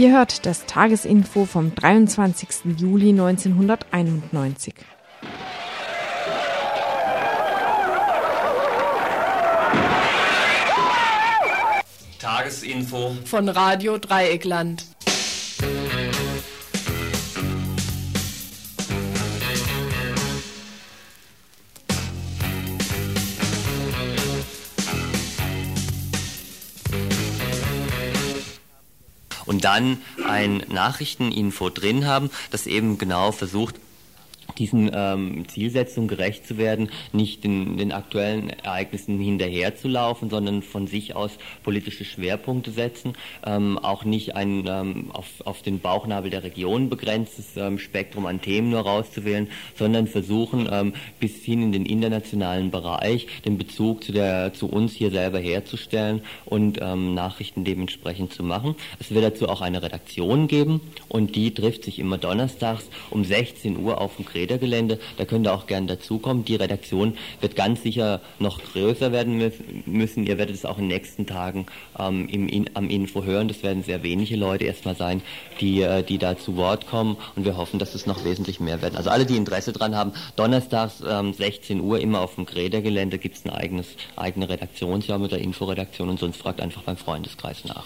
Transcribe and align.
Ihr 0.00 0.12
hört 0.12 0.46
das 0.46 0.64
Tagesinfo 0.64 1.44
vom 1.44 1.74
23. 1.74 2.74
Juli 2.78 3.10
1991. 3.10 4.72
Tagesinfo 12.18 13.14
von 13.26 13.50
Radio 13.50 13.98
Dreieckland. 13.98 14.86
Und 29.50 29.64
dann 29.64 29.98
ein 30.28 30.62
Nachrichteninfo 30.68 31.70
drin 31.70 32.06
haben, 32.06 32.30
das 32.52 32.68
eben 32.68 32.98
genau 32.98 33.32
versucht, 33.32 33.74
diesen 34.60 34.90
ähm, 34.94 35.48
Zielsetzungen 35.48 36.06
gerecht 36.06 36.46
zu 36.46 36.58
werden, 36.58 36.90
nicht 37.12 37.42
den, 37.42 37.78
den 37.78 37.90
aktuellen 37.90 38.50
Ereignissen 38.50 39.18
hinterherzulaufen, 39.18 40.30
sondern 40.30 40.62
von 40.62 40.86
sich 40.86 41.16
aus 41.16 41.32
politische 41.64 42.04
Schwerpunkte 42.04 42.70
setzen, 42.70 43.14
ähm, 43.44 43.78
auch 43.78 44.04
nicht 44.04 44.36
ein 44.36 44.64
ähm, 44.68 45.10
auf, 45.12 45.26
auf 45.44 45.62
den 45.62 45.80
Bauchnabel 45.80 46.30
der 46.30 46.44
Region 46.44 46.90
begrenztes 46.90 47.56
ähm, 47.56 47.78
Spektrum 47.78 48.26
an 48.26 48.42
Themen 48.42 48.70
nur 48.70 48.80
rauszuwählen, 48.80 49.48
sondern 49.76 50.06
versuchen 50.06 50.68
ähm, 50.70 50.92
bis 51.18 51.42
hin 51.42 51.62
in 51.62 51.72
den 51.72 51.86
internationalen 51.86 52.70
Bereich 52.70 53.26
den 53.44 53.56
Bezug 53.56 54.04
zu 54.04 54.12
der 54.12 54.52
zu 54.52 54.68
uns 54.68 54.92
hier 54.92 55.10
selber 55.10 55.38
herzustellen 55.38 56.22
und 56.44 56.78
ähm, 56.82 57.14
Nachrichten 57.14 57.64
dementsprechend 57.64 58.32
zu 58.34 58.42
machen. 58.42 58.74
Es 58.98 59.10
wird 59.10 59.24
dazu 59.24 59.48
auch 59.48 59.62
eine 59.62 59.82
Redaktion 59.82 60.48
geben 60.48 60.82
und 61.08 61.34
die 61.34 61.54
trifft 61.54 61.84
sich 61.84 61.98
immer 61.98 62.18
donnerstags 62.18 62.90
um 63.10 63.24
16 63.24 63.78
Uhr 63.78 64.00
auf 64.00 64.16
dem 64.16 64.26
Kreta 64.26 64.49
Rädergelände. 64.50 64.98
Da 65.16 65.24
könnt 65.24 65.46
ihr 65.46 65.54
auch 65.54 65.66
gern 65.66 65.86
dazukommen. 65.86 66.44
Die 66.44 66.56
Redaktion 66.56 67.16
wird 67.40 67.56
ganz 67.56 67.82
sicher 67.82 68.20
noch 68.38 68.60
größer 68.62 69.12
werden 69.12 69.52
müssen. 69.86 70.26
Ihr 70.26 70.38
werdet 70.38 70.56
es 70.56 70.64
auch 70.64 70.78
in 70.78 70.88
den 70.88 70.96
nächsten 70.96 71.26
Tagen 71.26 71.66
ähm, 71.98 72.28
im, 72.28 72.48
in, 72.48 72.70
am 72.74 72.90
Info 72.90 73.24
hören. 73.24 73.48
Das 73.48 73.62
werden 73.62 73.82
sehr 73.82 74.02
wenige 74.02 74.36
Leute 74.36 74.64
erstmal 74.64 74.96
sein, 74.96 75.22
die, 75.60 75.82
äh, 75.82 76.02
die 76.02 76.18
da 76.18 76.36
zu 76.36 76.56
Wort 76.56 76.86
kommen. 76.86 77.16
Und 77.36 77.44
wir 77.44 77.56
hoffen, 77.56 77.78
dass 77.78 77.94
es 77.94 78.06
noch 78.06 78.24
wesentlich 78.24 78.60
mehr 78.60 78.82
werden. 78.82 78.96
Also 78.96 79.10
alle, 79.10 79.26
die 79.26 79.36
Interesse 79.36 79.72
dran 79.72 79.94
haben, 79.94 80.12
donnerstags 80.36 81.02
ähm, 81.06 81.32
16 81.32 81.80
Uhr 81.80 82.00
immer 82.00 82.20
auf 82.20 82.34
dem 82.34 82.46
Grädergelände 82.46 83.18
gibt 83.18 83.36
es 83.36 83.44
ein 83.44 83.50
eigenes, 83.50 83.86
eigene 84.16 84.48
Redaktionsjahr 84.48 85.18
mit 85.18 85.32
der 85.32 85.38
Inforedaktion 85.38 86.08
und 86.08 86.18
sonst 86.18 86.36
fragt 86.36 86.60
einfach 86.60 86.82
beim 86.82 86.96
Freundeskreis 86.96 87.64
nach. 87.64 87.84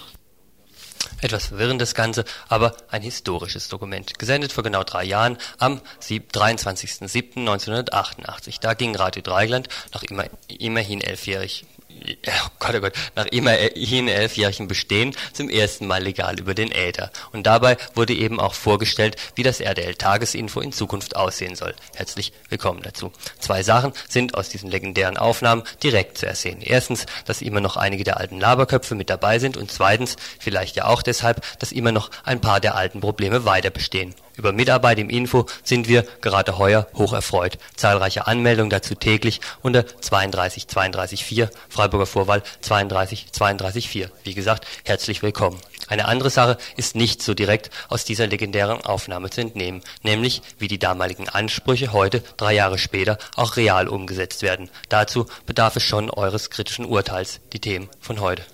Etwas 1.21 1.47
verwirrendes 1.47 1.95
Ganze, 1.95 2.25
aber 2.49 2.77
ein 2.89 3.03
historisches 3.03 3.69
Dokument. 3.69 4.19
Gesendet 4.19 4.51
vor 4.53 4.65
genau 4.65 4.85
drei 4.85 5.05
Jahren 5.05 5.39
am 5.59 5.81
23.07.1988. 6.01 8.61
Da 8.61 8.75
ging 8.75 8.97
Radio 8.97 9.23
Dreigland 9.23 9.69
noch 9.93 10.03
immer, 10.03 10.25
immerhin 10.49 11.01
elfjährig 11.01 11.65
oh 12.07 12.49
Gott, 12.59 12.75
oh 12.75 12.81
Gott, 12.81 12.93
nach 13.15 13.27
immerhin 13.27 14.09
elfjährigen 14.09 14.69
Bestehen 14.69 15.15
zum 15.33 15.49
ersten 15.49 15.87
Mal 15.87 16.03
legal 16.03 16.39
über 16.39 16.55
den 16.55 16.71
Äther. 16.71 17.11
Und 17.33 17.47
dabei 17.47 17.77
wurde 17.95 18.15
eben 18.15 18.41
auch 18.41 18.55
vorgestellt, 18.55 19.17
wie 19.35 19.43
das 19.43 19.61
RDL-Tagesinfo 19.61 20.61
in 20.61 20.73
Zukunft 20.73 21.17
aussehen 21.17 21.57
soll. 21.57 21.75
Herzlich 21.95 22.33
willkommen 22.49 22.83
dazu. 22.83 23.13
Zwei 23.39 23.63
Sachen 23.63 23.93
sind 24.09 24.35
aus 24.35 24.49
diesen 24.49 24.71
legendären 24.71 25.17
Aufnahmen 25.17 25.63
direkt 25.83 26.19
zu 26.19 26.27
ersehen. 26.27 26.61
Erstens, 26.61 27.07
dass 27.25 27.43
immer 27.43 27.61
noch 27.61 27.77
einige 27.77 28.05
der 28.05 28.19
alten 28.19 28.41
Laberköpfe 28.41 28.95
mit 28.95 29.11
dabei 29.11 29.39
sind 29.39 29.57
und 29.57 29.71
zweitens, 29.71 30.17
vielleicht 30.39 30.77
ja 30.77 30.87
auch 30.87 31.03
deshalb, 31.03 31.43
dass 31.59 31.73
immer 31.73 31.93
noch 31.93 32.11
ein 32.25 32.41
paar 32.41 32.61
der 32.61 32.75
alten 32.75 33.01
Probleme 33.01 33.45
weiter 33.45 33.71
bestehen. 33.71 34.15
Über 34.37 34.53
Mitarbeit 34.53 34.99
im 34.99 35.11
Info 35.11 35.47
sind 35.63 35.89
wir 35.89 36.03
gerade 36.21 36.59
heuer 36.59 36.89
hoch 36.95 37.13
erfreut. 37.13 37.59
Zahlreiche 37.77 38.27
Anmeldungen 38.27 38.71
dazu 38.71 38.95
täglich 38.95 39.41
unter 39.63 39.87
32 39.87 40.67
32 40.67 41.25
4, 41.25 41.51
Freiburger 41.69 42.07
Vorwahl 42.07 42.43
32 42.61 43.33
32 43.33 43.89
4. 43.89 44.11
Wie 44.25 44.35
gesagt, 44.35 44.67
herzlich 44.85 45.23
willkommen. 45.23 45.61
Eine 45.87 46.07
andere 46.07 46.31
Sache 46.31 46.57
ist 46.77 46.97
nicht 46.97 47.23
so 47.23 47.35
direkt 47.35 47.71
aus 47.89 48.05
dieser 48.05 48.27
legendären 48.27 48.85
Aufnahme 48.85 49.31
zu 49.31 49.43
entnehmen, 49.43 49.83
nämlich 50.03 50.43
wie 50.59 50.69
die 50.69 50.79
damaligen 50.79 51.29
Ansprüche 51.29 51.93
heute, 51.93 52.23
drei 52.37 52.55
Jahre 52.55 52.79
später, 52.79 53.19
auch 53.37 53.57
real 53.57 53.89
umgesetzt 53.89 54.43
werden. 54.43 54.71
Dazu 54.89 55.27
bedarf 55.47 55.77
es 55.77 55.83
schon 55.83 56.11
eures 56.11 56.51
kritischen 56.51 56.87
Urteils, 56.87 57.41
die 57.53 57.61
Themen 57.61 57.89
von 58.01 58.21
heute. 58.21 58.45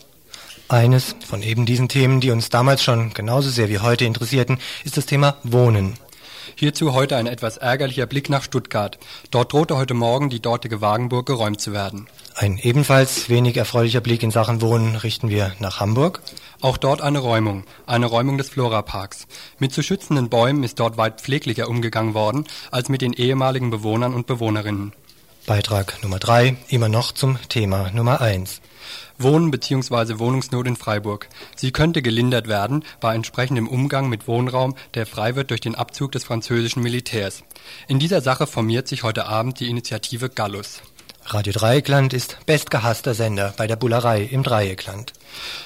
Eines 0.70 1.16
von 1.26 1.42
eben 1.42 1.66
diesen 1.66 1.88
Themen, 1.88 2.20
die 2.20 2.30
uns 2.30 2.48
damals 2.48 2.84
schon 2.84 3.12
genauso 3.12 3.50
sehr 3.50 3.68
wie 3.68 3.80
heute 3.80 4.04
interessierten, 4.04 4.58
ist 4.84 4.96
das 4.96 5.04
Thema 5.04 5.34
Wohnen. 5.42 5.94
Hierzu 6.54 6.94
heute 6.94 7.16
ein 7.16 7.26
etwas 7.26 7.56
ärgerlicher 7.56 8.06
Blick 8.06 8.30
nach 8.30 8.44
Stuttgart. 8.44 8.96
Dort 9.32 9.52
drohte 9.52 9.76
heute 9.76 9.94
Morgen 9.94 10.30
die 10.30 10.38
dortige 10.38 10.80
Wagenburg 10.80 11.26
geräumt 11.26 11.60
zu 11.60 11.72
werden. 11.72 12.06
Ein 12.36 12.56
ebenfalls 12.56 13.28
wenig 13.28 13.56
erfreulicher 13.56 14.00
Blick 14.00 14.22
in 14.22 14.30
Sachen 14.30 14.60
Wohnen 14.60 14.94
richten 14.94 15.28
wir 15.28 15.52
nach 15.58 15.80
Hamburg. 15.80 16.20
Auch 16.60 16.76
dort 16.76 17.00
eine 17.00 17.18
Räumung, 17.18 17.64
eine 17.86 18.06
Räumung 18.06 18.38
des 18.38 18.50
Floraparks. 18.50 19.26
Mit 19.58 19.72
zu 19.72 19.82
schützenden 19.82 20.28
Bäumen 20.28 20.62
ist 20.62 20.78
dort 20.78 20.96
weit 20.96 21.20
pfleglicher 21.20 21.68
umgegangen 21.68 22.14
worden 22.14 22.46
als 22.70 22.88
mit 22.88 23.02
den 23.02 23.12
ehemaligen 23.12 23.70
Bewohnern 23.70 24.14
und 24.14 24.28
Bewohnerinnen. 24.28 24.92
Beitrag 25.46 26.00
Nummer 26.04 26.20
drei, 26.20 26.54
immer 26.68 26.88
noch 26.88 27.10
zum 27.10 27.38
Thema 27.48 27.90
Nummer 27.90 28.20
eins. 28.20 28.60
Wohnen 29.22 29.50
bzw. 29.50 30.18
Wohnungsnot 30.18 30.66
in 30.66 30.76
Freiburg. 30.76 31.28
Sie 31.54 31.72
könnte 31.72 32.02
gelindert 32.02 32.48
werden 32.48 32.84
bei 33.00 33.14
entsprechendem 33.14 33.68
Umgang 33.68 34.08
mit 34.08 34.26
Wohnraum, 34.26 34.74
der 34.94 35.06
frei 35.06 35.36
wird 35.36 35.50
durch 35.50 35.60
den 35.60 35.74
Abzug 35.74 36.12
des 36.12 36.24
französischen 36.24 36.82
Militärs. 36.82 37.44
In 37.86 37.98
dieser 37.98 38.20
Sache 38.20 38.46
formiert 38.46 38.88
sich 38.88 39.02
heute 39.02 39.26
Abend 39.26 39.60
die 39.60 39.68
Initiative 39.68 40.30
Gallus. 40.30 40.80
Radio 41.26 41.52
Dreieckland 41.52 42.12
ist 42.12 42.38
bestgehasster 42.46 43.14
Sender 43.14 43.54
bei 43.56 43.66
der 43.66 43.76
Bullerei 43.76 44.22
im 44.22 44.42
Dreieckland. 44.42 45.12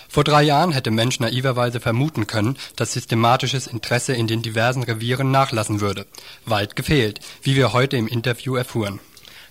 Vor 0.09 0.25
drei 0.25 0.43
Jahren 0.43 0.73
hätte 0.73 0.91
Mensch 0.91 1.21
naiverweise 1.21 1.81
vermuten 1.81 2.27
können, 2.27 2.59
dass 2.77 2.93
systematisches 2.93 3.67
Interesse 3.67 4.13
in 4.15 4.27
den 4.27 4.43
diversen 4.43 4.83
Revieren 4.83 5.31
nachlassen 5.31 5.81
würde. 5.81 6.07
Weit 6.45 6.77
gefehlt, 6.77 7.21
wie 7.43 7.57
wir 7.57 7.73
heute 7.73 7.97
im 7.97 8.09
Interview 8.09 8.57
erfuhren. 8.57 9.01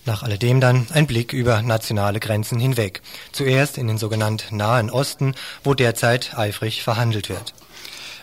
Nach 0.06 0.22
alledem 0.22 0.60
dann 0.60 0.86
ein 0.92 1.06
Blick 1.06 1.32
über 1.32 1.62
nationale 1.62 2.20
Grenzen 2.20 2.58
hinweg. 2.58 3.00
Zuerst 3.32 3.78
in 3.78 3.88
den 3.88 3.98
sogenannten 3.98 4.56
Nahen 4.56 4.90
Osten, 4.90 5.34
wo 5.62 5.74
derzeit 5.74 6.36
eifrig 6.36 6.82
verhandelt 6.82 7.28
wird. 7.30 7.54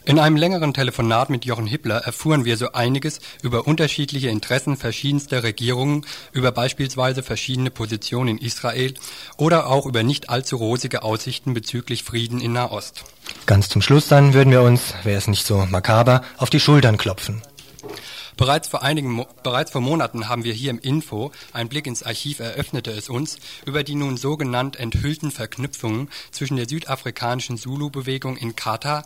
In 0.04 0.18
einem 0.18 0.36
längeren 0.36 0.74
Telefonat 0.74 1.30
mit 1.30 1.46
Jochen 1.46 1.68
Hippler 1.68 1.98
erfuhren 1.98 2.44
wir 2.44 2.58
so 2.58 2.72
einiges 2.72 3.20
über 3.44 3.68
unterschiedliche 3.68 4.30
Interessen 4.30 4.76
verschiedenster 4.76 5.44
Regierungen, 5.44 6.08
über 6.32 6.52
beispielsweise 6.52 7.22
verschiedene 7.22 7.70
Positionen 7.70 8.30
in 8.30 8.38
Israel 8.40 8.96
oder 9.38 9.68
auch 9.68 9.86
über 9.86 10.02
nicht 10.02 10.32
allzu 10.32 10.56
rosige 10.56 11.04
Aussichten 11.04 11.54
bezüglich 11.54 12.04
Frieden 12.04 12.42
in 12.42 12.54
Nahost. 12.54 13.04
Ganz 13.46 13.70
zum 13.70 13.84
Schluss 13.84 14.08
dann 14.08 14.34
würden 14.34 14.52
wir 14.52 14.64
uns, 14.64 14.96
wäre 15.04 15.20
es 15.20 15.28
nicht 15.28 15.46
so 15.46 15.68
makaber, 15.70 16.24
auf 16.38 16.50
die 16.50 16.60
Schultern 16.60 16.98
klopfen. 16.98 17.44
Bereits 18.42 18.68
vor 18.68 18.82
einigen, 18.82 19.24
bereits 19.44 19.70
vor 19.70 19.82
Monaten 19.82 20.28
haben 20.28 20.44
wir 20.44 20.54
hier 20.54 20.72
im 20.72 20.80
Info, 20.80 21.32
ein 21.54 21.70
Blick 21.70 21.86
ins 21.86 22.02
Archiv 22.02 22.40
eröffnete 22.40 22.90
es 22.90 23.08
uns, 23.08 23.38
über 23.68 23.84
die 23.84 23.94
nun 23.94 24.18
sogenannt 24.18 24.78
enthüllten 24.78 25.30
Verknüpfungen 25.30 26.10
zwischen 26.32 26.58
der 26.58 26.68
südafrikanischen 26.68 27.60
Zulu-Bewegung 27.60 28.38
in 28.38 28.56
Katar 28.56 29.06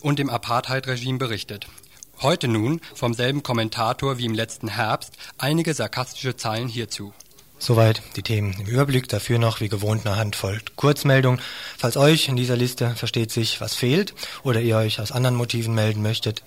und 0.00 0.18
dem 0.18 0.28
Apartheid-Regime 0.28 1.18
berichtet. 1.18 1.68
Heute 2.22 2.48
nun 2.48 2.80
vom 2.92 3.14
selben 3.14 3.44
Kommentator 3.44 4.18
wie 4.18 4.24
im 4.24 4.34
letzten 4.34 4.66
Herbst 4.66 5.12
einige 5.38 5.74
sarkastische 5.74 6.36
Zeilen 6.36 6.66
hierzu. 6.66 7.12
Soweit 7.60 8.02
die 8.16 8.24
Themen 8.24 8.52
im 8.58 8.66
Überblick. 8.66 9.08
Dafür 9.08 9.38
noch 9.38 9.60
wie 9.60 9.68
gewohnt 9.68 10.04
eine 10.04 10.16
Handvoll 10.16 10.60
Kurzmeldung. 10.74 11.38
Falls 11.78 11.96
euch 11.96 12.26
in 12.26 12.34
dieser 12.34 12.56
Liste 12.56 12.96
versteht 12.96 13.30
sich, 13.30 13.60
was 13.60 13.76
fehlt 13.76 14.12
oder 14.42 14.60
ihr 14.60 14.76
euch 14.76 14.98
aus 14.98 15.12
anderen 15.12 15.36
Motiven 15.36 15.72
melden 15.72 16.02
möchtet, 16.02 16.42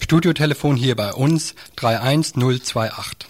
Studiotelefon 0.00 0.76
hier 0.76 0.96
bei 0.96 1.12
uns 1.12 1.54
31028. 1.76 3.28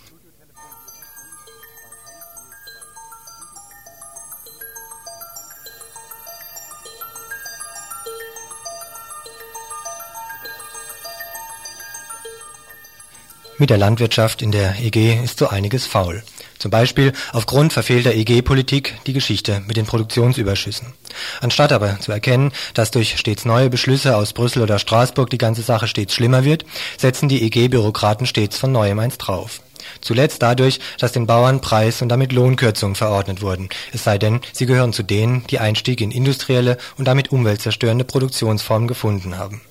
Mit 13.61 13.71
der 13.71 13.79
Landwirtschaft 13.79 14.41
in 14.41 14.53
der 14.53 14.79
EG 14.79 15.21
ist 15.25 15.41
so 15.41 15.49
einiges 15.49 15.85
faul. 15.85 16.23
Zum 16.59 16.71
Beispiel 16.71 17.13
aufgrund 17.33 17.73
verfehlter 17.73 18.15
EG-Politik 18.15 18.95
die 19.07 19.13
Geschichte 19.13 19.63
mit 19.67 19.77
den 19.77 19.87
Produktionsüberschüssen. 19.87 20.93
Anstatt 21.41 21.73
aber 21.73 22.01
zu 22.01 22.13
erkennen, 22.13 22.53
dass 22.75 22.91
durch 22.91 23.19
stets 23.19 23.45
neue 23.45 23.71
Beschlüsse 23.71 24.17
aus 24.17 24.33
Brüssel 24.33 24.63
oder 24.63 24.79
Straßburg 24.79 25.31
die 25.31 25.39
ganze 25.39 25.63
Sache 25.63 25.89
stets 25.89 26.15
schlimmer 26.15 26.45
wird, 26.45 26.65
setzen 26.97 27.29
die 27.29 27.43
EG-Bürokraten 27.45 28.27
stets 28.27 28.59
von 28.59 28.73
neuem 28.73 28.99
eins 28.99 29.19
drauf. 29.19 29.61
Zuletzt 30.01 30.43
dadurch, 30.43 30.81
dass 30.99 31.13
den 31.13 31.27
Bauern 31.27 31.61
Preis- 31.61 32.03
und 32.03 32.09
damit 32.09 32.33
Lohnkürzungen 32.33 32.95
verordnet 32.95 33.41
wurden, 33.43 33.69
es 33.93 34.05
sei 34.05 34.19
denn, 34.19 34.41
sie 34.53 34.67
gehören 34.67 34.93
zu 34.93 35.03
denen, 35.03 35.47
die 35.49 35.61
Einstieg 35.61 36.01
in 36.01 36.11
industrielle 36.11 36.77
und 36.97 37.07
damit 37.07 37.33
umweltzerstörende 37.33 38.05
Produktionsformen 38.05 38.89
gefunden 38.89 39.39
haben. 39.39 39.63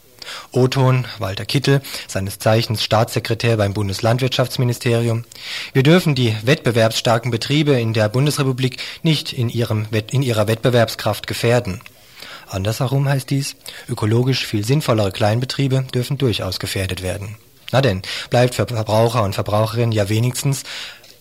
O-Ton 0.52 1.06
Walter 1.20 1.46
Kittel, 1.46 1.82
seines 2.08 2.40
Zeichens 2.40 2.84
Staatssekretär 2.84 3.58
beim 3.58 3.74
Bundeslandwirtschaftsministerium. 3.74 5.26
Wir 5.74 5.84
dürfen 5.84 6.16
die 6.16 6.36
wettbewerbsstarken 6.44 7.32
Betriebe 7.32 7.80
in 7.80 7.94
der 7.94 8.10
Bundesrepublik 8.10 8.78
nicht 9.04 9.34
in, 9.34 9.50
ihrem, 9.50 9.88
in 10.12 10.22
ihrer 10.22 10.48
Wettbewerbskraft 10.48 11.28
gefährden. 11.28 11.82
Andersherum 12.50 13.08
heißt 13.10 13.30
dies, 13.30 13.56
ökologisch 13.90 14.46
viel 14.46 14.64
sinnvollere 14.64 15.12
Kleinbetriebe 15.12 15.86
dürfen 15.94 16.18
durchaus 16.18 16.60
gefährdet 16.60 17.02
werden. 17.02 17.38
Na 17.72 17.82
denn, 17.82 18.02
bleibt 18.30 18.56
für 18.56 18.66
Verbraucher 18.66 19.24
und 19.24 19.36
Verbraucherinnen 19.36 19.92
ja 19.92 20.08
wenigstens 20.08 20.64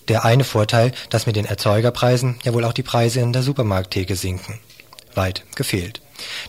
der 0.09 0.25
eine 0.25 0.45
Vorteil, 0.45 0.93
dass 1.11 1.27
mit 1.27 1.35
den 1.35 1.47
Erzeugerpreisen 1.47 2.39
ja 2.45 2.55
wohl 2.55 2.65
auch 2.65 2.73
die 2.73 2.85
Preise 2.85 3.21
in 3.21 3.33
der 3.33 3.43
Supermarkttheke 3.43 4.15
sinken. 4.15 4.61
Weit 5.15 5.43
gefehlt. 5.57 6.01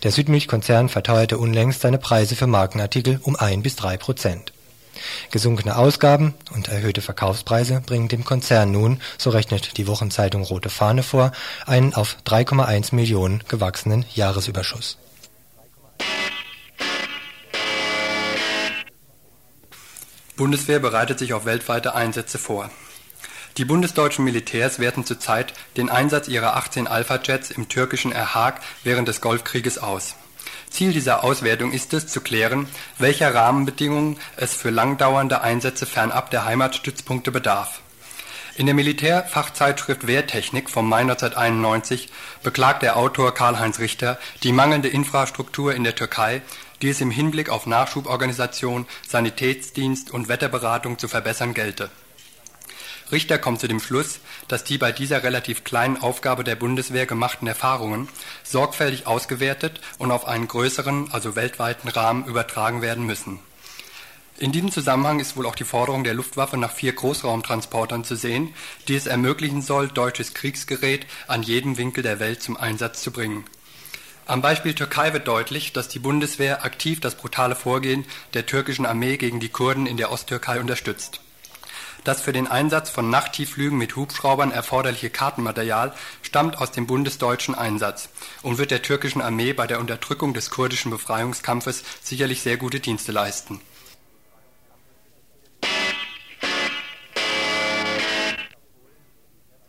Der 0.03 0.11
Südmilchkonzern 0.11 0.89
verteuerte 0.89 1.37
unlängst 1.37 1.81
seine 1.81 1.97
Preise 1.97 2.35
für 2.35 2.47
Markenartikel 2.47 3.19
um 3.23 3.35
ein 3.35 3.63
bis 3.63 3.75
drei 3.75 3.97
Prozent. 3.97 4.53
Gesunkene 5.31 5.77
Ausgaben 5.77 6.33
und 6.53 6.69
erhöhte 6.69 7.01
Verkaufspreise 7.01 7.81
bringen 7.85 8.07
dem 8.07 8.23
Konzern 8.23 8.71
nun, 8.71 8.99
so 9.17 9.29
rechnet 9.29 9.77
die 9.77 9.87
Wochenzeitung 9.87 10.43
Rote 10.43 10.69
Fahne 10.69 11.03
vor, 11.03 11.31
einen 11.65 11.93
auf 11.93 12.17
3,1 12.25 12.95
Millionen 12.95 13.43
gewachsenen 13.47 14.05
Jahresüberschuss. 14.13 14.97
Bundeswehr 20.35 20.79
bereitet 20.79 21.17
sich 21.17 21.33
auf 21.33 21.45
weltweite 21.45 21.95
Einsätze 21.95 22.37
vor. 22.37 22.69
Die 23.57 23.65
bundesdeutschen 23.65 24.23
Militärs 24.23 24.79
werten 24.79 25.03
zurzeit 25.03 25.53
den 25.77 25.89
Einsatz 25.89 26.27
ihrer 26.27 26.55
18 26.55 26.87
Alpha-Jets 26.87 27.51
im 27.51 27.69
türkischen 27.69 28.11
Erhag 28.11 28.61
während 28.83 29.07
des 29.07 29.19
Golfkrieges 29.19 29.79
aus. 29.79 30.15
Ziel 30.69 30.93
dieser 30.93 31.23
Auswertung 31.23 31.71
ist 31.71 31.93
es, 31.93 32.07
zu 32.07 32.21
klären, 32.21 32.67
welcher 32.99 33.33
Rahmenbedingungen 33.33 34.17
es 34.35 34.53
für 34.53 34.69
langdauernde 34.69 35.41
Einsätze 35.41 35.85
fernab 35.85 36.29
der 36.29 36.45
Heimatstützpunkte 36.45 37.31
bedarf. 37.31 37.81
In 38.55 38.65
der 38.65 38.75
Militärfachzeitschrift 38.75 40.07
Wehrtechnik 40.07 40.69
vom 40.69 40.89
Mai 40.89 41.01
1991 41.01 42.09
beklagt 42.43 42.81
der 42.81 42.97
Autor 42.97 43.33
Karl-Heinz 43.33 43.79
Richter 43.79 44.17
die 44.43 44.51
mangelnde 44.51 44.87
Infrastruktur 44.87 45.73
in 45.73 45.83
der 45.83 45.95
Türkei 45.95 46.41
die 46.81 46.89
es 46.89 47.01
im 47.01 47.11
Hinblick 47.11 47.49
auf 47.49 47.65
Nachschuborganisation, 47.65 48.85
Sanitätsdienst 49.07 50.11
und 50.11 50.27
Wetterberatung 50.27 50.99
zu 50.99 51.07
verbessern 51.07 51.53
gelte. 51.53 51.89
Richter 53.11 53.37
kommt 53.37 53.59
zu 53.59 53.67
dem 53.67 53.79
Schluss, 53.79 54.19
dass 54.47 54.63
die 54.63 54.77
bei 54.77 54.91
dieser 54.91 55.23
relativ 55.23 55.63
kleinen 55.63 55.97
Aufgabe 55.97 56.43
der 56.43 56.55
Bundeswehr 56.55 57.05
gemachten 57.05 57.47
Erfahrungen 57.47 58.09
sorgfältig 58.43 59.07
ausgewertet 59.07 59.81
und 59.97 60.11
auf 60.11 60.27
einen 60.27 60.47
größeren, 60.47 61.11
also 61.11 61.35
weltweiten 61.35 61.87
Rahmen 61.87 62.25
übertragen 62.25 62.81
werden 62.81 63.05
müssen. 63.05 63.39
In 64.37 64.51
diesem 64.51 64.71
Zusammenhang 64.71 65.19
ist 65.19 65.35
wohl 65.35 65.47
auch 65.47 65.55
die 65.55 65.63
Forderung 65.63 66.03
der 66.03 66.13
Luftwaffe 66.13 66.57
nach 66.57 66.71
vier 66.71 66.93
Großraumtransportern 66.93 68.03
zu 68.03 68.15
sehen, 68.15 68.53
die 68.87 68.95
es 68.95 69.07
ermöglichen 69.07 69.61
soll, 69.61 69.87
deutsches 69.87 70.33
Kriegsgerät 70.33 71.07
an 71.27 71.41
jedem 71.41 71.77
Winkel 71.77 72.03
der 72.03 72.19
Welt 72.19 72.43
zum 72.43 72.55
Einsatz 72.55 73.01
zu 73.01 73.11
bringen 73.11 73.45
am 74.27 74.41
Beispiel 74.41 74.73
Türkei 74.73 75.13
wird 75.13 75.25
deutlich, 75.25 75.71
dass 75.71 75.87
die 75.87 75.99
Bundeswehr 75.99 76.65
aktiv 76.65 76.99
das 76.99 77.15
brutale 77.15 77.55
Vorgehen 77.55 78.03
der 78.33 78.45
türkischen 78.45 78.85
Armee 78.85 79.15
gegen 79.15 79.39
die 79.39 79.47
Kurden 79.47 79.85
in 79.85 79.95
der 79.95 80.11
Osttürkei 80.11 80.59
unterstützt. 80.59 81.21
Das 82.07 82.21
für 82.21 82.31
den 82.31 82.47
Einsatz 82.47 82.89
von 82.89 83.09
Nachttiefflügen 83.09 83.77
mit 83.77 83.97
Hubschraubern 83.97 84.53
erforderliche 84.53 85.09
Kartenmaterial 85.09 85.91
stammt 86.21 86.57
aus 86.57 86.71
dem 86.71 86.87
bundesdeutschen 86.87 87.53
Einsatz 87.53 88.07
und 88.43 88.57
wird 88.57 88.71
der 88.71 88.81
türkischen 88.81 89.21
Armee 89.21 89.51
bei 89.51 89.67
der 89.67 89.81
Unterdrückung 89.81 90.33
des 90.33 90.49
kurdischen 90.49 90.89
Befreiungskampfes 90.89 91.83
sicherlich 92.01 92.41
sehr 92.41 92.55
gute 92.55 92.79
Dienste 92.79 93.11
leisten 93.11 93.59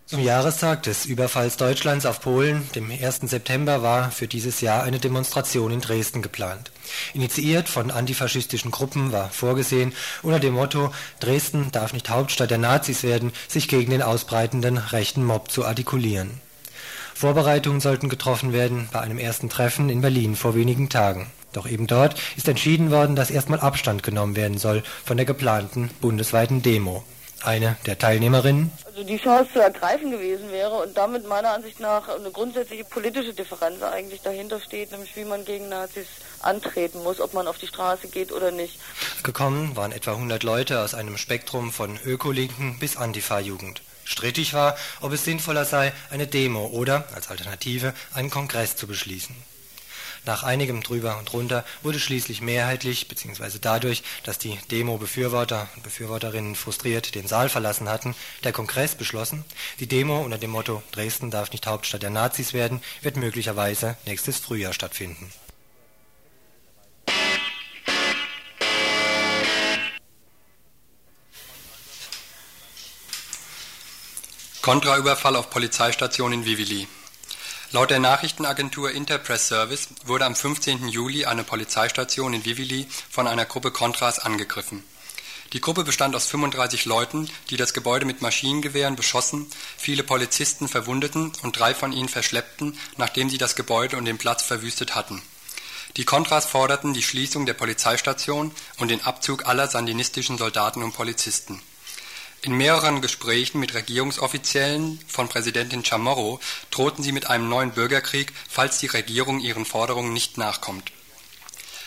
Zum 0.09 0.21
Jahrestag 0.21 0.85
des 0.85 1.05
Überfalls 1.05 1.59
Deutschlands 1.59 2.07
auf 2.07 2.23
Polen, 2.23 2.67
dem 2.75 2.91
1. 2.91 3.21
September, 3.25 3.83
war 3.83 4.11
für 4.11 4.27
dieses 4.27 4.63
Jahr 4.63 4.83
eine 4.85 5.01
Demonstration 5.01 5.71
in 5.71 5.83
Dresden 5.83 6.23
geplant. 6.23 6.71
Initiiert 7.13 7.69
von 7.69 7.91
antifaschistischen 7.91 8.71
Gruppen 8.71 9.13
war 9.13 9.29
vorgesehen, 9.29 9.93
unter 10.23 10.41
dem 10.41 10.55
Motto 10.55 10.95
Dresden 11.21 11.71
darf 11.73 11.93
nicht 11.93 12.09
Hauptstadt 12.09 12.51
der 12.51 12.57
Nazis 12.57 13.03
werden, 13.03 13.33
sich 13.49 13.69
gegen 13.69 13.91
den 13.91 14.01
ausbreitenden 14.01 14.79
rechten 14.79 15.23
Mob 15.27 15.51
zu 15.51 15.67
artikulieren. 15.67 16.41
Vorbereitungen 17.15 17.83
sollten 17.83 18.09
getroffen 18.09 18.55
werden 18.55 18.89
bei 18.91 19.01
einem 19.01 19.19
ersten 19.19 19.51
Treffen 19.51 19.91
in 19.91 20.01
Berlin 20.01 20.37
vor 20.37 20.55
wenigen 20.55 20.89
Tagen. 20.89 21.27
Doch 21.53 21.69
eben 21.69 21.87
dort 21.87 22.19
ist 22.35 22.49
entschieden 22.49 22.91
worden, 22.91 23.15
dass 23.15 23.31
erstmal 23.31 23.61
Abstand 23.61 24.03
genommen 24.03 24.37
werden 24.37 24.57
soll 24.57 24.83
von 25.05 25.19
der 25.19 25.27
geplanten 25.27 25.91
bundesweiten 26.01 26.63
Demo. 26.63 27.05
Eine 27.43 27.77
der 27.87 27.99
Teilnehmerinnen. 27.99 28.73
Also 28.85 29.05
die 29.05 29.19
Chance 29.19 29.53
zu 29.53 29.61
ergreifen 29.61 30.11
gewesen 30.11 30.51
wäre 30.51 30.75
und 30.83 30.97
damit 30.97 31.27
meiner 31.27 31.51
Ansicht 31.51 31.79
nach 31.79 32.09
eine 32.09 32.31
grundsätzliche 32.31 32.85
politische 32.85 33.33
Differenz 33.33 33.83
eigentlich 33.83 34.23
dahinter 34.23 34.61
steht, 34.61 34.91
nämlich 34.91 35.15
wie 35.17 35.25
man 35.25 35.45
gegen 35.45 35.69
Nazis 35.69 36.07
antreten 36.41 37.03
muss, 37.03 37.21
ob 37.21 37.35
man 37.35 37.47
auf 37.47 37.59
die 37.59 37.69
Straße 37.69 38.09
geht 38.09 38.33
oder 38.33 38.51
nicht. 38.51 38.81
Gekommen 39.23 39.77
waren 39.77 39.93
etwa 39.93 40.13
100 40.13 40.43
Leute 40.43 40.81
aus 40.81 40.95
einem 40.95 41.17
Spektrum 41.17 41.73
von 41.73 41.99
Ökolinken 42.05 42.79
bis 42.79 42.97
Antifa-Jugend. 42.97 43.83
Strittig 44.05 44.55
war, 44.55 44.77
ob 45.01 45.13
es 45.13 45.25
sinnvoller 45.25 45.65
sei, 45.65 45.93
eine 46.11 46.27
Demo 46.27 46.67
oder, 46.67 47.05
als 47.15 47.29
Alternative, 47.29 47.93
einen 48.15 48.31
Kongress 48.31 48.75
zu 48.75 48.87
beschließen. 48.87 49.37
Nach 50.27 50.43
einigem 50.43 50.83
Drüber 50.83 51.19
und 51.19 51.33
Drunter 51.33 51.65
wurde 51.83 51.99
schließlich 51.99 52.41
mehrheitlich, 52.41 53.09
beziehungsweise 53.09 53.59
dadurch, 53.59 54.03
dass 54.25 54.39
die 54.39 54.59
Demo-Befürworter 54.71 55.69
und 55.77 55.83
Befürworterinnen 55.83 56.55
frustriert 56.55 57.15
den 57.15 57.27
Saal 57.27 57.49
verlassen 57.49 57.89
hatten, 57.89 58.15
der 58.45 58.53
Kongress 58.53 58.95
beschlossen, 58.95 59.45
die 59.81 59.87
Demo 59.87 60.21
unter 60.21 60.39
dem 60.39 60.51
Motto 60.51 60.83
Dresden 60.93 61.31
darf 61.31 61.53
nicht 61.53 61.67
Hauptstadt 61.67 62.03
der 62.03 62.11
Nazis 62.11 62.53
werden, 62.53 62.83
wird 63.03 63.17
möglicherweise 63.17 63.97
nächstes 64.07 64.39
Frühjahr 64.39 64.73
stattfinden. 64.73 65.31
Kontraüberfall 74.69 75.35
auf 75.37 75.49
Polizeistation 75.49 76.31
in 76.35 76.45
Vivili. 76.45 76.87
Laut 77.71 77.91
der 77.91 77.99
Nachrichtenagentur 77.99 78.93
Interpress 78.93 79.49
Service 79.49 79.89
wurde 80.07 80.25
am 80.25 80.35
15. 80.35 80.89
Juli 80.89 81.27
eine 81.27 81.45
Polizeistation 81.45 82.33
in 82.33 82.47
Vivili 82.47 82.89
von 83.11 83.27
einer 83.27 83.45
Gruppe 83.45 83.71
Contras 83.71 84.19
angegriffen. 84.19 84.83
Die 85.53 85.61
Gruppe 85.61 85.85
bestand 85.85 86.17
aus 86.17 86.27
35 86.29 86.87
Leuten, 86.87 87.29
die 87.51 87.59
das 87.59 87.75
Gebäude 87.75 88.07
mit 88.07 88.23
Maschinengewehren 88.23 88.97
beschossen, 88.97 89.47
viele 89.77 90.03
Polizisten 90.03 90.67
verwundeten 90.67 91.33
und 91.43 91.59
drei 91.59 91.75
von 91.75 91.93
ihnen 91.93 92.09
verschleppten, 92.09 92.79
nachdem 92.97 93.29
sie 93.29 93.37
das 93.37 93.55
Gebäude 93.55 93.99
und 93.99 94.07
den 94.07 94.17
Platz 94.17 94.43
verwüstet 94.43 94.95
hatten. 94.95 95.21
Die 95.99 96.07
Contras 96.07 96.47
forderten 96.47 96.95
die 96.95 97.03
Schließung 97.03 97.45
der 97.45 97.53
Polizeistation 97.53 98.51
und 98.79 98.89
den 98.89 99.05
Abzug 99.05 99.47
aller 99.47 99.69
sandinistischen 99.69 100.39
Soldaten 100.39 100.83
und 100.83 100.93
Polizisten 100.93 101.61
in 102.43 102.53
mehreren 102.53 103.01
Gesprächen 103.01 103.59
mit 103.61 103.75
Regierungsoffiziellen 103.75 105.01
von 105.07 105.29
Präsidentin 105.29 105.85
Chamorro 105.85 106.41
drohten 106.71 107.03
sie 107.03 107.13
mit 107.13 107.29
einem 107.29 107.49
neuen 107.49 107.73
Bürgerkrieg, 107.73 108.33
falls 108.49 108.79
die 108.79 108.87
Regierung 108.87 109.41
ihren 109.41 109.65
Forderungen 109.65 110.13
nicht 110.13 110.39
nachkommt. 110.39 110.93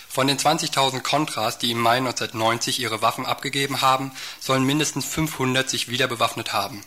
Von 0.10 0.28
den 0.28 0.38
20.000 0.38 1.02
Contras, 1.02 1.58
die 1.58 1.72
im 1.72 1.80
Mai 1.80 1.98
1990 1.98 2.82
ihre 2.82 3.02
Waffen 3.02 3.26
abgegeben 3.26 3.82
haben, 3.82 4.12
sollen 4.42 4.66
mindestens 4.66 5.06
500 5.06 5.70
sich 5.70 5.88
wieder 5.88 6.08
bewaffnet 6.08 6.52
haben 6.52 6.84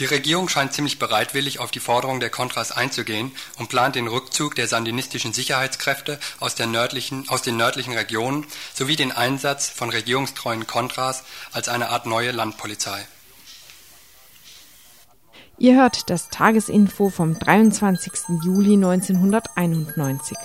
die 0.00 0.06
Regierung 0.06 0.48
scheint 0.48 0.72
ziemlich 0.72 0.98
bereitwillig 0.98 1.58
auf 1.58 1.70
die 1.70 1.78
Forderung 1.78 2.20
der 2.20 2.30
Contras 2.30 2.72
einzugehen 2.72 3.32
und 3.58 3.68
plant 3.68 3.96
den 3.96 4.08
Rückzug 4.08 4.54
der 4.54 4.66
sandinistischen 4.66 5.34
Sicherheitskräfte 5.34 6.18
aus, 6.40 6.58
nördlichen, 6.58 7.28
aus, 7.28 7.42
den 7.42 7.58
nördlichen 7.58 7.92
Regionen 7.92 8.46
sowie 8.72 8.96
den 8.96 9.12
Einsatz 9.12 9.68
von 9.68 9.90
regierungstreuen 9.90 10.66
Contras 10.66 11.22
als 11.52 11.68
eine 11.68 11.90
Art 11.90 12.06
neue 12.06 12.30
Landpolizei. 12.30 13.06
Ihr 15.58 15.76
hört 15.76 16.08
das 16.08 16.30
Tagesinfo 16.30 17.10
vom 17.10 17.38
23. 17.38 18.40
Juli 18.42 18.74
1991. 18.74 20.38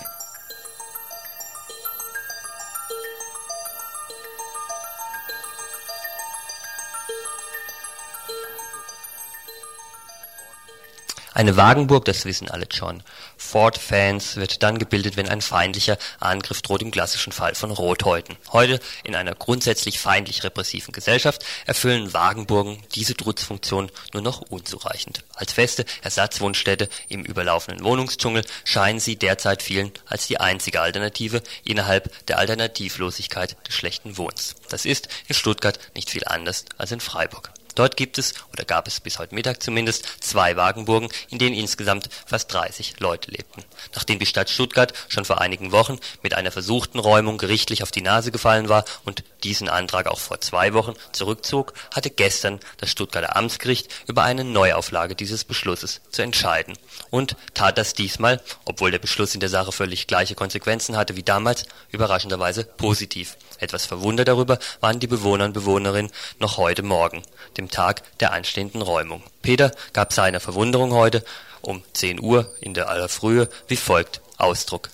Eine 11.36 11.58
Wagenburg, 11.58 12.06
das 12.06 12.24
wissen 12.24 12.48
alle 12.48 12.64
schon. 12.72 13.02
Ford-Fans 13.36 14.36
wird 14.36 14.62
dann 14.62 14.78
gebildet, 14.78 15.18
wenn 15.18 15.28
ein 15.28 15.42
feindlicher 15.42 15.98
Angriff 16.18 16.62
droht 16.62 16.80
im 16.80 16.90
klassischen 16.90 17.30
Fall 17.30 17.54
von 17.54 17.70
Rothäuten. 17.70 18.38
Heute, 18.52 18.80
in 19.04 19.14
einer 19.14 19.34
grundsätzlich 19.34 20.00
feindlich 20.00 20.44
repressiven 20.44 20.92
Gesellschaft, 20.92 21.44
erfüllen 21.66 22.14
Wagenburgen 22.14 22.82
diese 22.94 23.14
Trutzfunktion 23.14 23.90
nur 24.14 24.22
noch 24.22 24.40
unzureichend. 24.40 25.24
Als 25.34 25.52
feste 25.52 25.84
Ersatzwohnstätte 26.00 26.88
im 27.10 27.22
überlaufenden 27.22 27.84
Wohnungsdschungel 27.84 28.42
scheinen 28.64 28.98
sie 28.98 29.16
derzeit 29.16 29.62
vielen 29.62 29.92
als 30.06 30.28
die 30.28 30.40
einzige 30.40 30.80
Alternative 30.80 31.42
innerhalb 31.64 32.26
der 32.28 32.38
Alternativlosigkeit 32.38 33.58
des 33.68 33.74
schlechten 33.74 34.16
Wohns. 34.16 34.54
Das 34.70 34.86
ist 34.86 35.10
in 35.28 35.34
Stuttgart 35.34 35.78
nicht 35.94 36.08
viel 36.08 36.24
anders 36.24 36.64
als 36.78 36.92
in 36.92 37.00
Freiburg. 37.00 37.52
Dort 37.76 37.96
gibt 37.96 38.18
es, 38.18 38.34
oder 38.52 38.64
gab 38.64 38.88
es 38.88 39.00
bis 39.00 39.18
heute 39.18 39.34
Mittag 39.34 39.62
zumindest, 39.62 40.24
zwei 40.24 40.56
Wagenburgen, 40.56 41.10
in 41.28 41.38
denen 41.38 41.54
insgesamt 41.54 42.08
fast 42.26 42.52
30 42.52 43.00
Leute 43.00 43.30
lebten. 43.30 43.62
Nachdem 43.94 44.18
die 44.18 44.26
Stadt 44.26 44.48
Stuttgart 44.48 44.94
schon 45.08 45.26
vor 45.26 45.42
einigen 45.42 45.72
Wochen 45.72 46.00
mit 46.22 46.32
einer 46.34 46.50
versuchten 46.50 46.98
Räumung 46.98 47.36
gerichtlich 47.36 47.82
auf 47.82 47.90
die 47.90 48.00
Nase 48.00 48.32
gefallen 48.32 48.70
war 48.70 48.84
und 49.04 49.24
diesen 49.44 49.68
Antrag 49.68 50.06
auch 50.06 50.18
vor 50.18 50.40
zwei 50.40 50.72
Wochen 50.72 50.94
zurückzog, 51.12 51.74
hatte 51.94 52.10
gestern 52.10 52.60
das 52.78 52.90
Stuttgarter 52.90 53.36
Amtsgericht 53.36 53.92
über 54.06 54.24
eine 54.24 54.42
Neuauflage 54.42 55.14
dieses 55.14 55.44
Beschlusses 55.44 56.00
zu 56.10 56.22
entscheiden 56.22 56.78
und 57.10 57.36
tat 57.52 57.76
das 57.76 57.92
diesmal, 57.92 58.40
obwohl 58.64 58.90
der 58.90 58.98
Beschluss 58.98 59.34
in 59.34 59.40
der 59.40 59.50
Sache 59.50 59.70
völlig 59.70 60.06
gleiche 60.06 60.34
Konsequenzen 60.34 60.96
hatte 60.96 61.14
wie 61.14 61.22
damals, 61.22 61.66
überraschenderweise 61.90 62.64
positiv. 62.64 63.36
Etwas 63.58 63.86
verwundert 63.86 64.28
darüber 64.28 64.58
waren 64.80 65.00
die 65.00 65.06
Bewohner 65.06 65.44
und 65.44 65.52
Bewohnerinnen 65.52 66.12
noch 66.38 66.56
heute 66.56 66.82
Morgen, 66.82 67.22
dem 67.56 67.65
Tag 67.70 68.02
der 68.18 68.32
anstehenden 68.32 68.82
Räumung. 68.82 69.22
Peter 69.42 69.72
gab 69.92 70.12
seiner 70.12 70.40
Verwunderung 70.40 70.92
heute 70.92 71.24
um 71.62 71.82
10 71.92 72.20
Uhr 72.20 72.50
in 72.60 72.74
der 72.74 72.88
aller 72.88 73.08
Frühe 73.08 73.48
wie 73.68 73.76
folgt 73.76 74.20
Ausdruck. 74.38 74.90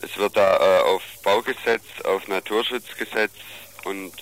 Es 0.00 0.16
wird 0.16 0.36
da 0.36 0.56
äh, 0.56 0.82
auf 0.82 1.02
Baugesetz, 1.22 1.82
auf 2.04 2.28
Naturschutzgesetz 2.28 3.32
und 3.84 4.12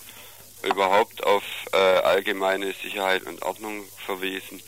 überhaupt 0.63 1.23
auf 1.25 1.43
äh, 1.73 1.77
allgemeine 1.77 2.73
Sicherheit 2.83 3.23
und 3.25 3.43
Ordnung 3.43 3.85
verwiesen. 4.05 4.63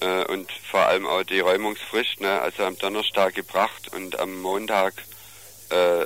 Äh, 0.00 0.24
und 0.24 0.50
vor 0.70 0.80
allem 0.80 1.06
auch 1.06 1.22
die 1.22 1.40
Räumungsfrist, 1.40 2.20
ne? 2.20 2.40
also 2.40 2.64
am 2.64 2.76
Donnerstag 2.78 3.34
gebracht 3.34 3.92
und 3.94 4.18
am 4.18 4.40
Montag 4.40 4.94
äh, 5.70 6.04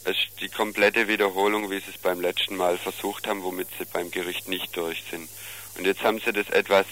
Räumungsfrist 0.00 0.30
ist 0.30 0.40
die 0.40 0.48
komplette 0.48 1.08
Wiederholung, 1.08 1.70
wie 1.70 1.78
sie 1.78 1.90
es 1.90 1.98
beim 1.98 2.20
letzten 2.20 2.56
Mal 2.56 2.78
versucht 2.78 3.26
haben, 3.26 3.42
womit 3.42 3.68
sie 3.78 3.84
beim 3.84 4.10
Gericht 4.10 4.48
nicht 4.48 4.76
durch 4.76 5.02
sind. 5.10 5.28
Und 5.76 5.86
jetzt 5.86 6.02
haben 6.02 6.20
sie 6.20 6.32
das 6.32 6.48
etwas 6.50 6.86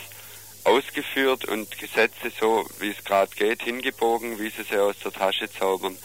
ausgeführt 0.65 1.45
und 1.47 1.79
Gesetze 1.79 2.31
so, 2.39 2.67
wie 2.79 2.91
es 2.91 3.05
gerade 3.05 3.35
geht, 3.35 3.63
hingebogen, 3.63 4.39
wie 4.39 4.51
sie 4.51 4.63
sie 4.69 4.79
aus 4.79 4.99
der 5.03 5.13
Tasche 5.13 5.51
zaubern. 5.51 5.97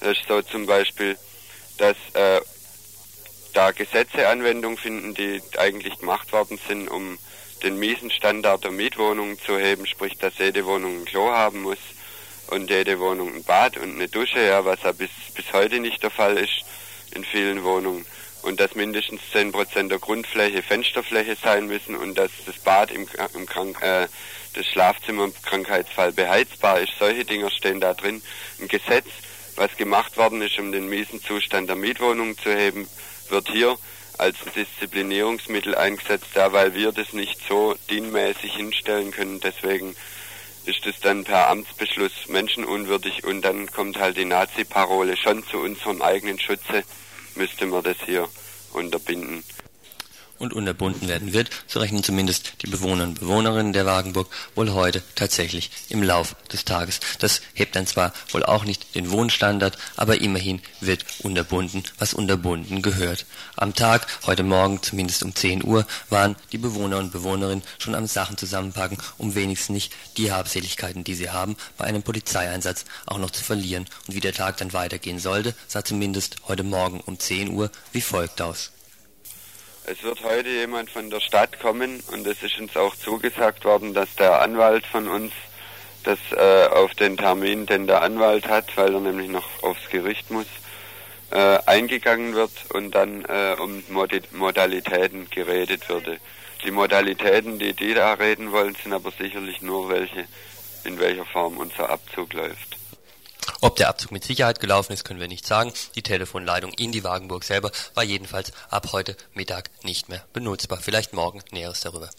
Das 0.00 0.18
ist 0.18 0.28
so 0.28 0.42
zum 0.42 0.66
Beispiel, 0.66 1.16
dass 1.78 1.96
äh, 2.14 2.40
da 3.54 3.70
Gesetze 3.70 4.28
Anwendung 4.28 4.76
finden, 4.76 5.14
die 5.14 5.40
eigentlich 5.56 5.98
gemacht 5.98 6.32
worden 6.32 6.58
sind, 6.68 6.88
um 6.88 7.18
den 7.62 7.78
miesen 7.78 8.10
Standard 8.10 8.64
der 8.64 8.70
Mietwohnungen 8.70 9.38
zu 9.38 9.58
heben, 9.58 9.86
sprich, 9.86 10.18
dass 10.18 10.38
jede 10.38 10.66
Wohnung 10.66 11.00
ein 11.00 11.04
Klo 11.06 11.30
haben 11.30 11.62
muss 11.62 11.78
und 12.48 12.70
jede 12.70 12.98
Wohnung 13.00 13.34
ein 13.34 13.44
Bad 13.44 13.76
und 13.76 13.94
eine 13.94 14.08
Dusche, 14.08 14.40
ja, 14.40 14.64
was 14.64 14.82
ja 14.82 14.92
bis, 14.92 15.10
bis 15.34 15.52
heute 15.52 15.80
nicht 15.80 16.02
der 16.02 16.10
Fall 16.10 16.36
ist 16.38 16.64
in 17.14 17.24
vielen 17.24 17.64
Wohnungen. 17.64 18.06
Und 18.42 18.60
dass 18.60 18.74
mindestens 18.74 19.20
10% 19.34 19.88
der 19.88 19.98
Grundfläche 19.98 20.62
Fensterfläche 20.62 21.36
sein 21.42 21.66
müssen 21.66 21.96
und 21.96 22.16
dass 22.16 22.30
das 22.46 22.58
Bad 22.58 22.92
im, 22.92 23.08
im 23.34 23.46
Krank, 23.46 23.82
äh, 23.82 24.06
das 24.54 24.66
Schlafzimmer 24.66 25.24
im 25.24 25.34
Krankheitsfall 25.42 26.12
beheizbar 26.12 26.80
ist. 26.80 26.92
Solche 26.98 27.24
Dinge 27.24 27.50
stehen 27.50 27.80
da 27.80 27.94
drin. 27.94 28.22
Ein 28.60 28.68
Gesetz, 28.68 29.06
was 29.56 29.76
gemacht 29.76 30.16
worden 30.16 30.42
ist, 30.42 30.58
um 30.58 30.72
den 30.72 30.88
miesen 30.88 31.22
Zustand 31.22 31.68
der 31.68 31.76
Mietwohnungen 31.76 32.38
zu 32.38 32.54
heben, 32.54 32.88
wird 33.28 33.48
hier 33.48 33.76
als 34.18 34.36
Disziplinierungsmittel 34.54 35.74
eingesetzt, 35.74 36.28
da 36.34 36.52
weil 36.52 36.74
wir 36.74 36.92
das 36.92 37.12
nicht 37.12 37.38
so 37.48 37.74
dienmäßig 37.90 38.54
hinstellen 38.54 39.10
können. 39.10 39.40
Deswegen 39.40 39.94
ist 40.66 40.84
es 40.86 41.00
dann 41.00 41.24
per 41.24 41.48
Amtsbeschluss 41.48 42.28
menschenunwürdig 42.28 43.24
und 43.24 43.42
dann 43.42 43.70
kommt 43.70 43.98
halt 43.98 44.16
die 44.16 44.24
Nazi-Parole 44.24 45.16
schon 45.16 45.46
zu 45.46 45.58
unserem 45.58 46.02
eigenen 46.02 46.38
Schutze, 46.38 46.84
müsste 47.36 47.66
man 47.66 47.82
das 47.82 47.96
hier 48.04 48.28
unterbinden 48.72 49.44
und 50.38 50.52
unterbunden 50.52 51.08
werden 51.08 51.32
wird, 51.32 51.50
so 51.66 51.80
rechnen 51.80 52.02
zumindest 52.02 52.52
die 52.62 52.68
Bewohner 52.68 53.04
und 53.04 53.20
Bewohnerinnen 53.20 53.72
der 53.72 53.86
Wagenburg 53.86 54.28
wohl 54.54 54.72
heute 54.72 55.02
tatsächlich 55.14 55.70
im 55.88 56.02
Lauf 56.02 56.36
des 56.52 56.64
Tages. 56.64 57.00
Das 57.18 57.40
hebt 57.54 57.76
dann 57.76 57.86
zwar 57.86 58.12
wohl 58.30 58.44
auch 58.44 58.64
nicht 58.64 58.94
den 58.94 59.10
Wohnstandard, 59.10 59.78
aber 59.96 60.20
immerhin 60.20 60.60
wird 60.80 61.04
unterbunden, 61.20 61.84
was 61.98 62.14
unterbunden 62.14 62.82
gehört. 62.82 63.26
Am 63.56 63.74
Tag, 63.74 64.06
heute 64.26 64.42
Morgen 64.42 64.82
zumindest 64.82 65.22
um 65.22 65.34
10 65.34 65.64
Uhr, 65.64 65.86
waren 66.10 66.36
die 66.52 66.58
Bewohner 66.58 66.98
und 66.98 67.12
Bewohnerinnen 67.12 67.64
schon 67.78 67.94
am 67.94 68.06
Sachen 68.06 68.36
zusammenpacken, 68.36 68.98
um 69.18 69.34
wenigstens 69.34 69.74
nicht 69.74 69.92
die 70.16 70.32
Habseligkeiten, 70.32 71.04
die 71.04 71.14
sie 71.14 71.30
haben, 71.30 71.56
bei 71.76 71.84
einem 71.84 72.02
Polizeieinsatz 72.02 72.84
auch 73.06 73.18
noch 73.18 73.30
zu 73.30 73.42
verlieren. 73.42 73.86
Und 74.06 74.14
wie 74.14 74.20
der 74.20 74.32
Tag 74.32 74.56
dann 74.58 74.72
weitergehen 74.72 75.18
sollte, 75.18 75.54
sah 75.68 75.84
zumindest 75.84 76.36
heute 76.48 76.62
Morgen 76.62 77.00
um 77.00 77.18
10 77.18 77.50
Uhr 77.50 77.70
wie 77.92 78.00
folgt 78.00 78.40
aus. 78.40 78.72
Es 79.88 80.02
wird 80.02 80.24
heute 80.24 80.48
jemand 80.48 80.90
von 80.90 81.10
der 81.10 81.20
Stadt 81.20 81.60
kommen 81.60 82.02
und 82.10 82.26
es 82.26 82.42
ist 82.42 82.58
uns 82.58 82.76
auch 82.76 82.96
zugesagt 82.96 83.64
worden, 83.64 83.94
dass 83.94 84.12
der 84.16 84.42
Anwalt 84.42 84.84
von 84.84 85.06
uns 85.06 85.32
das 86.02 86.18
äh, 86.32 86.66
auf 86.74 86.92
den 86.94 87.16
Termin, 87.16 87.66
den 87.66 87.86
der 87.86 88.02
Anwalt 88.02 88.48
hat, 88.48 88.76
weil 88.76 88.94
er 88.94 89.00
nämlich 89.00 89.28
noch 89.30 89.62
aufs 89.62 89.88
Gericht 89.88 90.28
muss, 90.32 90.48
äh, 91.30 91.58
eingegangen 91.66 92.34
wird 92.34 92.50
und 92.70 92.96
dann 92.96 93.24
äh, 93.26 93.54
um 93.60 93.84
Modalitäten 94.32 95.30
geredet 95.30 95.88
würde. 95.88 96.18
Die 96.64 96.72
Modalitäten, 96.72 97.60
die 97.60 97.72
die 97.72 97.94
da 97.94 98.14
reden 98.14 98.50
wollen, 98.50 98.74
sind 98.82 98.92
aber 98.92 99.12
sicherlich 99.12 99.62
nur 99.62 99.88
welche, 99.88 100.26
in 100.82 100.98
welcher 100.98 101.26
Form 101.26 101.58
unser 101.58 101.90
Abzug 101.90 102.32
läuft. 102.32 102.75
Ob 103.60 103.76
der 103.76 103.88
Abzug 103.88 104.12
mit 104.12 104.24
Sicherheit 104.24 104.60
gelaufen 104.60 104.92
ist, 104.92 105.04
können 105.04 105.20
wir 105.20 105.28
nicht 105.28 105.46
sagen. 105.46 105.72
Die 105.94 106.02
Telefonleitung 106.02 106.72
in 106.74 106.92
die 106.92 107.04
Wagenburg 107.04 107.44
selber 107.44 107.70
war 107.94 108.04
jedenfalls 108.04 108.52
ab 108.68 108.92
heute 108.92 109.16
Mittag 109.34 109.70
nicht 109.82 110.08
mehr 110.08 110.24
benutzbar. 110.32 110.78
Vielleicht 110.80 111.14
morgen 111.14 111.42
Näheres 111.50 111.80
darüber. 111.80 112.10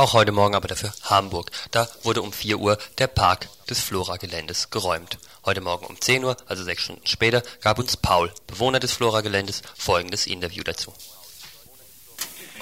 Auch 0.00 0.14
heute 0.14 0.32
Morgen 0.32 0.54
aber 0.54 0.66
dafür 0.66 0.94
Hamburg. 1.02 1.50
Da 1.72 1.86
wurde 2.04 2.22
um 2.22 2.32
4 2.32 2.58
Uhr 2.58 2.78
der 2.96 3.06
Park 3.06 3.50
des 3.68 3.80
Flora-Geländes 3.80 4.70
geräumt. 4.70 5.18
Heute 5.44 5.60
Morgen 5.60 5.84
um 5.84 6.00
10 6.00 6.24
Uhr, 6.24 6.38
also 6.46 6.64
sechs 6.64 6.84
Stunden 6.84 7.06
später, 7.06 7.42
gab 7.60 7.78
uns 7.78 7.98
Paul, 7.98 8.32
Bewohner 8.46 8.80
des 8.80 8.94
Flora-Geländes, 8.94 9.60
folgendes 9.76 10.26
Interview 10.26 10.62
dazu. 10.62 10.94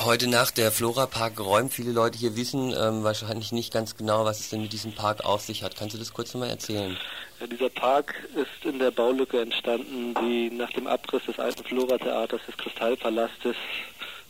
Heute 0.00 0.26
Nacht 0.26 0.58
der 0.58 0.72
Flora-Park 0.72 1.36
geräumt. 1.36 1.72
Viele 1.72 1.92
Leute 1.92 2.18
hier 2.18 2.34
wissen 2.34 2.74
ähm, 2.76 3.04
wahrscheinlich 3.04 3.52
nicht 3.52 3.72
ganz 3.72 3.96
genau, 3.96 4.24
was 4.24 4.40
es 4.40 4.50
denn 4.50 4.62
mit 4.62 4.72
diesem 4.72 4.92
Park 4.96 5.24
auf 5.24 5.42
sich 5.42 5.62
hat. 5.62 5.76
Kannst 5.76 5.94
du 5.94 5.98
das 6.00 6.12
kurz 6.12 6.34
nochmal 6.34 6.50
erzählen? 6.50 6.96
Ja, 7.38 7.46
dieser 7.46 7.70
Park 7.70 8.16
ist 8.34 8.64
in 8.64 8.80
der 8.80 8.90
Baulücke 8.90 9.40
entstanden, 9.40 10.12
die 10.22 10.50
nach 10.50 10.72
dem 10.72 10.88
Abriss 10.88 11.24
des 11.26 11.38
alten 11.38 11.62
Flora-Theaters 11.62 12.40
des 12.48 12.56
Kristallpalastes 12.56 13.54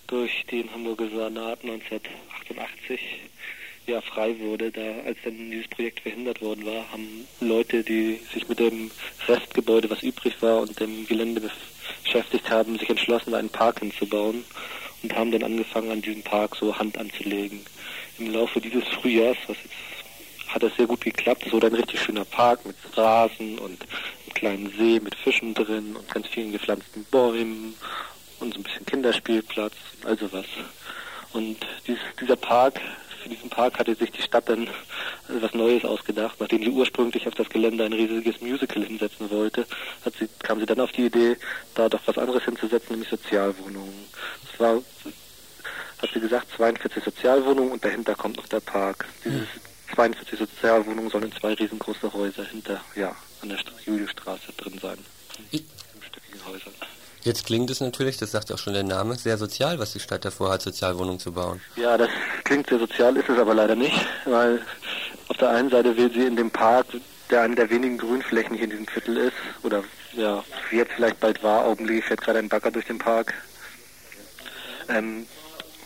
durch 0.09 0.45
den 0.51 0.73
Hamburger 0.73 1.09
Senat 1.09 1.63
1988 1.63 3.01
ja 3.87 4.01
frei 4.01 4.39
wurde, 4.41 4.71
da 4.71 4.83
als 5.07 5.19
dann 5.25 5.51
dieses 5.51 5.69
Projekt 5.69 6.01
verhindert 6.01 6.43
worden 6.43 6.67
war, 6.67 6.91
haben 6.93 7.27
Leute, 7.41 7.83
die 7.83 8.21
sich 8.33 8.49
mit 8.49 8.59
dem 8.59 8.91
Restgebäude, 9.27 9.89
was 9.89 10.03
übrig 10.03 10.35
war 10.41 10.61
und 10.61 10.79
dem 10.81 11.07
Gelände 11.07 11.43
beschäftigt 12.05 12.51
haben, 12.51 12.79
sich 12.79 12.91
entschlossen, 12.91 13.35
einen 13.35 13.49
Park 13.49 13.81
hinzubauen 13.81 14.45
und 15.03 15.15
haben 15.15 15.31
dann 15.31 15.43
angefangen, 15.43 15.91
an 15.91 16.03
diesem 16.03 16.23
Park 16.23 16.57
so 16.57 16.77
Hand 16.79 16.99
anzulegen. 16.99 17.61
Im 18.19 18.33
Laufe 18.33 18.61
dieses 18.61 18.87
Frühjahrs, 18.89 19.39
was 19.47 19.57
jetzt 19.63 19.75
hat 20.49 20.63
das 20.63 20.75
sehr 20.77 20.87
gut 20.87 21.03
geklappt. 21.03 21.45
Es 21.47 21.53
wurde 21.53 21.67
ein 21.67 21.75
richtig 21.75 22.01
schöner 22.01 22.25
Park 22.25 22.65
mit 22.65 22.77
Rasen 22.97 23.59
und 23.59 23.83
einem 23.83 24.35
kleinen 24.35 24.73
See 24.79 24.99
mit 24.99 25.15
Fischen 25.15 25.53
drin 25.53 25.95
und 25.95 26.09
ganz 26.09 26.27
vielen 26.29 26.53
gepflanzten 26.53 27.05
Bäumen 27.11 27.75
und 28.41 28.55
so 28.55 28.61
ein 28.61 28.63
bisschen 28.63 28.87
Kinderspielplatz, 28.87 29.75
also 30.05 30.33
was. 30.33 30.47
Und 31.33 31.59
dieses, 31.87 32.03
dieser 32.21 32.37
Park, 32.37 32.81
für 33.23 33.29
diesen 33.29 33.51
Park 33.51 33.79
hatte 33.79 33.95
sich 33.95 34.11
die 34.11 34.23
Stadt 34.23 34.49
dann 34.49 34.69
was 35.29 35.53
Neues 35.53 35.85
ausgedacht. 35.85 36.37
Nachdem 36.41 36.63
sie 36.63 36.71
ursprünglich 36.71 37.27
auf 37.27 37.35
das 37.35 37.49
Gelände 37.49 37.85
ein 37.85 37.93
riesiges 37.93 38.41
Musical 38.41 38.85
hinsetzen 38.85 39.31
wollte, 39.31 39.67
hat 40.05 40.15
sie, 40.19 40.29
kam 40.43 40.61
sie 40.61 40.67
dann 40.67 40.81
auf 40.81 40.93
die 40.93 41.07
Idee, 41.07 41.37
da 41.75 41.89
doch 41.89 42.01
was 42.07 42.17
anderes 42.17 42.45
hinzusetzen, 42.45 42.93
nämlich 42.93 43.11
Sozialwohnungen. 43.11 44.07
Es 44.53 44.61
war 44.61 44.81
hat 46.01 46.11
sie 46.15 46.21
gesagt, 46.21 46.47
42 46.57 47.03
Sozialwohnungen 47.03 47.73
und 47.73 47.85
dahinter 47.85 48.15
kommt 48.15 48.37
noch 48.37 48.47
der 48.47 48.61
Park. 48.61 49.05
Diese 49.25 49.47
42 49.95 50.39
Sozialwohnungen 50.39 51.11
sollen 51.11 51.33
zwei 51.33 51.55
riesengroße 51.55 52.13
Häuser 52.13 52.45
hinter, 52.45 52.81
ja, 52.95 53.15
an 53.43 53.49
der 53.49 53.59
Juliusstraße 53.85 54.53
drin 54.57 54.79
sein. 54.81 54.99
Stöckige 55.51 56.45
Häuser. 56.47 56.71
Jetzt 57.23 57.47
klingt 57.47 57.71
es 57.71 57.81
natürlich, 57.81 58.17
das 58.17 58.31
sagt 58.31 58.53
auch 58.53 58.59
schon 58.59 58.75
der 58.75 58.85
Name, 58.85 59.17
sehr 59.17 59.39
sozial, 59.39 59.79
was 59.79 59.93
die 59.93 60.01
Stadt 60.01 60.25
davor 60.25 60.51
hat, 60.51 60.63
Sozialwohnungen 60.63 61.19
zu 61.19 61.33
bauen. 61.33 61.61
Ja, 61.77 61.97
das 61.97 62.11
klingt 62.45 62.69
sehr 62.69 62.79
sozial, 62.79 63.17
ist 63.17 63.29
es 63.29 63.39
aber 63.39 63.55
leider 63.55 63.75
nicht, 63.75 64.07
weil 64.25 64.61
auf 65.29 65.37
der 65.37 65.51
einen 65.51 65.71
Seite 65.71 65.97
will 65.97 66.11
sie 66.13 66.27
in 66.27 66.37
dem 66.37 66.51
Park, 66.51 66.87
der 67.31 67.43
eine 67.43 67.55
der 67.55 67.69
wenigen 67.71 67.99
Grünflächen 67.99 68.55
hier 68.55 68.65
in 68.65 68.71
diesem 68.71 68.87
Viertel 68.87 69.17
ist, 69.17 69.37
oder 69.63 69.83
ja, 70.13 70.43
wie 70.71 70.77
jetzt 70.77 70.93
vielleicht 70.93 71.21
bald 71.21 71.43
war, 71.43 71.65
augenblicklich 71.65 72.05
fährt 72.05 72.21
gerade 72.21 72.39
ein 72.39 72.49
Bagger 72.49 72.71
durch 72.71 72.87
den 72.87 72.99
Park, 72.99 73.35
ähm, 74.89 75.27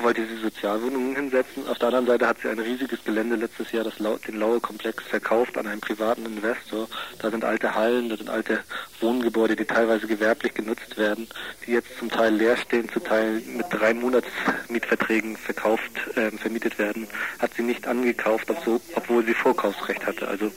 wollte 0.02 0.26
sie 0.26 0.36
Sozialwohnungen 0.36 1.14
hinsetzen. 1.16 1.66
Auf 1.68 1.78
der 1.78 1.88
anderen 1.88 2.06
Seite 2.06 2.26
hat 2.26 2.38
sie 2.42 2.48
ein 2.48 2.58
riesiges 2.58 3.02
Gelände 3.04 3.36
letztes 3.36 3.72
Jahr, 3.72 3.84
das 3.84 3.98
Lau 3.98 4.16
den 4.16 4.38
Laue-Komplex, 4.38 5.04
verkauft 5.04 5.56
an 5.58 5.66
einen 5.66 5.80
privaten 5.80 6.26
Investor. 6.26 6.88
Da 7.18 7.30
sind 7.30 7.44
alte 7.44 7.74
Hallen, 7.74 8.08
da 8.08 8.16
sind 8.16 8.30
alte 8.30 8.60
Wohngebäude, 9.00 9.56
die 9.56 9.64
teilweise 9.64 10.06
gewerblich 10.06 10.54
genutzt 10.54 10.96
werden, 10.96 11.28
die 11.66 11.72
jetzt 11.72 11.98
zum 11.98 12.10
Teil 12.10 12.34
leer 12.34 12.56
stehen, 12.56 12.88
zum 12.90 13.04
Teil 13.04 13.42
mit 13.46 13.66
drei 13.70 13.94
Monatsmietverträgen 13.94 15.36
verkauft, 15.36 15.92
äh, 16.16 16.30
vermietet 16.30 16.78
werden. 16.78 17.06
Hat 17.38 17.54
sie 17.54 17.62
nicht 17.62 17.86
angekauft, 17.86 18.48
obwohl 18.94 19.24
sie 19.24 19.34
Vorkaufsrecht 19.34 20.06
hatte. 20.06 20.28
Also 20.28 20.52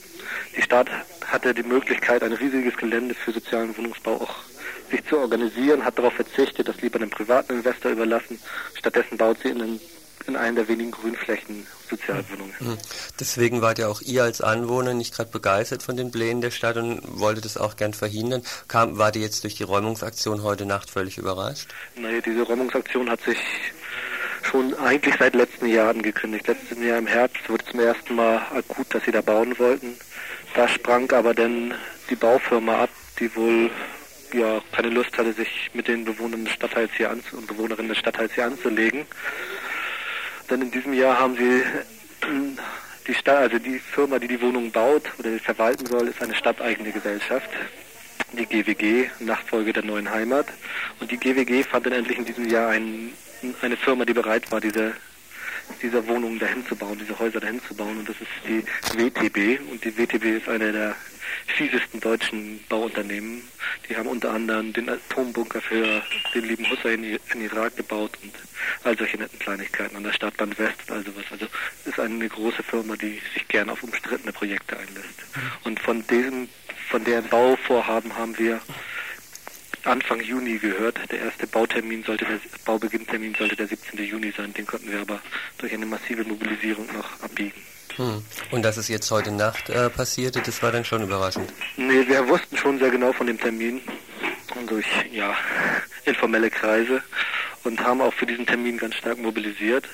die 0.56 0.62
Stadt 0.62 0.88
hatte 1.26 1.54
die 1.54 1.62
Möglichkeit, 1.62 2.22
ein 2.22 2.32
riesiges 2.32 2.76
Gelände 2.76 3.14
für 3.14 3.32
sozialen 3.32 3.76
Wohnungsbau 3.76 4.22
auch 4.22 4.34
sich 4.90 5.04
zu 5.06 5.18
organisieren, 5.18 5.84
hat 5.84 5.98
darauf 5.98 6.14
verzichtet, 6.14 6.68
das 6.68 6.80
lieber 6.80 6.96
einem 6.96 7.10
privaten 7.10 7.54
Investor 7.54 7.92
überlassen. 7.92 8.38
Stattdessen 8.74 9.16
baut 9.16 9.38
sie 9.42 9.48
in, 9.48 9.58
den, 9.58 9.80
in 10.26 10.36
einer 10.36 10.56
der 10.56 10.68
wenigen 10.68 10.90
Grünflächen 10.90 11.66
Sozialwohnungen. 11.88 12.54
Mhm. 12.58 12.78
Deswegen 13.20 13.62
wart 13.62 13.78
ja 13.78 13.88
auch 13.88 14.00
ihr 14.00 14.24
als 14.24 14.40
Anwohner 14.40 14.94
nicht 14.94 15.14
gerade 15.14 15.30
begeistert 15.30 15.82
von 15.82 15.96
den 15.96 16.10
Plänen 16.10 16.40
der 16.40 16.50
Stadt 16.50 16.76
und 16.76 17.00
wolltet 17.20 17.44
es 17.44 17.56
auch 17.56 17.76
gern 17.76 17.94
verhindern. 17.94 18.42
Kam, 18.68 18.98
war 18.98 19.12
die 19.12 19.20
jetzt 19.20 19.44
durch 19.44 19.54
die 19.54 19.62
Räumungsaktion 19.62 20.42
heute 20.42 20.66
Nacht 20.66 20.90
völlig 20.90 21.18
überrascht? 21.18 21.68
Naja, 21.96 22.20
diese 22.20 22.42
Räumungsaktion 22.42 23.08
hat 23.08 23.20
sich 23.22 23.38
schon 24.42 24.74
eigentlich 24.74 25.14
seit 25.18 25.34
letzten 25.34 25.66
Jahr 25.66 25.90
angekündigt. 25.90 26.46
Letztes 26.46 26.78
Jahr 26.78 26.98
im 26.98 27.06
Herbst 27.06 27.48
wurde 27.48 27.64
zum 27.64 27.80
ersten 27.80 28.14
Mal 28.14 28.36
akut, 28.54 28.94
dass 28.94 29.04
sie 29.04 29.12
da 29.12 29.20
bauen 29.20 29.58
wollten. 29.58 29.96
Da 30.54 30.68
sprang 30.68 31.10
aber 31.12 31.34
dann 31.34 31.74
die 32.08 32.16
Baufirma 32.16 32.84
ab, 32.84 32.90
die 33.18 33.34
wohl 33.34 33.70
ja 34.34 34.60
keine 34.72 34.90
Lust 34.90 35.16
hatte, 35.16 35.32
sich 35.32 35.70
mit 35.74 35.88
den 35.88 36.04
Bewohnern 36.04 36.44
des 36.44 36.54
Stadtteils 36.54 36.90
hier 36.96 37.10
an 37.10 37.22
und 37.32 37.46
Bewohnerinnen 37.46 37.88
des 37.88 37.98
Stadtteils 37.98 38.34
hier 38.34 38.46
anzulegen. 38.46 39.04
Denn 40.50 40.62
in 40.62 40.70
diesem 40.70 40.92
Jahr 40.92 41.18
haben 41.18 41.36
sie 41.36 41.62
die 43.06 43.14
Stadt, 43.14 43.38
also 43.38 43.58
die 43.58 43.78
Firma, 43.78 44.18
die 44.18 44.28
die 44.28 44.40
Wohnung 44.40 44.70
baut 44.70 45.04
oder 45.18 45.30
die 45.30 45.38
verwalten 45.38 45.86
soll, 45.86 46.08
ist 46.08 46.22
eine 46.22 46.34
stadteigene 46.34 46.92
Gesellschaft, 46.92 47.48
die 48.32 48.46
GWG, 48.46 49.10
Nachfolge 49.20 49.72
der 49.72 49.84
neuen 49.84 50.10
Heimat. 50.10 50.46
Und 51.00 51.10
die 51.10 51.16
GWG 51.16 51.64
fand 51.64 51.86
dann 51.86 51.92
endlich 51.92 52.18
in 52.18 52.24
diesem 52.24 52.48
Jahr 52.48 52.70
ein, 52.70 53.12
eine 53.62 53.76
Firma, 53.76 54.04
die 54.04 54.14
bereit 54.14 54.50
war, 54.50 54.60
diese 54.60 54.94
dieser 55.82 56.06
Wohnungen 56.06 56.38
dahin 56.38 56.66
zu 56.66 56.76
bauen, 56.76 56.98
diese 56.98 57.18
Häuser 57.18 57.40
dahin 57.40 57.60
zu 57.62 57.74
bauen. 57.74 57.98
Und 57.98 58.08
das 58.08 58.16
ist 58.20 58.30
die 58.46 58.64
WTB. 58.96 59.60
Und 59.70 59.84
die 59.84 59.96
WTB 59.96 60.24
ist 60.38 60.48
eine 60.48 60.72
der 60.72 60.96
fiesesten 61.46 62.00
deutschen 62.00 62.60
Bauunternehmen. 62.68 63.42
Die 63.88 63.96
haben 63.96 64.08
unter 64.08 64.30
anderem 64.30 64.72
den 64.72 64.88
Atombunker 64.88 65.60
für 65.60 66.02
den 66.34 66.44
lieben 66.44 66.68
Hussein 66.70 67.04
in 67.04 67.40
Irak 67.40 67.76
gebaut 67.76 68.12
und 68.22 68.32
all 68.84 68.96
solche 68.96 69.18
netten 69.18 69.38
Kleinigkeiten 69.38 69.96
an 69.96 70.04
der 70.04 70.12
Stadtbahn 70.12 70.56
West 70.58 70.78
und 70.88 70.96
all 70.96 71.04
sowas. 71.04 71.24
Also 71.30 71.46
ist 71.84 72.00
eine 72.00 72.28
große 72.28 72.62
Firma, 72.62 72.96
die 72.96 73.20
sich 73.34 73.46
gern 73.48 73.70
auf 73.70 73.82
umstrittene 73.82 74.32
Projekte 74.32 74.76
einlässt. 74.76 75.24
Und 75.64 75.80
von 75.80 76.06
diesem, 76.06 76.48
von 76.90 77.04
deren 77.04 77.28
Bauvorhaben 77.28 78.16
haben 78.16 78.36
wir 78.38 78.60
Anfang 79.84 80.20
Juni 80.20 80.58
gehört. 80.58 80.98
Der 81.12 81.20
erste 81.20 81.46
Bautermin 81.46 82.02
sollte 82.02 82.24
der 82.24 82.40
Baubeginntermin 82.64 83.34
sollte 83.34 83.54
der 83.54 83.68
17. 83.68 84.04
Juni 84.04 84.32
sein. 84.36 84.52
Den 84.52 84.66
konnten 84.66 84.90
wir 84.90 85.00
aber 85.00 85.20
durch 85.58 85.72
eine 85.72 85.86
massive 85.86 86.24
Mobilisierung 86.24 86.86
noch 86.92 87.22
abbiegen. 87.22 87.62
Hm. 87.96 88.22
Und 88.50 88.62
dass 88.62 88.76
es 88.76 88.88
jetzt 88.88 89.10
heute 89.10 89.32
Nacht 89.32 89.70
äh, 89.70 89.88
passierte, 89.90 90.40
das 90.40 90.62
war 90.62 90.72
dann 90.72 90.84
schon 90.84 91.02
überraschend. 91.02 91.52
Nee, 91.76 92.06
wir 92.06 92.28
wussten 92.28 92.56
schon 92.56 92.78
sehr 92.78 92.90
genau 92.90 93.12
von 93.12 93.26
dem 93.26 93.38
Termin 93.40 93.80
durch 94.66 94.86
ja 95.12 95.34
informelle 96.04 96.50
Kreise 96.50 97.02
und 97.64 97.80
haben 97.80 98.00
auch 98.00 98.12
für 98.12 98.26
diesen 98.26 98.46
Termin 98.46 98.78
ganz 98.78 98.94
stark 98.94 99.18
mobilisiert. 99.18 99.86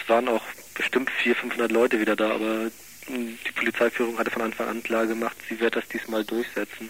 Es 0.00 0.08
waren 0.08 0.28
auch 0.28 0.42
bestimmt 0.74 1.10
400, 1.10 1.40
500 1.40 1.72
Leute 1.72 2.00
wieder 2.00 2.16
da, 2.16 2.30
aber 2.30 2.70
hm, 3.06 3.38
die 3.46 3.52
Polizeiführung 3.52 4.18
hatte 4.18 4.30
von 4.30 4.42
Anfang 4.42 4.68
an 4.68 4.82
klar 4.82 5.06
gemacht, 5.06 5.36
sie 5.48 5.60
wird 5.60 5.76
das 5.76 5.86
diesmal 5.88 6.24
durchsetzen. 6.24 6.88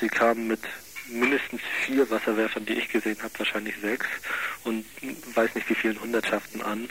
Sie 0.00 0.08
kamen 0.08 0.46
mit 0.48 0.60
mindestens 1.08 1.60
vier 1.84 2.08
Wasserwerfern, 2.10 2.66
die 2.66 2.74
ich 2.74 2.88
gesehen 2.88 3.18
habe, 3.22 3.38
wahrscheinlich 3.38 3.74
sechs 3.80 4.06
und 4.64 4.84
weiß 5.34 5.54
nicht 5.54 5.68
wie 5.68 5.74
vielen 5.74 6.00
Hundertschaften 6.00 6.62
an. 6.62 6.88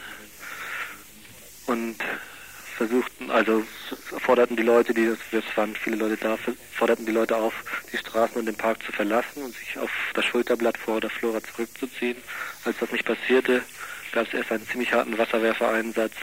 Und 1.67 1.97
versuchten, 2.79 3.29
also 3.29 3.61
forderten 4.19 4.55
die 4.55 4.63
Leute, 4.63 4.93
die, 4.93 5.03
es 5.03 5.57
waren 5.57 5.75
viele 5.75 5.97
Leute 5.97 6.15
da, 6.15 6.37
forderten 6.71 7.05
die 7.05 7.11
Leute 7.11 7.35
auf, 7.35 7.53
die 7.91 7.97
Straßen 7.97 8.37
und 8.37 8.45
den 8.45 8.55
Park 8.55 8.81
zu 8.83 8.93
verlassen 8.93 9.43
und 9.43 9.53
sich 9.53 9.77
auf 9.77 9.91
das 10.13 10.23
Schulterblatt 10.23 10.77
vor 10.77 11.01
der 11.01 11.09
Flora 11.09 11.43
zurückzuziehen. 11.43 12.15
Als 12.63 12.77
das 12.79 12.89
nicht 12.93 13.03
passierte, 13.03 13.63
gab 14.13 14.27
es 14.27 14.33
erst 14.33 14.53
einen 14.53 14.65
ziemlich 14.65 14.93
harten 14.93 15.17
Wasserwerfereinsatz 15.17 16.13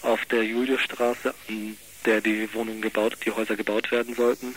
auf 0.00 0.24
der 0.26 0.42
Juliusstraße, 0.42 1.34
an 1.48 1.76
der 2.06 2.22
die 2.22 2.48
Wohnungen 2.54 2.80
gebaut, 2.80 3.18
die 3.26 3.30
Häuser 3.30 3.54
gebaut 3.54 3.90
werden 3.90 4.14
sollten. 4.14 4.56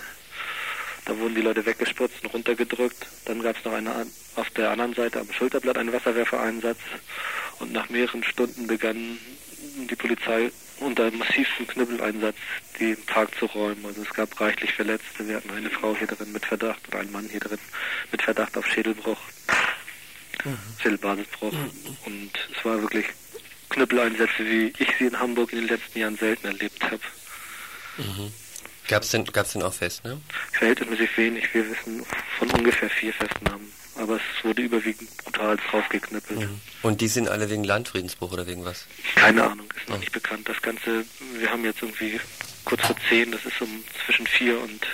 Da 1.03 1.17
wurden 1.17 1.35
die 1.35 1.41
Leute 1.41 1.65
weggespritzt 1.65 2.23
und 2.23 2.33
runtergedrückt. 2.33 3.05
Dann 3.25 3.41
gab 3.41 3.57
es 3.57 3.65
noch 3.65 3.73
eine 3.73 4.05
auf 4.37 4.49
der 4.51 4.69
anderen 4.69 4.93
Seite 4.93 5.19
am 5.19 5.33
Schulterblatt 5.33 5.77
einen 5.77 5.91
Wasserwerfereinsatz. 5.91 6.79
Und 7.59 7.73
nach 7.73 7.89
mehreren 7.89 8.23
Stunden 8.23 8.67
begann 8.67 9.17
die 9.89 9.95
Polizei 9.95 10.51
unter 10.81 11.11
massivsten 11.11 11.67
Knüppeleinsatz 11.67 12.35
den 12.79 12.97
Park 13.05 13.35
zu 13.37 13.45
räumen. 13.45 13.85
Also 13.85 14.01
es 14.01 14.13
gab 14.13 14.39
reichlich 14.39 14.73
Verletzte. 14.73 15.27
Wir 15.27 15.37
hatten 15.37 15.51
eine 15.51 15.69
Frau 15.69 15.95
hier 15.95 16.07
drin 16.07 16.31
mit 16.31 16.45
Verdacht 16.45 16.87
oder 16.87 16.99
einen 16.99 17.11
Mann 17.11 17.27
hier 17.29 17.39
drin 17.39 17.59
mit 18.11 18.21
Verdacht 18.21 18.57
auf 18.57 18.67
Schädelbruch, 18.67 19.19
mhm. 20.43 20.57
Schädelbasisbruch. 20.81 21.53
Mhm. 21.53 21.97
Und 22.05 22.31
es 22.57 22.65
war 22.65 22.81
wirklich 22.81 23.05
Knüppeleinsätze, 23.69 24.45
wie 24.45 24.73
ich 24.77 24.89
sie 24.97 25.05
in 25.05 25.19
Hamburg 25.19 25.53
in 25.53 25.59
den 25.59 25.67
letzten 25.67 25.99
Jahren 25.99 26.17
selten 26.17 26.47
erlebt 26.47 26.83
habe. 26.83 26.99
Mhm. 27.97 28.33
Gab 28.87 29.03
es 29.03 29.11
denn, 29.11 29.23
gab's 29.25 29.53
denn 29.53 29.61
auch 29.61 29.73
Fest, 29.73 30.03
ne? 30.03 30.19
Verhältnismäßig 30.51 31.17
wenig. 31.17 31.53
Wir 31.53 31.69
wissen 31.69 32.05
von 32.37 32.49
ungefähr 32.51 32.89
vier 32.89 33.13
Festnahmen. 33.13 33.71
Aber 33.95 34.15
es 34.15 34.43
wurde 34.43 34.61
überwiegend 34.61 35.09
brutal 35.17 35.57
draufgeknüppelt. 35.57 36.39
Mhm. 36.39 36.61
Und 36.81 37.01
die 37.01 37.07
sind 37.07 37.27
alle 37.27 37.49
wegen 37.49 37.63
Landfriedensbruch 37.63 38.31
oder 38.31 38.47
wegen 38.47 38.63
was? 38.63 38.85
Keine 39.15 39.43
Ahnung, 39.43 39.67
ist 39.75 39.89
noch 39.89 39.95
mhm. 39.95 40.01
nicht 40.01 40.11
bekannt. 40.11 40.47
Das 40.47 40.61
Ganze, 40.61 41.05
wir 41.37 41.51
haben 41.51 41.63
jetzt 41.65 41.81
irgendwie 41.81 42.19
kurz 42.65 42.85
vor 42.85 42.95
zehn, 43.09 43.31
das 43.31 43.45
ist 43.45 43.61
um 43.61 43.83
zwischen 44.05 44.27
vier 44.27 44.59
und 44.59 44.87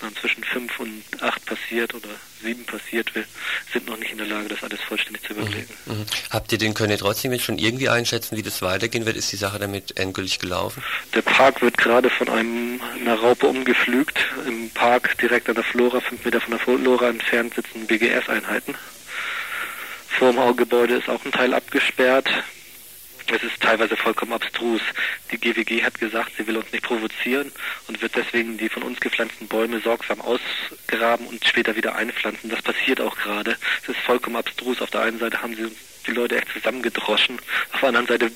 dann 0.00 0.14
zwischen 0.16 0.44
fünf 0.44 0.78
und 0.80 1.02
acht 1.20 1.44
passiert 1.46 1.94
oder 1.94 2.08
sieben 2.42 2.64
passiert. 2.64 3.14
Wir 3.14 3.24
sind 3.72 3.86
noch 3.86 3.96
nicht 3.98 4.12
in 4.12 4.18
der 4.18 4.26
Lage, 4.26 4.48
das 4.48 4.62
alles 4.62 4.80
vollständig 4.80 5.22
zu 5.22 5.32
überblicken. 5.32 5.74
Mhm. 5.86 5.94
Mhm. 5.94 6.06
Habt 6.30 6.52
ihr 6.52 6.58
den, 6.58 6.74
könnt 6.74 6.90
ihr 6.90 6.98
trotzdem 6.98 7.32
jetzt 7.32 7.44
schon 7.44 7.58
irgendwie 7.58 7.88
einschätzen, 7.88 8.36
wie 8.36 8.42
das 8.42 8.62
weitergehen 8.62 9.06
wird? 9.06 9.16
Ist 9.16 9.32
die 9.32 9.36
Sache 9.36 9.58
damit 9.58 9.98
endgültig 9.98 10.38
gelaufen? 10.38 10.82
Der 11.14 11.22
Park 11.22 11.62
wird 11.62 11.78
gerade 11.78 12.10
von 12.10 12.28
einem, 12.28 12.80
einer 13.00 13.14
Raupe 13.14 13.46
umgepflügt. 13.46 14.18
Im 14.46 14.70
Park 14.70 15.18
direkt 15.18 15.48
an 15.48 15.56
der 15.56 15.64
Flora, 15.64 16.00
fünf 16.00 16.24
Meter 16.24 16.40
von 16.40 16.50
der 16.52 16.60
Flora 16.60 17.08
entfernt 17.08 17.54
sitzen 17.54 17.86
BGS-Einheiten. 17.86 18.74
Vor 20.18 20.32
dem 20.32 20.56
Gebäude 20.56 20.94
ist 20.96 21.08
auch 21.08 21.24
ein 21.24 21.32
Teil 21.32 21.54
abgesperrt. 21.54 22.28
Es 23.30 23.42
ist 23.42 23.60
teilweise 23.60 23.96
vollkommen 23.96 24.32
abstrus. 24.32 24.80
Die 25.30 25.38
GWG 25.38 25.82
hat 25.82 25.98
gesagt, 25.98 26.32
sie 26.36 26.46
will 26.46 26.56
uns 26.56 26.72
nicht 26.72 26.84
provozieren 26.84 27.52
und 27.86 28.00
wird 28.00 28.16
deswegen 28.16 28.56
die 28.56 28.68
von 28.68 28.82
uns 28.82 29.00
gepflanzten 29.00 29.48
Bäume 29.48 29.80
sorgsam 29.80 30.20
ausgraben 30.20 31.26
und 31.26 31.44
später 31.44 31.76
wieder 31.76 31.94
einpflanzen. 31.94 32.48
Das 32.48 32.62
passiert 32.62 33.00
auch 33.00 33.16
gerade. 33.16 33.56
Es 33.82 33.90
ist 33.90 34.00
vollkommen 34.00 34.36
abstrus. 34.36 34.80
Auf 34.80 34.90
der 34.90 35.02
einen 35.02 35.18
Seite 35.18 35.42
haben 35.42 35.54
sie 35.54 35.70
die 36.06 36.12
Leute 36.12 36.38
echt 36.38 36.52
zusammengedroschen. 36.52 37.38
Auf 37.72 37.80
der 37.80 37.88
anderen 37.90 38.06
Seite 38.06 38.32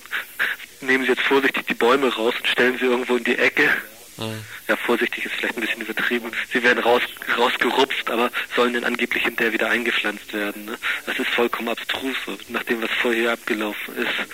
nehmen 0.83 1.05
sie 1.05 1.11
jetzt 1.11 1.22
vorsichtig 1.22 1.66
die 1.66 1.74
Bäume 1.74 2.14
raus 2.14 2.35
und 2.37 2.46
stellen 2.46 2.76
sie 2.78 2.85
irgendwo 2.85 3.16
in 3.16 3.24
die 3.24 3.38
Ecke. 3.38 3.70
Mhm. 4.18 4.44
Ja, 4.68 4.76
vorsichtig 4.76 5.24
ist 5.24 5.35
vielleicht 5.35 5.57
ein 5.57 5.62
bisschen 5.62 5.81
übertrieben. 5.81 6.31
Sie 6.52 6.62
werden 6.62 6.83
raus, 6.83 7.02
rausgerupft, 7.37 8.11
aber 8.11 8.31
sollen 8.55 8.74
dann 8.74 8.85
angeblich 8.85 9.24
hinterher 9.24 9.52
wieder 9.52 9.70
eingepflanzt 9.70 10.33
werden. 10.33 10.66
Ne? 10.66 10.78
Das 11.07 11.18
ist 11.18 11.28
vollkommen 11.31 11.68
abstrus. 11.68 12.16
So. 12.26 12.37
Nach 12.48 12.62
dem, 12.64 12.83
was 12.83 12.90
vorher 13.00 13.33
abgelaufen 13.33 13.96
ist, 13.96 14.28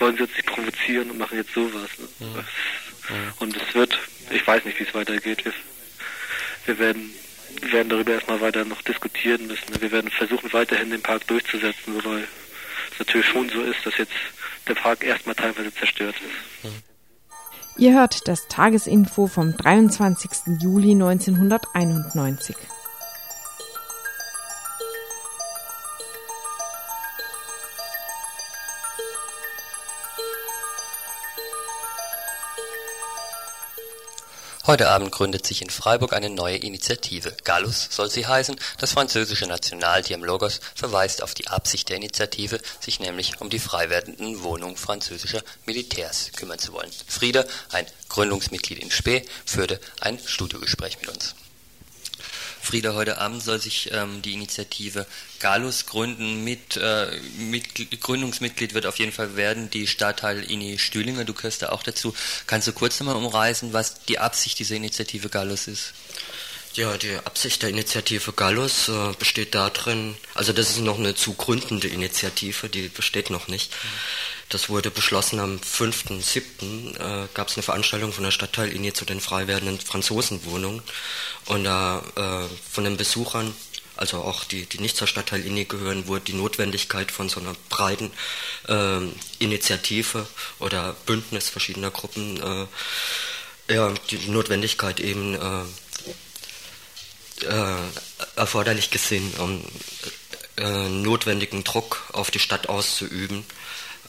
wollen 0.00 0.16
sie 0.16 0.22
uns 0.22 0.32
nicht 0.32 0.46
provozieren 0.46 1.10
und 1.10 1.18
machen 1.18 1.38
jetzt 1.38 1.54
sowas. 1.54 1.90
Ne? 1.98 2.08
Mhm. 2.20 2.44
Und 3.38 3.56
es 3.56 3.74
wird, 3.74 3.98
ich 4.30 4.46
weiß 4.46 4.64
nicht, 4.64 4.78
wie 4.78 4.84
es 4.84 4.94
weitergeht. 4.94 5.44
Wir, 5.44 5.52
wir 6.66 6.78
werden 6.78 7.14
wir 7.60 7.72
werden 7.72 7.88
darüber 7.88 8.12
erstmal 8.12 8.40
weiter 8.40 8.64
noch 8.64 8.82
diskutieren 8.82 9.46
müssen. 9.46 9.80
Wir 9.80 9.90
werden 9.90 10.10
versuchen, 10.10 10.52
weiterhin 10.52 10.90
den 10.90 11.02
Park 11.02 11.26
durchzusetzen, 11.26 11.94
wobei 11.94 12.24
es 12.92 12.98
natürlich 12.98 13.26
schon 13.26 13.48
so 13.48 13.62
ist, 13.62 13.84
dass 13.84 13.96
jetzt 13.98 14.12
der 14.68 14.74
Park 14.74 15.04
erstmal 15.04 15.34
teilweise 15.34 15.74
zerstört 15.74 16.14
ist. 16.16 16.72
Ihr 17.76 17.94
hört 17.94 18.28
das 18.28 18.46
Tagesinfo 18.48 19.26
vom 19.26 19.56
23. 19.56 20.30
Juli 20.60 20.92
1991. 20.92 22.56
Heute 34.70 34.88
Abend 34.88 35.10
gründet 35.10 35.44
sich 35.44 35.62
in 35.62 35.68
Freiburg 35.68 36.12
eine 36.12 36.30
neue 36.30 36.54
Initiative. 36.54 37.36
Gallus 37.42 37.88
soll 37.90 38.08
sie 38.08 38.28
heißen. 38.28 38.54
Das 38.78 38.92
französische 38.92 39.48
Nationaldiam 39.48 40.22
Logos 40.22 40.60
verweist 40.76 41.24
auf 41.24 41.34
die 41.34 41.48
Absicht 41.48 41.88
der 41.88 41.96
Initiative, 41.96 42.60
sich 42.78 43.00
nämlich 43.00 43.40
um 43.40 43.50
die 43.50 43.58
frei 43.58 43.90
werdenden 43.90 44.44
Wohnungen 44.44 44.76
französischer 44.76 45.42
Militärs 45.66 46.30
kümmern 46.36 46.60
zu 46.60 46.72
wollen. 46.72 46.92
Frieder, 47.08 47.46
ein 47.72 47.84
Gründungsmitglied 48.10 48.78
in 48.78 48.92
Spee, 48.92 49.24
führte 49.44 49.80
ein 50.02 50.20
Studiogespräch 50.24 51.00
mit 51.00 51.08
uns. 51.08 51.34
Frieda, 52.62 52.94
heute 52.94 53.18
Abend 53.18 53.42
soll 53.42 53.60
sich 53.60 53.90
ähm, 53.92 54.22
die 54.22 54.32
Initiative 54.32 55.06
Galus 55.38 55.86
gründen. 55.86 56.44
Mit, 56.44 56.76
äh, 56.76 57.20
mit, 57.38 58.00
Gründungsmitglied 58.00 58.74
wird 58.74 58.86
auf 58.86 58.98
jeden 58.98 59.12
Fall 59.12 59.36
werden 59.36 59.70
die 59.70 59.86
Stadtteil 59.86 60.50
Ini 60.50 60.78
Stühlinger. 60.78 61.24
Du 61.24 61.34
gehörst 61.34 61.62
da 61.62 61.70
auch 61.70 61.82
dazu. 61.82 62.14
Kannst 62.46 62.68
du 62.68 62.72
kurz 62.72 63.00
nochmal 63.00 63.16
umreißen, 63.16 63.72
was 63.72 64.02
die 64.04 64.18
Absicht 64.18 64.58
dieser 64.58 64.76
Initiative 64.76 65.28
Galus 65.28 65.68
ist? 65.68 65.94
Ja, 66.74 66.96
die 66.96 67.16
Absicht 67.16 67.62
der 67.62 67.70
Initiative 67.70 68.32
Gallus 68.32 68.88
äh, 68.88 69.12
besteht 69.18 69.56
darin, 69.56 70.16
also 70.34 70.52
das 70.52 70.70
ist 70.70 70.78
noch 70.78 71.00
eine 71.00 71.16
zu 71.16 71.34
gründende 71.34 71.88
Initiative, 71.88 72.68
die 72.68 72.88
besteht 72.88 73.28
noch 73.30 73.48
nicht. 73.48 73.72
Das 74.50 74.68
wurde 74.68 74.90
beschlossen 74.90 75.38
am 75.38 75.58
5.7. 75.58 76.96
Äh, 76.96 77.28
gab 77.34 77.48
es 77.48 77.54
eine 77.54 77.62
Veranstaltung 77.62 78.12
von 78.12 78.24
der 78.24 78.32
Stadtteillinie 78.32 78.92
zu 78.92 79.04
den 79.04 79.20
frei 79.20 79.46
werdenden 79.46 79.78
Franzosenwohnungen 79.78 80.82
und 81.46 81.64
da 81.64 82.02
äh, 82.16 82.48
von 82.70 82.82
den 82.82 82.96
Besuchern, 82.96 83.54
also 83.96 84.18
auch 84.18 84.42
die, 84.42 84.66
die 84.66 84.80
nicht 84.80 84.96
zur 84.96 85.06
Stadtteillinie 85.06 85.66
gehören, 85.66 86.08
wurde 86.08 86.24
die 86.24 86.32
Notwendigkeit 86.32 87.12
von 87.12 87.28
so 87.28 87.38
einer 87.38 87.54
breiten 87.68 88.10
äh, 88.66 88.98
Initiative 89.38 90.26
oder 90.58 90.96
Bündnis 91.06 91.48
verschiedener 91.48 91.92
Gruppen, 91.92 92.42
äh, 92.42 93.72
ja, 93.72 93.94
die 94.10 94.30
Notwendigkeit 94.30 94.98
eben 94.98 95.36
äh, 95.36 95.62
äh, 97.46 97.76
erforderlich 98.34 98.90
gesehen, 98.90 99.32
um 99.38 99.64
äh, 100.56 100.88
notwendigen 100.88 101.62
Druck 101.62 102.02
auf 102.12 102.32
die 102.32 102.40
Stadt 102.40 102.68
auszuüben, 102.68 103.44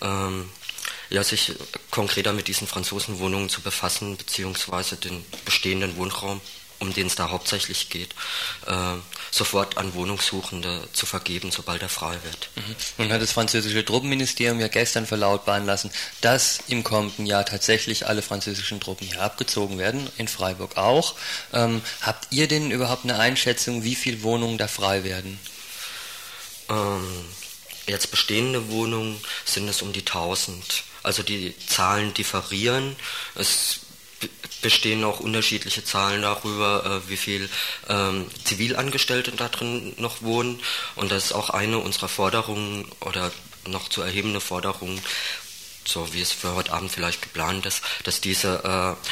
ähm, 0.01 0.49
ja, 1.09 1.23
sich 1.23 1.53
konkreter 1.89 2.33
mit 2.33 2.47
diesen 2.47 2.67
Franzosenwohnungen 2.67 3.49
zu 3.49 3.61
befassen, 3.61 4.17
beziehungsweise 4.17 4.95
den 4.95 5.25
bestehenden 5.45 5.97
Wohnraum 5.97 6.41
um 6.81 6.93
den 6.93 7.07
es 7.07 7.15
da 7.15 7.29
hauptsächlich 7.29 7.89
geht, 7.89 8.09
äh, 8.65 8.95
sofort 9.29 9.77
an 9.77 9.93
Wohnungssuchende 9.93 10.89
zu 10.91 11.05
vergeben, 11.05 11.51
sobald 11.51 11.81
er 11.83 11.89
frei 11.89 12.17
wird. 12.23 12.49
Mhm. 12.55 12.75
Nun 12.97 13.13
hat 13.13 13.21
das 13.21 13.31
französische 13.31 13.85
Truppenministerium 13.85 14.59
ja 14.59 14.67
gestern 14.67 15.05
verlautbaren 15.05 15.65
lassen, 15.65 15.91
dass 16.21 16.59
im 16.67 16.83
kommenden 16.83 17.27
Jahr 17.27 17.45
tatsächlich 17.45 18.07
alle 18.07 18.23
französischen 18.23 18.79
Truppen 18.79 19.07
hier 19.07 19.21
abgezogen 19.21 19.77
werden, 19.77 20.09
in 20.17 20.27
Freiburg 20.27 20.75
auch. 20.75 21.15
Ähm, 21.53 21.81
habt 22.01 22.27
ihr 22.31 22.47
denn 22.47 22.71
überhaupt 22.71 23.03
eine 23.03 23.19
Einschätzung, 23.19 23.83
wie 23.83 23.95
viele 23.95 24.23
Wohnungen 24.23 24.57
da 24.57 24.67
frei 24.67 25.03
werden? 25.03 25.39
Ähm, 26.69 27.25
jetzt 27.87 28.11
bestehende 28.11 28.69
Wohnungen 28.69 29.19
sind 29.45 29.67
es 29.67 29.81
um 29.81 29.93
die 29.93 30.01
1000. 30.01 30.83
Also 31.03 31.23
die 31.23 31.53
Zahlen 31.67 32.13
differieren. 32.13 32.95
Es 33.35 33.81
bestehen 34.61 35.03
auch 35.03 35.19
unterschiedliche 35.19 35.83
Zahlen 35.83 36.21
darüber, 36.21 36.85
äh, 36.85 37.09
wie 37.09 37.17
viel 37.17 37.49
ähm, 37.89 38.29
Zivilangestellte 38.43 39.31
da 39.31 39.49
drin 39.49 39.93
noch 39.97 40.21
wohnen. 40.21 40.59
Und 40.95 41.11
das 41.11 41.25
ist 41.25 41.31
auch 41.33 41.49
eine 41.49 41.79
unserer 41.79 42.09
Forderungen 42.09 42.85
oder 43.01 43.31
noch 43.65 43.89
zu 43.89 44.01
erhebende 44.01 44.41
Forderungen, 44.41 45.01
so 45.85 46.13
wie 46.13 46.21
es 46.21 46.31
für 46.31 46.55
heute 46.55 46.73
Abend 46.73 46.91
vielleicht 46.91 47.21
geplant 47.21 47.65
ist, 47.65 47.81
dass 48.03 48.21
diese 48.21 48.97
äh, 49.03 49.07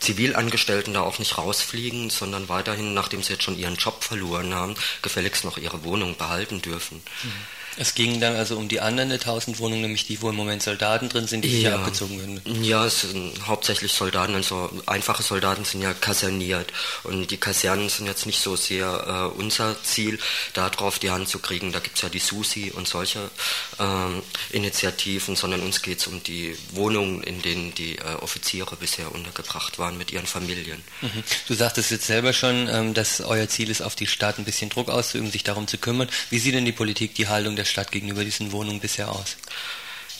Zivilangestellten 0.00 0.94
da 0.94 1.00
auch 1.00 1.18
nicht 1.18 1.38
rausfliegen, 1.38 2.10
sondern 2.10 2.48
weiterhin, 2.48 2.94
nachdem 2.94 3.22
sie 3.22 3.32
jetzt 3.32 3.42
schon 3.42 3.58
ihren 3.58 3.76
Job 3.76 4.04
verloren 4.04 4.54
haben, 4.54 4.74
gefälligst 5.02 5.44
noch 5.44 5.58
ihre 5.58 5.84
Wohnung 5.84 6.16
behalten 6.16 6.62
dürfen. 6.62 7.02
Mhm. 7.22 7.32
Es 7.78 7.94
ging 7.94 8.20
dann 8.20 8.34
also 8.34 8.56
um 8.56 8.68
die 8.68 8.80
anderen 8.80 9.12
1000 9.12 9.58
Wohnungen, 9.60 9.82
nämlich 9.82 10.06
die, 10.06 10.20
wo 10.20 10.30
im 10.30 10.36
Moment 10.36 10.62
Soldaten 10.62 11.08
drin 11.08 11.26
sind, 11.26 11.44
die 11.44 11.48
ja. 11.48 11.70
hier 11.70 11.74
abgezogen 11.76 12.18
werden. 12.18 12.64
Ja, 12.64 12.84
es 12.84 13.02
sind 13.02 13.32
hauptsächlich 13.46 13.92
Soldaten, 13.92 14.34
also 14.34 14.70
einfache 14.86 15.22
Soldaten 15.22 15.64
sind 15.64 15.82
ja 15.82 15.94
kaserniert 15.94 16.72
und 17.04 17.30
die 17.30 17.36
Kasernen 17.36 17.88
sind 17.88 18.06
jetzt 18.06 18.26
nicht 18.26 18.40
so 18.40 18.56
sehr 18.56 19.30
äh, 19.34 19.38
unser 19.38 19.80
Ziel, 19.84 20.18
darauf 20.54 20.98
die 20.98 21.10
Hand 21.10 21.28
zu 21.28 21.38
kriegen. 21.38 21.72
Da 21.72 21.78
gibt 21.78 21.96
es 21.96 22.02
ja 22.02 22.08
die 22.08 22.18
SUSI 22.18 22.72
und 22.74 22.88
solche 22.88 23.30
ähm, 23.78 24.22
Initiativen, 24.50 25.36
sondern 25.36 25.60
uns 25.60 25.82
geht 25.82 25.98
es 25.98 26.06
um 26.08 26.22
die 26.22 26.56
Wohnungen, 26.72 27.22
in 27.22 27.42
denen 27.42 27.74
die 27.74 27.98
äh, 27.98 28.14
Offiziere 28.20 28.76
bisher 28.76 29.14
untergebracht 29.14 29.78
waren 29.78 29.96
mit 29.96 30.10
ihren 30.12 30.26
Familien. 30.26 30.82
Mhm. 31.00 31.22
Du 31.46 31.54
sagtest 31.54 31.90
jetzt 31.92 32.06
selber 32.06 32.32
schon, 32.32 32.68
ähm, 32.68 32.94
dass 32.94 33.20
euer 33.20 33.48
Ziel 33.48 33.70
ist, 33.70 33.82
auf 33.82 33.94
die 33.94 34.06
Stadt 34.06 34.38
ein 34.38 34.44
bisschen 34.44 34.70
Druck 34.70 34.88
auszuüben, 34.88 35.30
sich 35.30 35.44
darum 35.44 35.68
zu 35.68 35.78
kümmern. 35.78 36.08
Wie 36.30 36.38
sieht 36.38 36.54
denn 36.54 36.64
die 36.64 36.72
Politik 36.72 37.14
die 37.14 37.28
Haltung 37.28 37.54
der 37.54 37.67
Stadt 37.68 37.92
gegenüber 37.92 38.24
diesen 38.24 38.52
Wohnungen 38.52 38.80
bisher 38.80 39.10
aus? 39.10 39.36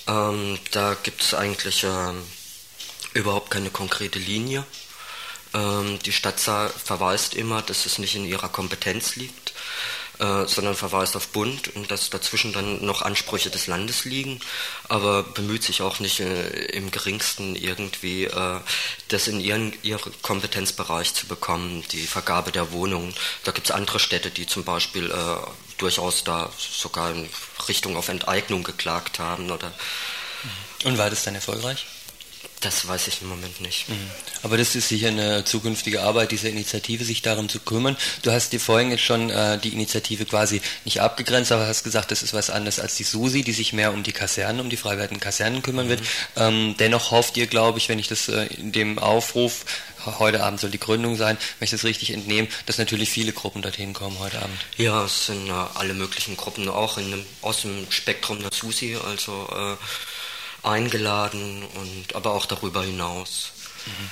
Ähm, 0.06 0.58
da 0.70 0.96
gibt 1.02 1.22
es 1.22 1.34
eigentlich 1.34 1.84
ähm, 1.84 2.22
überhaupt 3.14 3.50
keine 3.50 3.70
konkrete 3.70 4.18
Linie. 4.18 4.64
Ähm, 5.54 5.98
die 6.04 6.12
Stadt 6.12 6.40
verweist 6.40 7.34
immer, 7.34 7.62
dass 7.62 7.86
es 7.86 7.98
nicht 7.98 8.14
in 8.14 8.24
ihrer 8.24 8.48
Kompetenz 8.48 9.16
liegt. 9.16 9.52
Äh, 10.18 10.48
sondern 10.48 10.74
verweist 10.74 11.14
auf 11.14 11.28
Bund 11.28 11.76
und 11.76 11.92
dass 11.92 12.10
dazwischen 12.10 12.52
dann 12.52 12.84
noch 12.84 13.02
Ansprüche 13.02 13.50
des 13.50 13.68
Landes 13.68 14.04
liegen, 14.04 14.40
aber 14.88 15.22
bemüht 15.22 15.62
sich 15.62 15.80
auch 15.80 16.00
nicht 16.00 16.18
äh, 16.18 16.48
im 16.72 16.90
geringsten 16.90 17.54
irgendwie 17.54 18.24
äh, 18.24 18.60
das 19.08 19.28
in 19.28 19.38
ihren, 19.38 19.72
ihren 19.84 20.00
Kompetenzbereich 20.22 21.14
zu 21.14 21.28
bekommen, 21.28 21.84
die 21.92 22.04
Vergabe 22.04 22.50
der 22.50 22.72
Wohnungen. 22.72 23.14
Da 23.44 23.52
gibt 23.52 23.68
es 23.68 23.70
andere 23.70 24.00
Städte, 24.00 24.32
die 24.32 24.48
zum 24.48 24.64
Beispiel 24.64 25.08
äh, 25.08 25.36
durchaus 25.76 26.24
da 26.24 26.50
sogar 26.58 27.12
in 27.12 27.28
Richtung 27.68 27.96
auf 27.96 28.08
Enteignung 28.08 28.64
geklagt 28.64 29.20
haben. 29.20 29.52
Oder 29.52 29.72
und 30.82 30.98
war 30.98 31.10
das 31.10 31.22
dann 31.22 31.36
erfolgreich? 31.36 31.86
Das 32.60 32.88
weiß 32.88 33.06
ich 33.06 33.22
im 33.22 33.28
Moment 33.28 33.60
nicht. 33.60 33.88
Mhm. 33.88 34.10
Aber 34.42 34.56
das 34.56 34.74
ist 34.74 34.88
sicher 34.88 35.08
eine 35.08 35.44
zukünftige 35.44 36.02
Arbeit 36.02 36.32
dieser 36.32 36.48
Initiative, 36.48 37.04
sich 37.04 37.22
darum 37.22 37.48
zu 37.48 37.60
kümmern. 37.60 37.96
Du 38.22 38.32
hast 38.32 38.52
dir 38.52 38.58
vorhin 38.58 38.90
jetzt 38.90 39.04
schon 39.04 39.30
äh, 39.30 39.58
die 39.58 39.72
Initiative 39.72 40.24
quasi 40.24 40.60
nicht 40.84 41.00
abgegrenzt, 41.00 41.52
aber 41.52 41.66
hast 41.66 41.84
gesagt, 41.84 42.10
das 42.10 42.22
ist 42.22 42.34
was 42.34 42.50
anderes 42.50 42.80
als 42.80 42.96
die 42.96 43.04
SUSI, 43.04 43.42
die 43.42 43.52
sich 43.52 43.72
mehr 43.72 43.92
um 43.92 44.02
die 44.02 44.12
Kasernen, 44.12 44.60
um 44.60 44.70
die 44.70 44.76
freiwerdenden 44.76 45.20
Kasernen 45.20 45.62
kümmern 45.62 45.86
mhm. 45.86 45.90
wird. 45.90 46.02
Ähm, 46.36 46.74
dennoch 46.78 47.12
hofft 47.12 47.36
ihr, 47.36 47.46
glaube 47.46 47.78
ich, 47.78 47.88
wenn 47.88 47.98
ich 47.98 48.08
das 48.08 48.28
äh, 48.28 48.46
in 48.46 48.72
dem 48.72 48.98
Aufruf, 48.98 49.64
heute 50.18 50.42
Abend 50.42 50.60
soll 50.60 50.70
die 50.70 50.80
Gründung 50.80 51.16
sein, 51.16 51.36
wenn 51.58 51.64
ich 51.64 51.70
das 51.70 51.84
richtig 51.84 52.12
entnehme, 52.12 52.48
dass 52.66 52.78
natürlich 52.78 53.10
viele 53.10 53.32
Gruppen 53.32 53.62
dorthin 53.62 53.92
kommen 53.92 54.18
heute 54.18 54.40
Abend. 54.40 54.58
Ja, 54.76 55.04
es 55.04 55.26
sind 55.26 55.48
äh, 55.48 55.52
alle 55.74 55.94
möglichen 55.94 56.36
Gruppen, 56.36 56.68
auch 56.68 56.98
in 56.98 57.10
dem, 57.10 57.26
aus 57.42 57.62
dem 57.62 57.90
Spektrum 57.90 58.40
der 58.40 58.50
SUSI, 58.52 58.96
also 59.04 59.48
äh, 59.52 59.76
eingeladen 60.62 61.64
und 61.74 62.14
aber 62.14 62.32
auch 62.32 62.46
darüber 62.46 62.82
hinaus. 62.82 63.52
Mhm. 63.86 64.10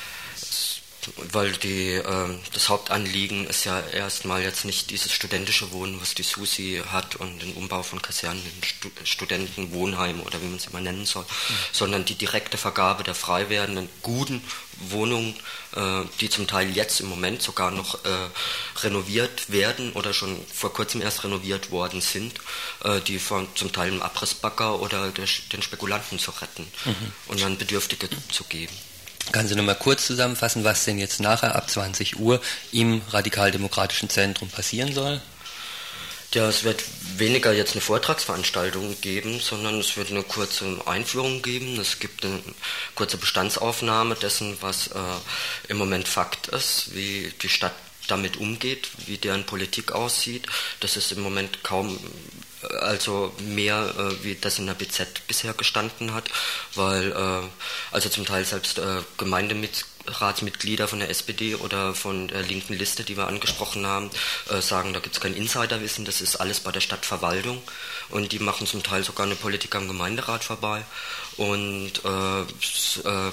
Weil 1.32 1.52
die, 1.52 1.92
äh, 1.92 2.38
das 2.52 2.68
Hauptanliegen 2.68 3.46
ist 3.46 3.64
ja 3.64 3.80
erstmal 3.80 4.42
jetzt 4.42 4.64
nicht 4.64 4.90
dieses 4.90 5.12
studentische 5.12 5.70
Wohnen, 5.72 6.00
was 6.00 6.14
die 6.14 6.22
SUSI 6.22 6.82
hat 6.90 7.16
und 7.16 7.42
den 7.42 7.54
Umbau 7.54 7.82
von 7.82 8.02
Kasernen 8.02 8.42
in 8.44 8.62
Stu 8.64 8.90
Studentenwohnheimen 9.04 10.22
oder 10.22 10.40
wie 10.40 10.46
man 10.46 10.56
es 10.56 10.66
immer 10.66 10.80
nennen 10.80 11.06
soll, 11.06 11.22
mhm. 11.22 11.54
sondern 11.72 12.04
die 12.04 12.14
direkte 12.14 12.58
Vergabe 12.58 13.04
der 13.04 13.14
frei 13.14 13.48
werdenden 13.48 13.88
guten 14.02 14.42
Wohnungen, 14.78 15.34
äh, 15.74 16.02
die 16.20 16.28
zum 16.28 16.46
Teil 16.46 16.70
jetzt 16.76 17.00
im 17.00 17.08
Moment 17.08 17.42
sogar 17.42 17.70
noch 17.70 18.04
äh, 18.04 18.08
renoviert 18.82 19.50
werden 19.50 19.92
oder 19.92 20.12
schon 20.12 20.38
vor 20.52 20.72
kurzem 20.72 21.00
erst 21.00 21.24
renoviert 21.24 21.70
worden 21.70 22.00
sind, 22.00 22.34
äh, 22.84 23.00
die 23.00 23.18
von 23.18 23.48
zum 23.54 23.72
Teil 23.72 23.92
im 23.92 24.02
Abrissbagger 24.02 24.80
oder 24.80 25.10
der, 25.10 25.26
den 25.52 25.62
Spekulanten 25.62 26.18
zu 26.18 26.30
retten 26.30 26.66
mhm. 26.84 27.12
und 27.28 27.40
dann 27.40 27.58
Bedürftige 27.58 28.08
zu 28.30 28.44
geben. 28.44 28.76
Kannst 29.32 29.52
du 29.52 29.56
noch 29.56 29.64
mal 29.64 29.74
kurz 29.74 30.06
zusammenfassen, 30.06 30.64
was 30.64 30.84
denn 30.84 30.98
jetzt 30.98 31.20
nachher 31.20 31.56
ab 31.56 31.68
20 31.68 32.18
Uhr 32.18 32.40
im 32.72 33.02
Radikaldemokratischen 33.10 34.08
Zentrum 34.08 34.48
passieren 34.48 34.92
soll? 34.92 35.20
Ja, 36.34 36.48
es 36.48 36.64
wird 36.64 36.84
weniger 37.16 37.52
jetzt 37.52 37.72
eine 37.72 37.80
Vortragsveranstaltung 37.80 39.00
geben, 39.00 39.40
sondern 39.40 39.80
es 39.80 39.96
wird 39.96 40.10
eine 40.10 40.22
kurze 40.22 40.82
Einführung 40.84 41.40
geben. 41.40 41.80
Es 41.80 41.98
gibt 41.98 42.26
eine 42.26 42.40
kurze 42.94 43.16
Bestandsaufnahme 43.16 44.16
dessen, 44.16 44.58
was 44.60 44.88
äh, 44.88 45.00
im 45.68 45.78
Moment 45.78 46.08
Fakt 46.08 46.48
ist, 46.48 46.94
wie 46.94 47.32
die 47.40 47.48
Stadt 47.48 47.72
damit 48.08 48.36
umgeht, 48.36 48.90
wie 49.06 49.16
deren 49.16 49.46
Politik 49.46 49.92
aussieht. 49.92 50.46
Das 50.80 50.98
ist 50.98 51.10
im 51.12 51.20
Moment 51.20 51.64
kaum 51.64 51.98
also 52.80 53.32
mehr 53.40 53.94
äh, 53.98 54.24
wie 54.24 54.34
das 54.34 54.58
in 54.58 54.66
der 54.66 54.74
BZ 54.74 55.26
bisher 55.26 55.52
gestanden 55.54 56.14
hat, 56.14 56.30
weil 56.74 57.12
äh, 57.12 57.48
also 57.92 58.08
zum 58.08 58.24
Teil 58.24 58.44
selbst 58.44 58.78
äh, 58.78 59.02
Gemeinderatsmitglieder 59.18 60.88
von 60.88 61.00
der 61.00 61.10
SPD 61.10 61.54
oder 61.54 61.94
von 61.94 62.28
der 62.28 62.42
linken 62.42 62.74
Liste, 62.74 63.04
die 63.04 63.16
wir 63.16 63.28
angesprochen 63.28 63.86
haben, 63.86 64.10
äh, 64.50 64.60
sagen, 64.60 64.92
da 64.92 65.00
gibt 65.00 65.14
es 65.14 65.20
kein 65.20 65.34
Insiderwissen, 65.34 66.04
das 66.04 66.20
ist 66.20 66.36
alles 66.36 66.60
bei 66.60 66.72
der 66.72 66.80
Stadtverwaltung. 66.80 67.62
Und 68.10 68.32
die 68.32 68.38
machen 68.38 68.66
zum 68.66 68.82
Teil 68.82 69.02
sogar 69.02 69.26
eine 69.26 69.36
Politik 69.36 69.74
am 69.74 69.88
Gemeinderat 69.88 70.44
vorbei. 70.44 70.84
Und 71.36 71.92
äh, 72.04 72.40
äh, 72.40 73.32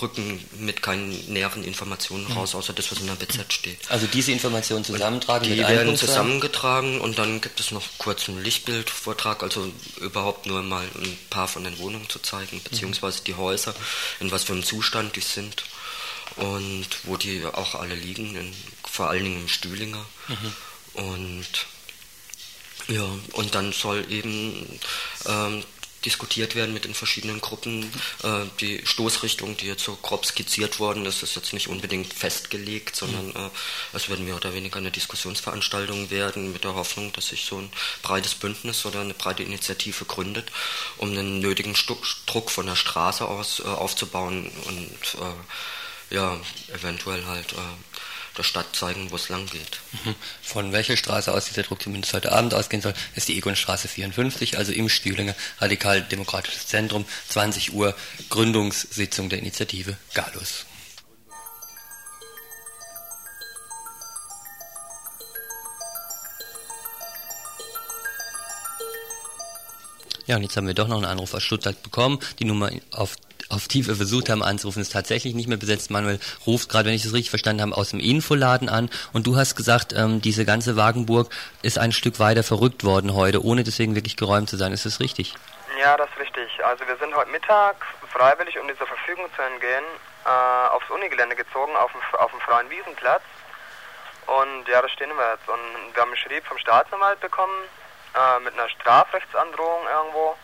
rücken 0.00 0.44
mit 0.58 0.82
keinen 0.82 1.10
näheren 1.32 1.62
Informationen 1.64 2.26
raus, 2.32 2.54
außer 2.54 2.72
das, 2.72 2.90
was 2.90 3.00
in 3.00 3.06
der 3.06 3.14
BZ 3.14 3.52
steht. 3.52 3.78
Also 3.90 4.06
diese 4.06 4.32
Informationen 4.32 4.84
zusammentragen? 4.84 5.44
Die 5.48 5.58
werden 5.58 5.96
zusammengetragen 5.96 7.00
und 7.00 7.18
dann 7.18 7.40
gibt 7.40 7.60
es 7.60 7.70
noch 7.70 7.84
kurz 7.98 8.28
einen 8.28 8.42
Lichtbildvortrag, 8.42 9.42
also 9.42 9.72
überhaupt 10.00 10.46
nur 10.46 10.62
mal 10.62 10.84
ein 10.84 11.18
paar 11.30 11.48
von 11.48 11.64
den 11.64 11.78
Wohnungen 11.78 12.08
zu 12.08 12.18
zeigen, 12.18 12.60
beziehungsweise 12.62 13.22
die 13.22 13.34
Häuser, 13.34 13.74
in 14.20 14.30
was 14.30 14.44
für 14.44 14.54
einem 14.54 14.64
Zustand 14.64 15.16
die 15.16 15.20
sind 15.20 15.64
und 16.36 16.88
wo 17.04 17.16
die 17.16 17.44
auch 17.44 17.74
alle 17.74 17.94
liegen, 17.94 18.34
in, 18.34 18.52
vor 18.90 19.08
allen 19.08 19.24
Dingen 19.24 19.42
im 19.42 19.48
Stühlinger. 19.48 20.04
Mhm. 20.28 20.52
Und 20.94 21.66
ja, 22.88 23.04
und 23.32 23.54
dann 23.54 23.72
soll 23.72 24.04
eben 24.10 24.80
ähm, 25.26 25.64
diskutiert 26.06 26.54
werden 26.54 26.72
mit 26.72 26.84
den 26.84 26.94
verschiedenen 26.94 27.40
Gruppen. 27.40 27.92
Äh, 28.22 28.44
die 28.60 28.80
Stoßrichtung, 28.86 29.56
die 29.56 29.66
jetzt 29.66 29.84
so 29.84 29.96
grob 30.00 30.24
skizziert 30.24 30.78
worden 30.78 31.04
ist, 31.04 31.22
ist 31.22 31.36
jetzt 31.36 31.52
nicht 31.52 31.68
unbedingt 31.68 32.14
festgelegt, 32.14 32.96
sondern 32.96 33.30
äh, 33.30 33.50
es 33.92 34.08
wird 34.08 34.20
mehr 34.20 34.36
oder 34.36 34.54
weniger 34.54 34.78
eine 34.78 34.90
Diskussionsveranstaltung 34.90 36.10
werden, 36.10 36.52
mit 36.52 36.64
der 36.64 36.74
Hoffnung, 36.74 37.12
dass 37.12 37.28
sich 37.28 37.44
so 37.44 37.58
ein 37.58 37.70
breites 38.02 38.34
Bündnis 38.34 38.86
oder 38.86 39.00
eine 39.00 39.14
breite 39.14 39.42
Initiative 39.42 40.04
gründet, 40.04 40.50
um 40.96 41.14
den 41.14 41.40
nötigen 41.40 41.74
Druck 42.26 42.50
von 42.50 42.66
der 42.66 42.76
Straße 42.76 43.26
aus 43.26 43.60
äh, 43.60 43.64
aufzubauen 43.64 44.50
und 44.66 45.20
äh, 45.20 46.14
ja, 46.14 46.38
eventuell 46.72 47.24
halt 47.26 47.52
äh, 47.52 47.56
der 48.36 48.42
Stadt 48.42 48.74
zeigen, 48.74 49.10
wo 49.10 49.16
es 49.16 49.28
lang 49.28 49.46
geht. 49.46 49.80
Mhm. 50.04 50.14
Von 50.42 50.72
welcher 50.72 50.96
Straße 50.96 51.32
aus 51.32 51.46
dieser 51.46 51.62
Druck 51.62 51.82
zumindest 51.82 52.12
heute 52.12 52.32
Abend 52.32 52.54
ausgehen 52.54 52.82
soll, 52.82 52.94
ist 53.14 53.28
die 53.28 53.38
Egonstraße 53.38 53.88
54, 53.88 54.58
also 54.58 54.72
im 54.72 54.88
Stühlinger 54.88 55.34
Radikal-Demokratisches 55.58 56.66
Zentrum, 56.66 57.04
20 57.28 57.72
Uhr, 57.72 57.94
Gründungssitzung 58.28 59.28
der 59.28 59.38
Initiative 59.38 59.96
Galus. 60.14 60.66
Ja, 70.26 70.36
und 70.36 70.42
jetzt 70.42 70.56
haben 70.56 70.66
wir 70.66 70.74
doch 70.74 70.88
noch 70.88 70.96
einen 70.96 71.04
Anruf 71.04 71.34
aus 71.34 71.44
Stuttgart 71.44 71.80
bekommen. 71.84 72.18
Die 72.40 72.44
Nummer, 72.44 72.70
auf 72.90 73.16
auf 73.56 73.66
wir 73.70 73.96
versucht 73.96 74.28
haben 74.28 74.42
anzurufen, 74.42 74.82
ist 74.82 74.92
tatsächlich 74.92 75.34
nicht 75.34 75.48
mehr 75.48 75.58
besetzt. 75.58 75.90
Manuel 75.90 76.20
ruft 76.46 76.68
gerade, 76.68 76.86
wenn 76.86 76.94
ich 76.94 77.02
das 77.02 77.12
richtig 77.12 77.30
verstanden 77.30 77.62
habe, 77.62 77.76
aus 77.76 77.90
dem 77.90 78.00
Infoladen 78.00 78.68
an. 78.68 78.90
Und 79.12 79.26
du 79.26 79.36
hast 79.36 79.56
gesagt, 79.56 79.92
ähm, 79.92 80.20
diese 80.20 80.44
ganze 80.44 80.76
Wagenburg 80.76 81.30
ist 81.62 81.78
ein 81.78 81.92
Stück 81.92 82.18
weiter 82.18 82.42
verrückt 82.42 82.84
worden 82.84 83.14
heute, 83.14 83.44
ohne 83.44 83.64
deswegen 83.64 83.94
wirklich 83.94 84.16
geräumt 84.16 84.48
zu 84.48 84.56
sein. 84.56 84.72
Ist 84.72 84.86
das 84.86 85.00
richtig? 85.00 85.34
Ja, 85.80 85.96
das 85.96 86.08
ist 86.10 86.18
richtig. 86.18 86.64
Also 86.64 86.86
wir 86.86 86.96
sind 86.96 87.14
heute 87.14 87.30
Mittag 87.30 87.76
freiwillig, 88.12 88.58
um 88.58 88.68
dieser 88.68 88.86
Verfügung 88.86 89.26
zu 89.34 89.42
entgehen, 89.42 89.84
äh, 90.24 90.74
aufs 90.74 90.88
Unigelände 90.90 91.36
gezogen, 91.36 91.74
auf 91.76 91.92
dem, 91.92 92.00
auf 92.18 92.30
dem 92.30 92.40
freien 92.40 92.70
Wiesenplatz. 92.70 93.22
Und 94.26 94.68
ja, 94.68 94.82
da 94.82 94.88
stehen 94.88 95.10
wir 95.10 95.32
jetzt. 95.32 95.48
Und 95.48 95.94
wir 95.94 96.02
haben 96.02 96.08
einen 96.08 96.16
Schrieb 96.16 96.44
vom 96.46 96.58
Staatsanwalt 96.58 97.20
bekommen, 97.20 97.54
äh, 98.14 98.40
mit 98.40 98.54
einer 98.54 98.68
Strafrechtsandrohung 98.68 99.82
irgendwo 99.86 100.36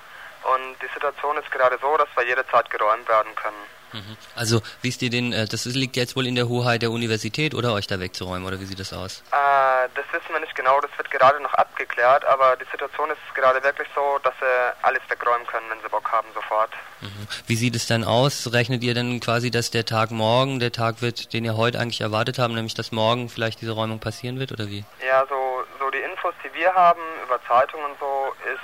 und 0.42 0.76
die 0.82 0.92
Situation 0.92 1.36
ist 1.36 1.50
gerade 1.50 1.78
so, 1.80 1.96
dass 1.96 2.08
wir 2.16 2.26
jederzeit 2.26 2.68
geräumt 2.70 3.08
werden 3.08 3.34
können. 3.34 3.62
Mhm. 3.92 4.16
Also, 4.34 4.62
wie 4.80 4.88
ist 4.88 5.00
dir 5.00 5.10
denn, 5.10 5.32
äh, 5.32 5.46
das 5.46 5.64
liegt 5.66 5.96
jetzt 5.96 6.16
wohl 6.16 6.26
in 6.26 6.34
der 6.34 6.48
Hoheit 6.48 6.82
der 6.82 6.90
Universität 6.90 7.54
oder 7.54 7.74
euch 7.74 7.86
da 7.86 8.00
wegzuräumen, 8.00 8.46
oder 8.46 8.58
wie 8.58 8.64
sieht 8.64 8.80
das 8.80 8.92
aus? 8.92 9.22
Äh, 9.30 9.88
das 9.94 10.04
wissen 10.12 10.32
wir 10.32 10.40
nicht 10.40 10.54
genau, 10.54 10.80
das 10.80 10.90
wird 10.96 11.10
gerade 11.10 11.40
noch 11.40 11.52
abgeklärt, 11.54 12.24
aber 12.24 12.56
die 12.56 12.64
Situation 12.70 13.10
ist 13.10 13.34
gerade 13.34 13.62
wirklich 13.62 13.88
so, 13.94 14.18
dass 14.22 14.32
sie 14.40 14.84
alles 14.84 15.02
wegräumen 15.08 15.46
können, 15.46 15.66
wenn 15.70 15.80
sie 15.82 15.88
Bock 15.88 16.10
haben, 16.10 16.28
sofort. 16.34 16.70
Mhm. 17.00 17.28
Wie 17.46 17.56
sieht 17.56 17.76
es 17.76 17.86
dann 17.86 18.04
aus? 18.04 18.52
Rechnet 18.52 18.82
ihr 18.82 18.94
dann 18.94 19.20
quasi, 19.20 19.50
dass 19.50 19.70
der 19.70 19.84
Tag 19.84 20.10
morgen 20.10 20.58
der 20.58 20.72
Tag 20.72 21.02
wird, 21.02 21.32
den 21.34 21.44
ihr 21.44 21.56
heute 21.56 21.78
eigentlich 21.78 22.00
erwartet 22.00 22.38
habt, 22.38 22.54
nämlich 22.54 22.74
dass 22.74 22.92
morgen 22.92 23.28
vielleicht 23.28 23.60
diese 23.60 23.72
Räumung 23.72 23.98
passieren 23.98 24.38
wird, 24.38 24.52
oder 24.52 24.68
wie? 24.68 24.84
Ja, 25.06 25.26
so, 25.28 25.64
so 25.78 25.90
die 25.90 25.98
Infos, 25.98 26.34
die 26.42 26.54
wir 26.58 26.72
haben 26.72 27.00
über 27.24 27.38
Zeitungen 27.46 27.84
und 27.84 27.98
so, 27.98 28.34
ist 28.54 28.60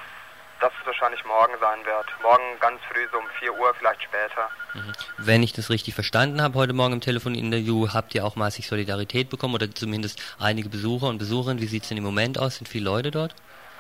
dass 0.60 0.72
es 0.80 0.86
wahrscheinlich 0.86 1.24
morgen 1.24 1.54
sein 1.60 1.84
wird. 1.84 2.06
Morgen 2.22 2.58
ganz 2.60 2.80
früh, 2.90 3.06
so 3.12 3.18
um 3.18 3.26
4 3.38 3.54
Uhr, 3.58 3.74
vielleicht 3.74 4.02
später. 4.02 4.50
Mhm. 4.74 4.92
Wenn 5.18 5.42
ich 5.42 5.52
das 5.52 5.70
richtig 5.70 5.94
verstanden 5.94 6.42
habe, 6.42 6.58
heute 6.58 6.72
Morgen 6.72 6.94
im 6.94 7.00
Telefoninterview, 7.00 7.88
habt 7.92 8.14
ihr 8.14 8.24
auch 8.24 8.36
maßig 8.36 8.66
Solidarität 8.66 9.30
bekommen 9.30 9.54
oder 9.54 9.70
zumindest 9.70 10.22
einige 10.38 10.68
Besucher 10.68 11.06
und 11.06 11.18
Besucherinnen. 11.18 11.62
Wie 11.62 11.66
sieht 11.66 11.82
es 11.82 11.88
denn 11.88 11.98
im 11.98 12.04
Moment 12.04 12.38
aus? 12.38 12.56
Sind 12.56 12.68
viele 12.68 12.84
Leute 12.84 13.10
dort? 13.10 13.34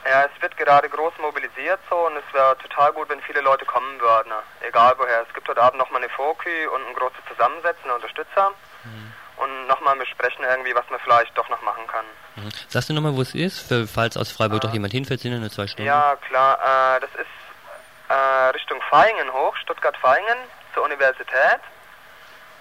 Ja, 0.04 0.24
es 0.24 0.42
wird 0.42 0.56
gerade 0.56 0.88
groß 0.88 1.12
mobilisiert 1.20 1.80
so 1.90 2.06
und 2.06 2.16
es 2.16 2.34
wäre 2.34 2.56
total 2.58 2.92
gut, 2.92 3.08
wenn 3.10 3.20
viele 3.22 3.40
Leute 3.40 3.64
kommen 3.66 4.00
würden. 4.00 4.32
Egal 4.66 4.94
woher. 4.96 5.24
Es 5.26 5.34
gibt 5.34 5.48
heute 5.48 5.60
Abend 5.60 5.78
nochmal 5.78 6.00
eine 6.02 6.10
Fokü 6.10 6.68
und 6.68 6.86
ein 6.86 6.94
großes 6.94 7.18
Zusammensetzen 7.28 7.84
der 7.84 7.96
Unterstützer. 7.96 8.50
Mhm 8.84 9.12
und 9.38 9.66
nochmal 9.66 9.96
besprechen 9.96 10.44
irgendwie, 10.44 10.74
was 10.74 10.88
man 10.90 11.00
vielleicht 11.00 11.36
doch 11.36 11.48
noch 11.48 11.62
machen 11.62 11.86
kann. 11.86 12.04
Mhm. 12.36 12.48
Sagst 12.68 12.88
du 12.88 12.94
nochmal, 12.94 13.16
wo 13.16 13.22
es 13.22 13.34
ist, 13.34 13.66
für, 13.66 13.86
falls 13.86 14.16
aus 14.16 14.30
Freiburg 14.30 14.62
äh, 14.62 14.66
doch 14.66 14.72
jemand 14.72 14.92
hinfällt, 14.92 15.20
sind 15.20 15.38
nur 15.38 15.50
zwei 15.50 15.66
Stunden? 15.66 15.86
Ja, 15.86 16.16
klar, 16.28 16.96
äh, 16.96 17.00
das 17.00 17.10
ist 17.14 18.08
äh, 18.08 18.48
Richtung 18.50 18.80
Feingen 18.90 19.32
hoch, 19.32 19.56
Stuttgart-Feingen 19.56 20.38
zur 20.74 20.84
Universität. 20.84 21.60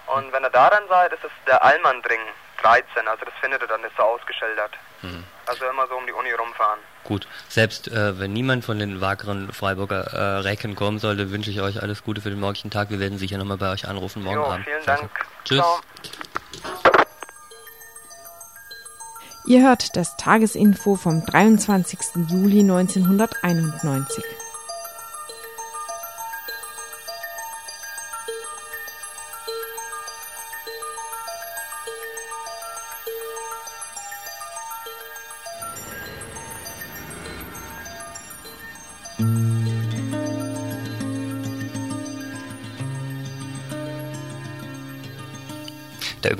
Und 0.06 0.32
wenn 0.32 0.42
ihr 0.42 0.50
da 0.50 0.70
dann 0.70 0.88
seid, 0.88 1.12
ist 1.12 1.24
es 1.24 1.30
der 1.46 1.62
Allmann-Dring 1.62 2.20
13, 2.62 3.06
also 3.06 3.24
das 3.24 3.34
findet 3.40 3.62
ihr 3.62 3.68
dann, 3.68 3.82
ist 3.84 3.96
so 3.96 4.02
ausgeschildert. 4.02 4.72
Mhm. 5.02 5.24
Also 5.46 5.64
immer 5.66 5.86
so 5.86 5.96
um 5.96 6.06
die 6.06 6.12
Uni 6.12 6.30
rumfahren. 6.32 6.80
Gut, 7.04 7.26
selbst 7.48 7.88
äh, 7.88 8.18
wenn 8.18 8.32
niemand 8.32 8.64
von 8.64 8.78
den 8.78 9.00
wageren 9.00 9.52
Freiburger 9.52 10.12
äh, 10.12 10.40
Recken 10.40 10.74
kommen 10.74 10.98
sollte, 10.98 11.30
wünsche 11.30 11.50
ich 11.50 11.60
euch 11.60 11.82
alles 11.82 12.04
Gute 12.04 12.20
für 12.20 12.30
den 12.30 12.40
morgigen 12.40 12.70
Tag. 12.70 12.90
Wir 12.90 13.00
werden 13.00 13.18
sicher 13.18 13.38
nochmal 13.38 13.56
bei 13.56 13.70
euch 13.72 13.88
anrufen 13.88 14.22
morgen 14.22 14.36
jo, 14.36 14.44
Abend. 14.44 14.64
vielen 14.64 14.84
Dank. 14.84 15.10
Tschüss. 15.44 15.58
Ciao. 15.58 15.80
Ihr 19.48 19.62
hört 19.62 19.96
das 19.96 20.14
Tagesinfo 20.18 20.96
vom 20.96 21.24
23. 21.24 21.98
Juli 22.28 22.60
1991. 22.60 24.22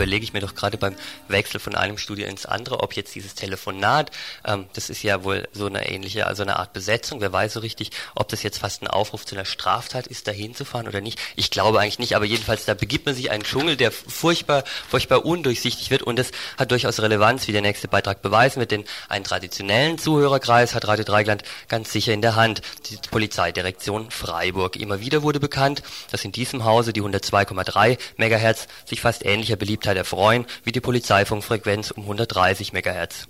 überlege 0.09 0.25
ich 0.25 0.33
mir 0.33 0.41
doch 0.41 0.55
gerade 0.55 0.79
beim 0.79 0.97
Wechsel 1.29 1.61
von 1.61 1.75
einem 1.75 1.99
Studio 1.99 2.27
ins 2.27 2.47
andere, 2.47 2.81
ob 2.81 2.95
jetzt 2.95 3.15
dieses 3.15 3.35
Telefonat, 3.35 4.11
ähm, 4.47 4.65
das 4.73 4.89
ist 4.89 5.03
ja 5.03 5.23
wohl 5.23 5.47
so 5.53 5.67
eine 5.67 5.87
ähnliche, 5.87 6.27
also 6.27 6.43
eine 6.43 6.59
Art 6.59 6.73
Besetzung, 6.73 7.21
wer 7.21 7.31
weiß 7.31 7.53
so 7.53 7.61
richtig, 7.61 7.91
ob 8.15 8.29
das 8.29 8.43
jetzt 8.43 8.59
fast 8.59 8.83
ein 8.83 8.89
Aufruf 8.89 9.27
zu 9.27 9.35
einer 9.35 9.45
Straftat 9.45 10.07
ist, 10.07 10.27
da 10.27 10.33
hinzufahren 10.33 10.89
oder 10.89 11.03
nicht. 11.03 11.19
Ich 11.37 11.51
glaube 11.51 11.79
eigentlich 11.79 11.99
nicht, 11.99 12.17
aber 12.17 12.25
jedenfalls, 12.25 12.65
da 12.65 12.73
begibt 12.73 13.05
man 13.05 13.15
sich 13.15 13.31
einen 13.31 13.43
Dschungel, 13.43 13.77
der 13.77 13.93
furchtbar, 13.93 14.65
furchtbar 14.89 15.27
undurchsichtig 15.27 15.91
wird 15.91 16.03
und 16.03 16.19
das 16.19 16.31
hat 16.57 16.71
durchaus 16.71 17.01
Relevanz, 17.01 17.47
wie 17.47 17.53
der 17.53 17.61
nächste 17.61 17.87
Beitrag 17.87 18.23
beweisen 18.23 18.61
wird, 18.61 18.71
denn 18.71 18.85
einen 19.11 19.25
traditionellen 19.25 19.99
Zuhörerkreis 19.99 20.75
hat 20.75 20.89
Radio 20.89 21.05
Dreigland 21.05 21.43
ganz 21.69 21.93
sicher 21.93 22.15
in 22.15 22.23
der 22.23 22.35
Hand. 22.35 22.63
Die 22.87 22.97
Polizeidirektion 23.11 24.11
Freiburg. 24.11 24.77
Immer 24.77 25.01
wieder 25.01 25.23
wurde 25.23 25.39
bekannt, 25.39 25.83
dass 26.11 26.25
in 26.25 26.33
diesem 26.33 26.65
Hause 26.65 26.95
die 26.95 27.03
102,3 27.03 27.99
Megahertz 28.17 28.69
sich 28.87 29.03
fast 29.03 29.27
ähnlicher 29.27 29.57
Beliebtheit 29.57 29.98
erfreuen 29.99 30.47
wie 30.65 30.73
die 30.73 30.81
Polizeifunkfrequenz 30.81 31.91
um 31.91 32.05
130 32.05 32.73
MHz. 32.73 33.29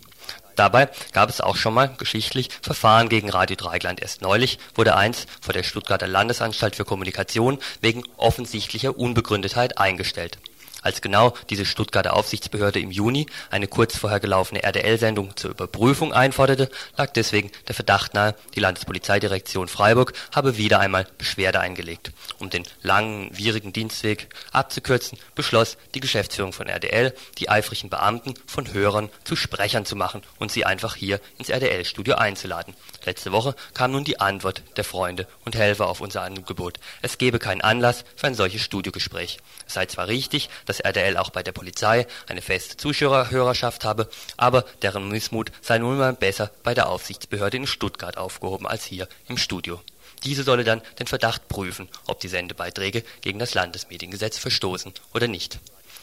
Dabei 0.59 0.89
gab 1.13 1.31
es 1.31 1.41
auch 1.41 1.55
schon 1.55 1.75
mal 1.75 1.87
geschichtlich 1.99 2.51
Verfahren 2.63 3.09
gegen 3.09 3.31
Radio 3.31 3.57
Dreigland. 3.57 4.01
Erst 4.01 4.23
neulich 4.23 4.59
wurde 4.75 4.97
eins 4.97 5.27
vor 5.41 5.53
der 5.55 5.63
Stuttgarter 5.63 6.09
Landesanstalt 6.09 6.75
für 6.75 6.85
Kommunikation 6.85 7.59
wegen 7.81 8.03
offensichtlicher 8.17 8.99
Unbegründetheit 8.99 9.79
eingestellt. 9.79 10.39
Als 10.83 11.01
genau 11.01 11.35
diese 11.51 11.65
Stuttgarter 11.65 12.15
Aufsichtsbehörde 12.15 12.81
im 12.81 12.91
Juni 12.91 13.27
eine 13.51 13.67
kurz 13.67 13.97
vorher 13.97 14.21
gelaufene 14.21 14.63
RDL-Sendung 14.63 15.37
zur 15.37 15.51
Überprüfung 15.51 16.13
einforderte, 16.13 16.71
lag 16.97 17.13
deswegen 17.13 17.51
der 17.67 17.75
Verdacht 17.75 18.15
nahe, 18.15 18.35
die 18.55 18.61
Landespolizeidirektion 18.61 19.69
Freiburg 19.69 20.13
habe 20.35 20.57
wieder 20.57 20.81
einmal 20.81 21.07
Beschwerde 21.19 21.61
eingelegt. 21.61 22.13
Um 22.39 22.51
den 22.51 22.65
langen, 22.83 23.37
wierigen 23.37 23.73
Dienstweg 23.73 24.29
abzukürzen, 24.53 25.19
beschloss 25.35 25.77
die 25.95 26.01
Geschäftsführung 26.01 26.53
von 26.53 26.69
RDL, 26.69 27.15
die 27.39 27.49
eifrigen 27.49 27.91
Beamten 27.91 28.35
von 28.47 28.73
Hörern 28.73 29.11
zu 29.25 29.37
Sprechern 29.37 29.85
zu 29.85 29.97
machen 29.97 30.23
und 30.39 30.53
sie 30.53 30.65
einfach 30.65 30.95
hier 30.95 31.21
ins 31.39 31.49
RDL-Studio 31.49 32.15
einzuladen. 32.15 32.75
Letzte 33.05 33.33
Woche 33.33 33.55
kam 33.75 33.93
nun 33.93 34.05
die 34.05 34.21
Antwort 34.21 34.63
der 34.77 34.85
Freunde 34.85 35.27
und 35.45 35.57
Helfer 35.57 35.89
auf 35.89 36.01
unser 36.01 36.23
Angebot. 36.23 36.79
Es 37.03 37.19
gebe 37.19 37.39
keinen 37.39 37.63
Anlass 37.63 38.05
für 38.17 38.27
ein 38.27 38.35
solches 38.35 38.63
Studiogespräch. 38.63 39.39
Es 39.67 39.75
sei 39.75 39.87
zwar 39.87 40.09
richtig, 40.09 40.51
dass 40.69 40.81
RTL 40.81 41.17
auch 41.17 41.31
bei 41.31 41.43
der 41.43 41.53
Polizei 41.53 42.07
eine 42.29 42.43
feste 42.43 42.77
Zuschauerhörerschaft 42.77 43.85
habe, 43.85 44.09
aber 44.37 44.65
deren 44.83 45.09
Missmut 45.09 45.51
sei 45.63 45.79
nun 45.79 45.99
mal 45.99 46.13
besser 46.13 46.51
bei 46.63 46.75
der 46.75 46.89
Aufsichtsbehörde 46.89 47.57
in 47.57 47.67
Stuttgart 47.67 48.19
aufgehoben 48.19 48.67
als 48.67 48.85
hier 48.85 49.09
im 49.29 49.39
Studio. 49.39 49.81
Diese 50.25 50.43
solle 50.43 50.65
dann 50.65 50.83
den 50.99 51.07
Verdacht 51.07 51.49
prüfen, 51.49 51.89
ob 52.07 52.21
die 52.21 52.29
Sendebeiträge 52.29 53.03
gegen 53.21 53.39
das 53.39 53.55
Landesmediengesetz 53.55 54.39
verstoßen 54.39 54.93
oder 55.15 55.29
nicht 55.29 55.59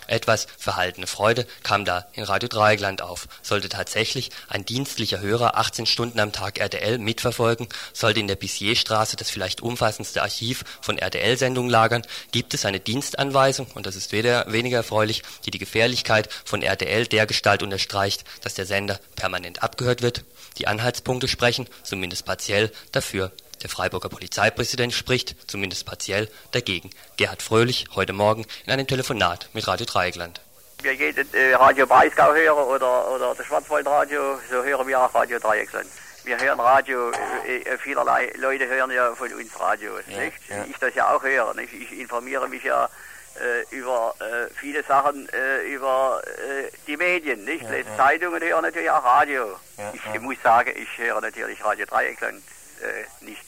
etwas 0.08 0.48
verhaltene 0.58 1.08
Freude 1.08 1.46
kam 1.64 1.86
da 1.86 2.06
in 2.14 2.24
Radio 2.24 2.50
Dreieckland 2.50 3.02
auf. 3.02 3.28
Sollte 3.42 3.70
tatsächlich 3.70 4.32
ein 4.48 4.66
dienstlicher 4.66 5.20
Hörer 5.20 5.58
18 5.58 5.86
Stunden 5.86 6.20
am 6.20 6.32
Tag 6.32 6.60
RTL 6.60 6.98
mitverfolgen, 6.98 7.68
sollte 7.94 8.20
in 8.20 8.28
der 8.28 8.36
Bissierstraße 8.36 9.16
das 9.16 9.30
vielleicht 9.30 9.62
umfassendste 9.62 10.22
Archiv 10.22 10.64
von 10.82 10.98
RTL-Sendungen 10.98 11.70
lagern, 11.70 12.04
gibt 12.32 12.54
es 12.54 12.66
eine 12.66 12.80
Dienstanweisung, 12.80 13.68
und 13.74 13.86
das 13.86 13.96
ist 13.96 14.12
weder, 14.12 14.52
weniger 14.52 14.78
erfreulich, 14.78 15.24
die 15.46 15.52
die 15.52 15.60
Gefährlichkeit 15.60 16.30
von 16.44 16.62
RTL 16.62 17.08
dergestalt 17.08 17.64
unterstreicht, 17.64 18.24
dass 18.42 18.54
der 18.54 18.66
Sender 18.66 19.00
permanent 19.16 19.64
abgehört 19.64 20.02
wird. 20.02 20.24
Die 20.58 20.68
Anhaltspunkte 20.68 21.28
sprechen, 21.28 21.68
zumindest 21.84 22.26
partiell, 22.26 22.72
dafür 22.92 23.32
der 23.62 23.70
Freiburger 23.70 24.10
Polizeipräsident 24.10 24.94
spricht, 24.94 25.36
zumindest 25.50 25.86
partiell, 25.86 26.30
dagegen. 26.52 26.90
Gerhard 27.18 27.42
Fröhlich 27.42 27.86
heute 27.96 28.14
Morgen 28.14 28.46
in 28.66 28.72
einem 28.72 28.88
Telefonat 28.88 29.50
mit 29.54 29.68
Radio 29.68 29.86
Dreieckland. 29.86 30.42
Wir 30.82 30.94
jeden 30.94 31.34
äh, 31.34 31.54
Radio 31.56 31.88
Breisgau 31.88 32.34
hören 32.34 32.64
oder, 32.64 33.12
oder 33.12 33.34
das 33.36 33.46
Schwarzwaldradio, 33.46 34.40
so 34.50 34.64
hören 34.64 34.88
wir 34.88 35.00
auch 35.00 35.14
Radio 35.16 35.40
Dreieckland. 35.40 35.88
Wir 36.24 36.40
hören 36.40 36.60
Radio, 36.60 37.12
äh, 37.48 37.62
äh, 37.62 37.78
vielerlei 37.78 38.32
Leute 38.38 38.68
hören 38.68 38.92
ja 38.92 39.14
von 39.16 39.32
uns 39.34 39.60
Radio, 39.60 39.92
ja, 40.08 40.20
nicht? 40.20 40.38
Ja. 40.50 40.66
Ich 40.70 40.78
das 40.78 40.94
ja 40.96 41.16
auch 41.16 41.24
höre, 41.24 41.54
nicht? 41.56 41.74
Ich 41.74 42.00
informiere 42.00 42.48
mich 42.48 42.64
ja 42.64 42.90
äh, 43.36 43.76
über 43.76 44.16
äh, 44.20 44.54
viele 44.56 44.84
Sachen 44.84 45.28
äh, 45.30 45.74
über 45.74 46.22
äh, 46.26 46.72
die 46.88 46.98
Medien, 46.98 47.46
nicht? 47.46 47.64
Ja, 47.64 47.76
ja. 47.76 47.98
Zeitungen, 47.98 48.42
höre 48.42 48.62
natürlich 48.62 48.90
auch 48.92 49.04
Radio. 49.04 49.56
Ja, 49.78 49.94
ich 50.14 50.22
muss 50.22 50.38
sagen, 50.44 50.72
ich 50.76 50.98
höre 50.98 51.22
natürlich 51.22 51.64
Radio 51.64 51.86
Dreieckland 51.86 52.44
äh, 52.86 53.06
nicht. 53.26 53.46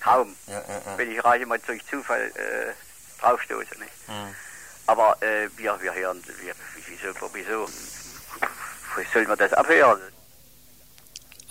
Kaum. 0.00 0.34
Ja, 0.46 0.54
ja, 0.54 0.60
ja. 0.60 0.98
Wenn 0.98 1.10
ich 1.10 1.24
reiche 1.24 1.46
mal 1.46 1.58
durch 1.58 1.84
Zufall 1.86 2.32
äh, 2.34 2.72
draufstoße. 3.20 3.78
Nicht? 3.78 4.08
Mhm. 4.08 4.34
Aber 4.86 5.16
äh, 5.22 5.48
wir, 5.56 5.80
wir 5.80 5.94
hören, 5.94 6.22
wir, 6.40 6.54
wieso, 6.86 7.28
wieso 7.32 7.68
soll 9.12 9.26
man 9.26 9.38
das 9.38 9.52
abhören? 9.52 10.00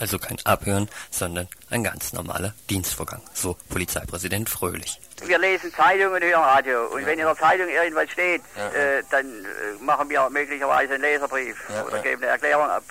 Also 0.02 0.18
kein 0.18 0.38
Abhören, 0.46 0.90
sondern 1.12 1.48
ein 1.70 1.84
ganz 1.84 2.12
normaler 2.12 2.56
Dienstvorgang. 2.72 3.22
So 3.36 3.56
Polizeipräsident 3.70 4.50
Fröhlich. 4.50 5.00
Wir 5.24 5.38
lesen 5.38 5.72
Zeitungen 5.72 6.16
und 6.16 6.24
hören 6.24 6.44
Radio. 6.44 6.88
Und 6.88 7.02
ja. 7.02 7.08
wenn 7.08 7.20
in 7.20 7.26
der 7.26 7.38
Zeitung 7.38 7.70
irgendwas 7.70 8.10
steht, 8.10 8.42
ja, 8.58 8.70
äh, 8.70 9.04
dann 9.12 9.28
äh, 9.28 9.84
machen 9.84 10.10
wir 10.10 10.28
möglicherweise 10.32 10.96
einen 10.96 11.04
Leserbrief 11.04 11.56
oder 11.86 12.00
geben 12.00 12.24
eine 12.24 12.32
Erklärung 12.32 12.68
ab. 12.68 12.84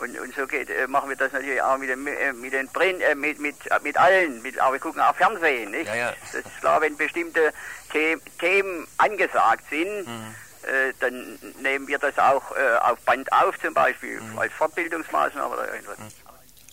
Und, 0.00 0.18
und 0.18 0.34
so 0.34 0.46
geht, 0.46 0.70
äh, 0.70 0.86
machen 0.86 1.08
wir 1.08 1.16
das 1.16 1.32
natürlich 1.32 1.60
auch 1.60 1.76
mit, 1.76 1.88
den, 1.88 2.06
äh, 2.06 2.32
mit 2.32 2.52
den 2.52 2.68
Print, 2.68 3.02
äh, 3.02 3.14
mit, 3.14 3.40
mit, 3.40 3.56
mit 3.82 3.96
allen, 3.96 4.42
mit, 4.42 4.58
aber 4.58 4.74
wir 4.74 4.80
gucken 4.80 5.00
auch 5.00 5.14
Fernsehen, 5.14 5.72
nicht? 5.72 5.86
Ja, 5.86 5.94
ja. 5.94 6.14
Das 6.20 6.34
ist 6.34 6.60
klar, 6.60 6.80
wenn 6.80 6.96
bestimmte 6.96 7.52
The 7.92 8.16
Themen 8.38 8.86
angesagt 8.98 9.64
sind, 9.70 10.06
mhm. 10.06 10.34
äh, 10.62 10.92
dann 11.00 11.38
nehmen 11.60 11.88
wir 11.88 11.98
das 11.98 12.16
auch 12.18 12.52
äh, 12.52 12.76
auf 12.80 13.00
Band 13.00 13.32
auf, 13.32 13.58
zum 13.60 13.74
Beispiel 13.74 14.20
mhm. 14.20 14.38
als 14.38 14.52
Fortbildungsmaßnahme 14.52 15.54
oder 15.54 15.74
irgendwas. 15.74 15.98
Mhm. 15.98 16.28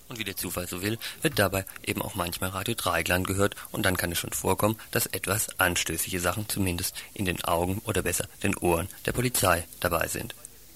Und 0.08 0.20
wie 0.20 0.24
der 0.24 0.36
Zufall 0.36 0.68
so 0.68 0.84
will, 0.84 1.00
wird 1.22 1.40
dabei 1.40 1.66
eben 1.84 2.02
auch 2.02 2.14
manchmal 2.14 2.52
Radio 2.52 2.76
Dreigland 2.76 3.26
gehört 3.26 3.56
und 3.72 3.88
dann 3.88 3.98
kann 3.98 4.12
es 4.12 4.20
schon 4.20 4.34
vorkommen, 4.34 4.80
dass 4.92 5.08
etwas 5.08 5.60
anstößige 5.60 6.20
Sachen 6.20 6.48
zumindest 6.48 6.96
in 7.16 7.26
den 7.26 7.44
Augen 7.44 7.82
oder 7.86 8.04
besser 8.04 8.28
den 8.44 8.56
Ohren 8.58 8.88
der 9.06 9.14
Polizei 9.14 9.64
dabei 9.80 10.08
sind. 10.08 10.36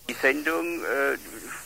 Die 0.09 0.15
Sendung 0.15 0.83
äh, 0.83 1.17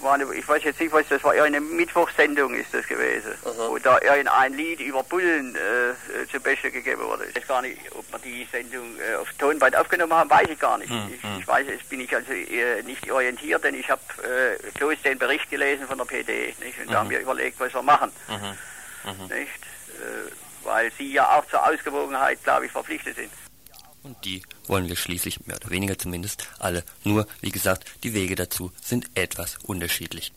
war 0.03 0.13
eine, 0.13 0.31
ich 0.33 0.47
weiß 0.47 0.63
jetzt 0.63 0.79
nicht, 0.79 0.91
was 0.91 1.07
das 1.07 1.23
war, 1.23 1.33
eine 1.33 1.61
Mittwochsendung 1.61 2.53
ist 2.53 2.73
das 2.73 2.85
gewesen, 2.87 3.33
Aha. 3.45 3.69
wo 3.69 3.77
da 3.77 3.95
ein 3.95 4.53
Lied 4.53 4.79
über 4.79 5.03
Bullen 5.03 5.55
äh, 5.55 5.59
äh 5.89 6.27
zum 6.31 6.41
Besten 6.41 6.71
gegeben 6.71 7.01
wurde. 7.01 7.25
Ich 7.25 7.35
weiß 7.35 7.47
gar 7.47 7.61
nicht, 7.61 7.79
ob 7.91 8.09
wir 8.11 8.19
die 8.19 8.47
Sendung 8.51 8.97
äh, 8.99 9.15
auf 9.15 9.31
Tonband 9.33 9.75
aufgenommen 9.75 10.13
haben, 10.13 10.29
weiß 10.29 10.47
ich 10.49 10.59
gar 10.59 10.77
nicht. 10.77 10.89
Hm, 10.89 11.13
ich, 11.13 11.23
hm. 11.23 11.39
ich, 11.39 11.47
weiß, 11.47 11.67
jetzt 11.67 11.89
bin 11.89 12.01
ich 12.01 12.15
also 12.15 12.31
äh, 12.31 12.83
nicht 12.83 13.09
orientiert, 13.11 13.63
denn 13.63 13.75
ich 13.75 13.89
habe 13.89 14.01
äh, 14.23 14.71
bloß 14.77 15.01
den 15.03 15.17
Bericht 15.17 15.49
gelesen 15.49 15.87
von 15.87 15.97
der 15.97 16.05
PD 16.05 16.53
nicht? 16.59 16.79
und 16.79 16.87
mhm. 16.87 16.91
da 16.91 16.99
haben 16.99 17.09
wir 17.09 17.19
überlegt, 17.19 17.59
was 17.59 17.73
wir 17.73 17.81
machen. 17.81 18.11
Mhm. 18.27 19.11
Mhm. 19.11 19.23
Nicht? 19.27 19.63
Äh, 19.89 20.31
weil 20.63 20.91
sie 20.97 21.11
ja 21.11 21.37
auch 21.37 21.45
zur 21.47 21.65
Ausgewogenheit, 21.65 22.43
glaube 22.43 22.65
ich, 22.65 22.71
verpflichtet 22.71 23.15
sind. 23.15 23.31
Und 24.03 24.25
die 24.25 24.43
wollen 24.67 24.89
wir 24.89 24.97
schließlich, 24.97 25.45
mehr 25.47 25.55
oder 25.55 25.69
weniger 25.69 25.97
zumindest, 25.97 26.47
alle. 26.59 26.83
Nur, 27.03 27.25
wie 27.41 27.51
gesagt, 27.51 27.85
die 28.03 28.13
Wege 28.13 28.35
dazu 28.35 28.71
sind 28.81 29.09
etwas 29.15 29.57
unterschiedlich. 29.63 30.33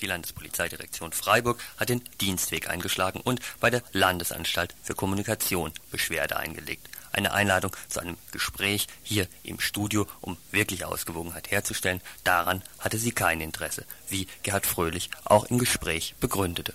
Die 0.00 0.06
Landespolizeidirektion 0.06 1.12
Freiburg 1.12 1.60
hat 1.76 1.88
den 1.88 2.02
Dienstweg 2.20 2.68
eingeschlagen 2.68 3.20
und 3.20 3.40
bei 3.60 3.70
der 3.70 3.82
Landesanstalt 3.92 4.74
für 4.82 4.94
Kommunikation 4.94 5.72
Beschwerde 5.90 6.36
eingelegt. 6.36 6.88
Eine 7.12 7.32
Einladung 7.32 7.74
zu 7.88 8.00
einem 8.00 8.18
Gespräch 8.30 8.88
hier 9.02 9.26
im 9.42 9.58
Studio, 9.58 10.06
um 10.20 10.36
wirklich 10.50 10.84
Ausgewogenheit 10.84 11.50
herzustellen, 11.50 12.02
daran 12.24 12.62
hatte 12.78 12.98
sie 12.98 13.12
kein 13.12 13.40
Interesse, 13.40 13.86
wie 14.08 14.26
Gerhard 14.42 14.66
Fröhlich 14.66 15.10
auch 15.24 15.46
im 15.46 15.58
Gespräch 15.58 16.14
begründete. 16.20 16.74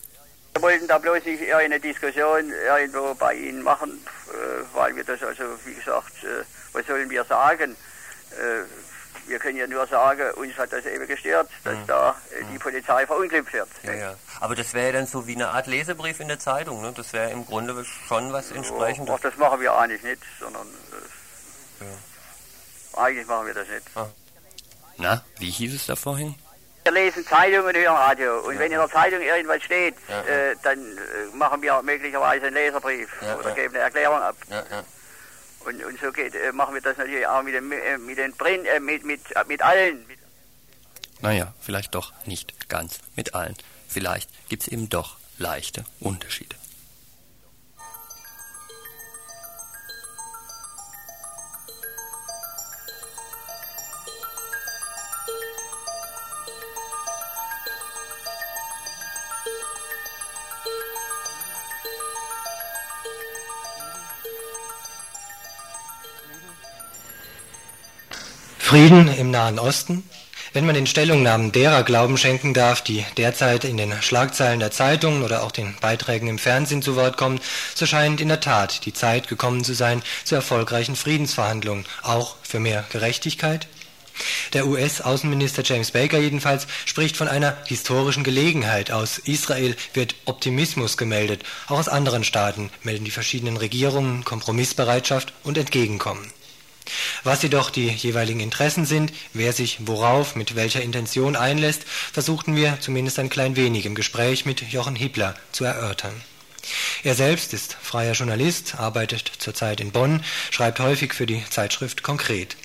Wir 0.53 0.61
wollten 0.61 0.87
da 0.87 0.97
bloß 0.97 1.23
nicht 1.25 1.53
eine 1.53 1.79
Diskussion 1.79 2.51
irgendwo 2.51 3.13
bei 3.15 3.33
Ihnen 3.35 3.61
machen, 3.61 4.05
äh, 4.29 4.75
weil 4.75 4.95
wir 4.95 5.03
das 5.03 5.23
also, 5.23 5.43
wie 5.65 5.73
gesagt, 5.73 6.23
äh, 6.23 6.43
was 6.73 6.85
sollen 6.85 7.09
wir 7.09 7.23
sagen? 7.23 7.75
Äh, 8.31 8.63
wir 9.27 9.39
können 9.39 9.57
ja 9.57 9.67
nur 9.67 9.87
sagen, 9.87 10.29
uns 10.31 10.57
hat 10.57 10.73
das 10.73 10.85
eben 10.85 11.07
gestört, 11.07 11.49
dass 11.63 11.77
mhm. 11.77 11.87
da 11.87 12.15
die 12.51 12.59
Polizei 12.59 13.05
verunglückt 13.05 13.53
wird. 13.53 13.69
Ja, 13.83 13.93
ja. 13.93 14.15
Aber 14.39 14.55
das 14.55 14.73
wäre 14.73 14.87
ja 14.87 14.91
dann 14.93 15.05
so 15.05 15.25
wie 15.27 15.35
eine 15.35 15.49
Art 15.49 15.67
Lesebrief 15.67 16.19
in 16.19 16.27
der 16.27 16.39
Zeitung, 16.39 16.81
ne? 16.81 16.91
Das 16.95 17.13
wäre 17.13 17.31
im 17.31 17.45
Grunde 17.45 17.85
schon 18.07 18.33
was 18.33 18.51
entsprechendes. 18.51 19.15
Ach, 19.15 19.21
das 19.21 19.37
machen 19.37 19.61
wir 19.61 19.73
eigentlich 19.77 20.03
nicht, 20.03 20.21
sondern 20.39 20.67
ja. 21.79 23.01
eigentlich 23.01 23.27
machen 23.27 23.47
wir 23.47 23.53
das 23.53 23.67
nicht. 23.69 23.83
Ah. 23.95 24.09
Na, 24.97 25.23
wie 25.37 25.49
hieß 25.49 25.75
es 25.75 25.85
da 25.85 25.95
vorhin? 25.95 26.35
Wir 26.84 26.91
lesen 26.91 27.26
Zeitungen 27.26 27.67
und 27.67 27.76
hören 27.76 27.96
Radio. 27.96 28.39
Und 28.39 28.56
ja. 28.56 28.60
wenn 28.60 28.72
in 28.72 28.78
der 28.78 28.89
Zeitung 28.89 29.22
irgendwas 29.22 29.62
steht, 29.63 29.96
ja, 30.08 30.22
äh, 30.22 30.56
dann 30.63 30.80
äh, 30.80 31.36
machen 31.36 31.62
wir 31.62 31.82
möglicherweise 31.84 32.48
einen 32.48 32.56
Leserbrief 32.56 33.10
oder 33.39 33.52
geben 33.52 33.76
eine 33.76 33.84
Erklärung 33.84 34.20
ab. 34.20 34.36
Und, 35.65 35.84
und 35.84 36.00
so 36.00 36.12
geht, 36.12 36.34
äh, 36.34 36.52
machen 36.52 36.74
wir 36.74 36.82
das 36.82 36.98
natürlich 36.98 37.28
auch 37.28 37.44
mit 37.44 37.54
den, 37.54 37.72
äh, 37.72 37.98
mit 37.98 38.17
den 38.17 38.34
Print, 38.36 38.65
äh, 38.65 38.80
mit, 38.80 39.06
mit, 39.06 39.22
mit 39.48 39.62
allen. 39.62 40.06
Naja, 41.22 41.54
vielleicht 41.62 41.94
doch 41.94 42.13
nicht 42.26 42.67
ganz 42.67 43.00
mit 43.15 43.36
allen. 43.36 43.56
Vielleicht 43.88 44.30
gibt 44.50 44.63
es 44.63 44.67
eben 44.70 44.89
doch 44.89 45.17
leichte 45.38 45.86
Unterschiede. 46.00 46.56
Frieden 68.71 69.13
im 69.13 69.31
Nahen 69.31 69.60
Osten? 69.60 70.01
Wenn 70.53 70.65
man 70.65 70.75
den 70.75 70.88
Stellungnahmen 70.88 71.51
derer 71.51 71.84
Glauben 71.84 72.17
schenken 72.17 72.53
darf, 72.53 72.81
die 72.81 73.05
derzeit 73.17 73.65
in 73.65 73.75
den 73.75 73.93
Schlagzeilen 74.01 74.62
der 74.62 74.71
Zeitungen 74.71 75.23
oder 75.23 75.43
auch 75.43 75.51
den 75.51 75.75
Beiträgen 75.81 76.29
im 76.29 76.39
Fernsehen 76.39 76.81
zu 76.81 76.95
Wort 76.95 77.17
kommen, 77.17 77.41
so 77.75 77.86
scheint 77.86 78.21
in 78.21 78.29
der 78.29 78.39
Tat 78.39 78.86
die 78.86 78.93
Zeit 78.93 79.27
gekommen 79.27 79.65
zu 79.65 79.73
sein 79.73 80.01
zu 80.23 80.36
erfolgreichen 80.36 80.95
Friedensverhandlungen, 80.95 81.84
auch 82.01 82.38
für 82.43 82.62
mehr 82.62 82.86
Gerechtigkeit. 82.93 83.67
Der 84.54 84.65
US-Außenminister 84.65 85.63
James 85.65 85.91
Baker 85.91 86.19
jedenfalls 86.19 86.65
spricht 86.85 87.17
von 87.17 87.27
einer 87.27 87.58
historischen 87.65 88.23
Gelegenheit. 88.23 88.89
Aus 88.89 89.17
Israel 89.17 89.75
wird 89.93 90.15
Optimismus 90.23 90.96
gemeldet. 90.96 91.43
Auch 91.67 91.79
aus 91.79 91.89
anderen 91.89 92.23
Staaten 92.23 92.69
melden 92.83 93.04
die 93.04 93.12
verschiedenen 93.12 93.58
Regierungen 93.58 94.23
Kompromissbereitschaft 94.23 95.33
und 95.43 95.58
Entgegenkommen. 95.58 96.31
Was 97.23 97.44
jedoch 97.44 97.69
die 97.69 97.90
jeweiligen 97.90 98.40
Interessen 98.40 98.86
sind, 98.86 99.13
wer 99.34 99.54
sich 99.54 99.77
worauf 99.82 100.36
mit 100.36 100.56
welcher 100.56 100.82
Intention 100.82 101.36
einlässt, 101.36 101.84
versuchten 101.88 102.56
wir 102.56 102.79
zumindest 102.79 103.19
ein 103.19 103.29
klein 103.29 103.56
wenig 103.56 103.86
im 103.86 103.96
Gespräch 103.96 104.46
mit 104.46 104.62
Jochen 104.71 104.96
Hippler 104.96 105.36
zu 105.52 105.63
erörtern. 105.63 106.19
Er 107.04 107.15
selbst 107.15 107.54
ist 107.54 107.77
freier 107.82 108.13
Journalist, 108.13 108.75
arbeitet 108.75 109.32
zurzeit 109.40 109.79
in 109.79 109.92
Bonn, 109.92 110.23
schreibt 110.52 110.79
häufig 110.79 111.13
für 111.13 111.25
die 111.25 111.44
Zeitschrift 111.50 112.04
Konkret. 112.04 112.56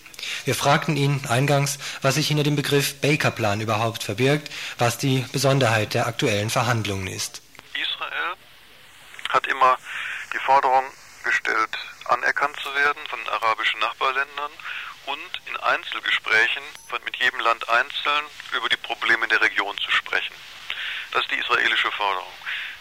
Wir 0.44 0.54
fragten 0.54 0.96
ihn 0.96 1.20
eingangs, 1.28 1.78
was 2.02 2.16
sich 2.16 2.28
hinter 2.28 2.42
dem 2.42 2.56
Begriff 2.56 3.00
Baker-Plan 3.00 3.60
überhaupt 3.60 4.02
verbirgt, 4.02 4.50
was 4.78 4.98
die 4.98 5.24
Besonderheit 5.32 5.94
der 5.94 6.06
aktuellen 6.06 6.50
Verhandlungen 6.50 7.06
ist. 7.06 7.42
Israel 7.74 8.36
hat 9.28 9.46
immer 9.46 9.78
die 10.32 10.38
Forderung 10.38 10.84
gestellt, 11.24 11.78
anerkannt 12.10 12.58
zu 12.60 12.74
werden 12.74 13.06
von 13.08 13.18
den 13.18 13.28
arabischen 13.28 13.80
Nachbarländern 13.80 14.52
und 15.06 15.40
in 15.46 15.56
Einzelgesprächen 15.58 16.62
mit 17.06 17.16
jedem 17.16 17.40
Land 17.40 17.68
einzeln 17.68 18.24
über 18.52 18.68
die 18.68 18.76
Probleme 18.76 19.28
der 19.28 19.40
Region 19.40 19.78
zu 19.78 19.90
sprechen. 19.92 20.34
Das 21.12 21.22
ist 21.22 21.30
die 21.30 21.38
israelische 21.38 21.90
Forderung. 21.92 22.32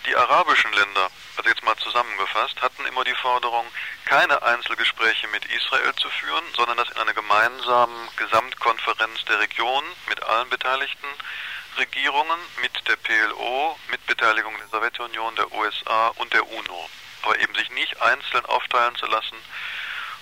Die 0.08 0.16
arabischen 0.16 0.74
Länder, 0.74 1.10
also 1.38 1.50
jetzt 1.50 1.64
mal 1.64 1.78
zusammengefasst, 1.78 2.62
hatten 2.62 2.86
immer 2.86 3.04
die 3.04 3.16
Forderung, 3.16 3.66
keine 4.06 4.42
Einzelgespräche 4.42 5.28
mit 5.28 5.46
Israel 5.46 5.94
zu 5.96 6.10
führen, 6.10 6.44
sondern 6.56 6.78
das 6.78 6.90
in 6.90 6.98
einer 6.98 7.14
gemeinsamen 7.14 8.10
Gesamtkonferenz 8.18 9.24
der 9.26 9.40
Region 9.40 9.84
mit 10.10 10.22
allen 10.24 10.50
beteiligten 10.50 11.08
Regierungen, 11.78 12.40
mit 12.62 12.88
der 12.88 12.96
PLO, 12.98 13.80
mit 13.90 14.06
Beteiligung 14.06 14.58
der 14.58 14.68
Sowjetunion, 14.68 15.36
der 15.36 15.52
USA 15.52 16.08
und 16.18 16.34
der 16.34 16.48
UNO 16.48 16.90
aber 17.26 17.40
eben 17.40 17.54
sich 17.56 17.70
nicht 17.72 18.00
einzeln 18.02 18.46
aufteilen 18.46 18.96
zu 18.96 19.08
lassen 19.08 19.36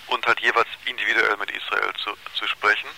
und 0.07 0.25
halt 0.25 0.39
jeweils 0.39 0.67
individuell 0.85 1.37
mit 1.37 1.51
Israel 1.51 1.93
zu, 1.95 2.15
zu 2.35 2.47
sprechen. 2.47 2.89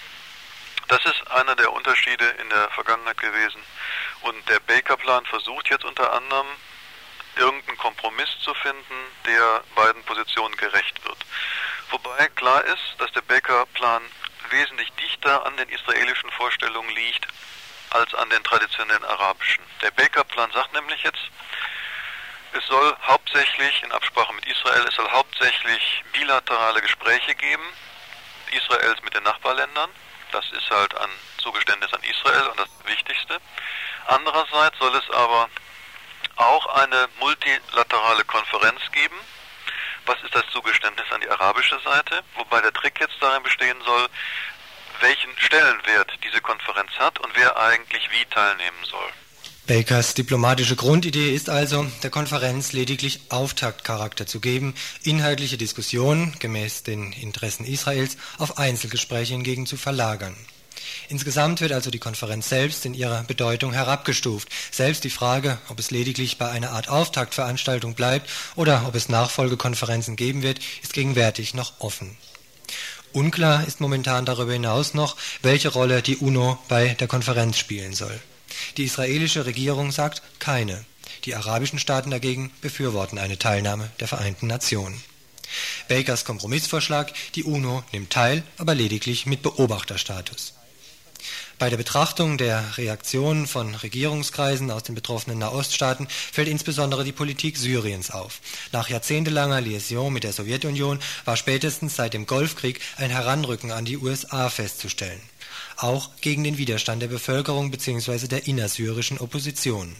Das 0.88 1.03
ist 1.06 1.28
einer 1.32 1.56
der 1.56 1.74
Unterschiede 1.74 2.26
in 2.41 2.49
der 2.49 2.70
Vergangenheit 2.70 3.18
gewesen. 3.18 3.62
Und 4.22 4.47
der 4.49 4.60
Baker-Plan 4.60 5.26
versucht 5.26 5.70
jetzt 5.70 5.84
unter 5.84 6.14
anderem, 6.14 6.47
irgendeinen 7.36 7.78
Kompromiss 7.78 8.30
zu 8.43 8.53
finden, 8.53 8.95
der 9.26 9.64
beiden 9.76 10.03
Positionen 10.03 10.56
gerecht 10.58 11.03
wird. 11.03 11.18
Wobei 11.89 12.28
klar 12.30 12.64
ist, 12.66 12.95
dass 12.99 13.12
der 13.14 13.22
Baker-Plan 13.22 14.03
wesentlich 14.49 14.91
dichter 14.93 15.45
an 15.45 15.58
den 15.58 15.70
israelischen 15.70 16.30
Vorstellungen 16.32 16.89
liegt 16.91 17.28
als 17.89 18.14
an 18.14 18.30
den 18.30 18.43
traditionellen 18.43 19.03
arabischen. 19.03 19.64
Der 19.82 19.91
Baker-Plan 19.91 20.51
sagt 20.51 20.74
nämlich 20.74 21.03
jetzt, 21.03 21.20
es 22.58 22.66
soll 22.68 22.95
hauptsächlich 23.01 23.84
in 23.84 23.91
Absprache 23.91 24.34
mit 24.34 24.45
Israel, 24.45 24.86
es 24.88 24.95
soll 24.95 25.10
hauptsächlich 25.12 26.03
bilaterale 26.14 26.82
Gespräche 26.82 27.36
geben, 27.36 27.64
Israels 28.51 29.01
mit 29.03 29.14
den 29.14 29.24
Nachbarländern. 29.24 29.89
Das 30.32 30.49
ist 30.51 30.70
halt 30.70 30.95
ein 30.97 31.10
Zugeständnis 31.38 31.93
an 31.93 32.01
Israel 32.03 32.47
und 32.47 32.60
das 32.60 32.70
Wichtigste. 32.86 33.39
Andererseits 34.08 34.78
soll 34.80 34.95
es 34.95 35.10
aber 35.12 35.49
auch 36.38 36.66
eine 36.76 37.08
multilaterale 37.20 38.24
Konferenz 38.26 38.82
geben. 38.91 39.16
Was 40.06 40.22
ist 40.24 40.36
das 40.36 40.47
Zugeständnis 40.51 41.12
an 41.12 41.22
die 41.22 41.30
arabische 41.30 41.80
Seite? 41.80 42.24
Wobei 42.36 42.62
der 42.62 42.74
Trick 42.74 42.99
jetzt 42.99 43.18
darin 43.20 43.43
bestehen 43.43 43.82
soll, 43.84 44.08
welchen 45.01 45.38
Stellenwert 45.39 46.12
diese 46.24 46.41
Konferenz 46.41 46.91
hat 46.99 47.20
und 47.20 47.36
wer 47.36 47.58
eigentlich 47.58 48.10
wie 48.12 48.26
teilnehmen 48.26 48.84
soll. 48.86 49.12
Bakers 49.68 50.13
diplomatische 50.13 50.76
Grundidee 50.76 51.34
ist 51.34 51.49
also, 51.49 51.88
der 52.03 52.11
Konferenz 52.11 52.72
lediglich 52.72 53.22
Auftaktcharakter 53.30 54.28
zu 54.28 54.39
geben, 54.39 54.76
inhaltliche 55.01 55.57
Diskussionen 55.57 56.36
gemäß 56.38 56.84
den 56.84 57.11
Interessen 57.13 57.66
Israels 57.66 58.16
auf 58.38 58.59
Einzelgespräche 58.59 59.34
hingegen 59.34 59.66
zu 59.66 59.76
verlagern. 59.76 60.36
Insgesamt 61.09 61.61
wird 61.61 61.72
also 61.72 61.89
die 61.89 61.97
Konferenz 61.97 62.47
selbst 62.47 62.86
in 62.86 62.93
ihrer 62.93 63.24
Bedeutung 63.24 63.74
herabgestuft. 63.74 64.49
Selbst 64.70 65.03
die 65.03 65.09
Frage, 65.09 65.57
ob 65.70 65.80
es 65.80 65.89
lediglich 65.89 66.38
bei 66.38 66.47
einer 66.47 66.70
Art 66.70 66.88
Auftaktveranstaltung 66.88 67.95
bleibt 67.95 68.30
oder 68.55 68.86
ob 68.88 68.93
es 68.93 69.09
Nachfolgekonferenzen 69.09 70.16
geben 70.16 70.43
wird, 70.43 70.59
ist 70.84 70.93
gegenwärtig 70.93 71.55
noch 71.55 71.74
offen. 71.80 72.16
Unklar 73.13 73.66
ist 73.66 73.82
momentan 73.82 74.26
darüber 74.26 74.53
hinaus 74.53 74.93
noch, 74.93 75.16
welche 75.41 75.70
Rolle 75.70 76.03
die 76.03 76.18
UNO 76.18 76.59
bei 76.68 76.89
der 76.99 77.07
Konferenz 77.07 77.57
spielen 77.57 77.93
soll. 77.93 78.22
Die 78.78 78.84
israelische 78.84 79.45
Regierung 79.45 79.91
sagt 79.91 80.22
keine. 80.39 80.86
Die 81.26 81.36
arabischen 81.36 81.80
Staaten 81.80 82.12
dagegen 82.12 82.51
befürworten 82.62 83.18
eine 83.18 83.39
Teilnahme 83.39 83.89
der 83.99 84.08
Vereinten 84.08 84.47
Nationen. 84.47 85.01
Bakers 85.88 86.26
Kompromissvorschlag, 86.26 87.14
die 87.36 87.43
UNO 87.43 87.84
nimmt 87.91 88.12
teil, 88.12 88.43
aber 88.58 88.76
lediglich 88.76 89.26
mit 89.26 89.41
Beobachterstatus. 89.41 90.53
Bei 91.58 91.70
der 91.70 91.78
Betrachtung 91.78 92.38
der 92.38 92.78
Reaktionen 92.78 93.47
von 93.47 93.76
Regierungskreisen 93.76 94.70
aus 94.72 94.84
den 94.84 94.93
betroffenen 94.93 95.39
Nahoststaaten 95.39 96.08
fällt 96.10 96.49
insbesondere 96.49 97.06
die 97.06 97.14
Politik 97.14 97.58
Syriens 97.58 98.12
auf. 98.12 98.41
Nach 98.74 98.89
jahrzehntelanger 98.89 99.62
Liaison 99.62 100.12
mit 100.12 100.26
der 100.26 100.34
Sowjetunion 100.34 100.99
war 101.24 101.38
spätestens 101.38 101.95
seit 101.95 102.14
dem 102.14 102.26
Golfkrieg 102.26 102.82
ein 102.97 103.10
Heranrücken 103.10 103.72
an 103.72 103.86
die 103.86 103.97
USA 103.97 104.49
festzustellen 104.49 105.22
auch 105.78 106.09
gegen 106.21 106.43
den 106.43 106.57
Widerstand 106.57 107.01
der 107.01 107.07
Bevölkerung 107.07 107.71
bzw. 107.71 108.28
der 108.28 108.47
innersyrischen 108.47 109.19
Opposition. 109.19 109.95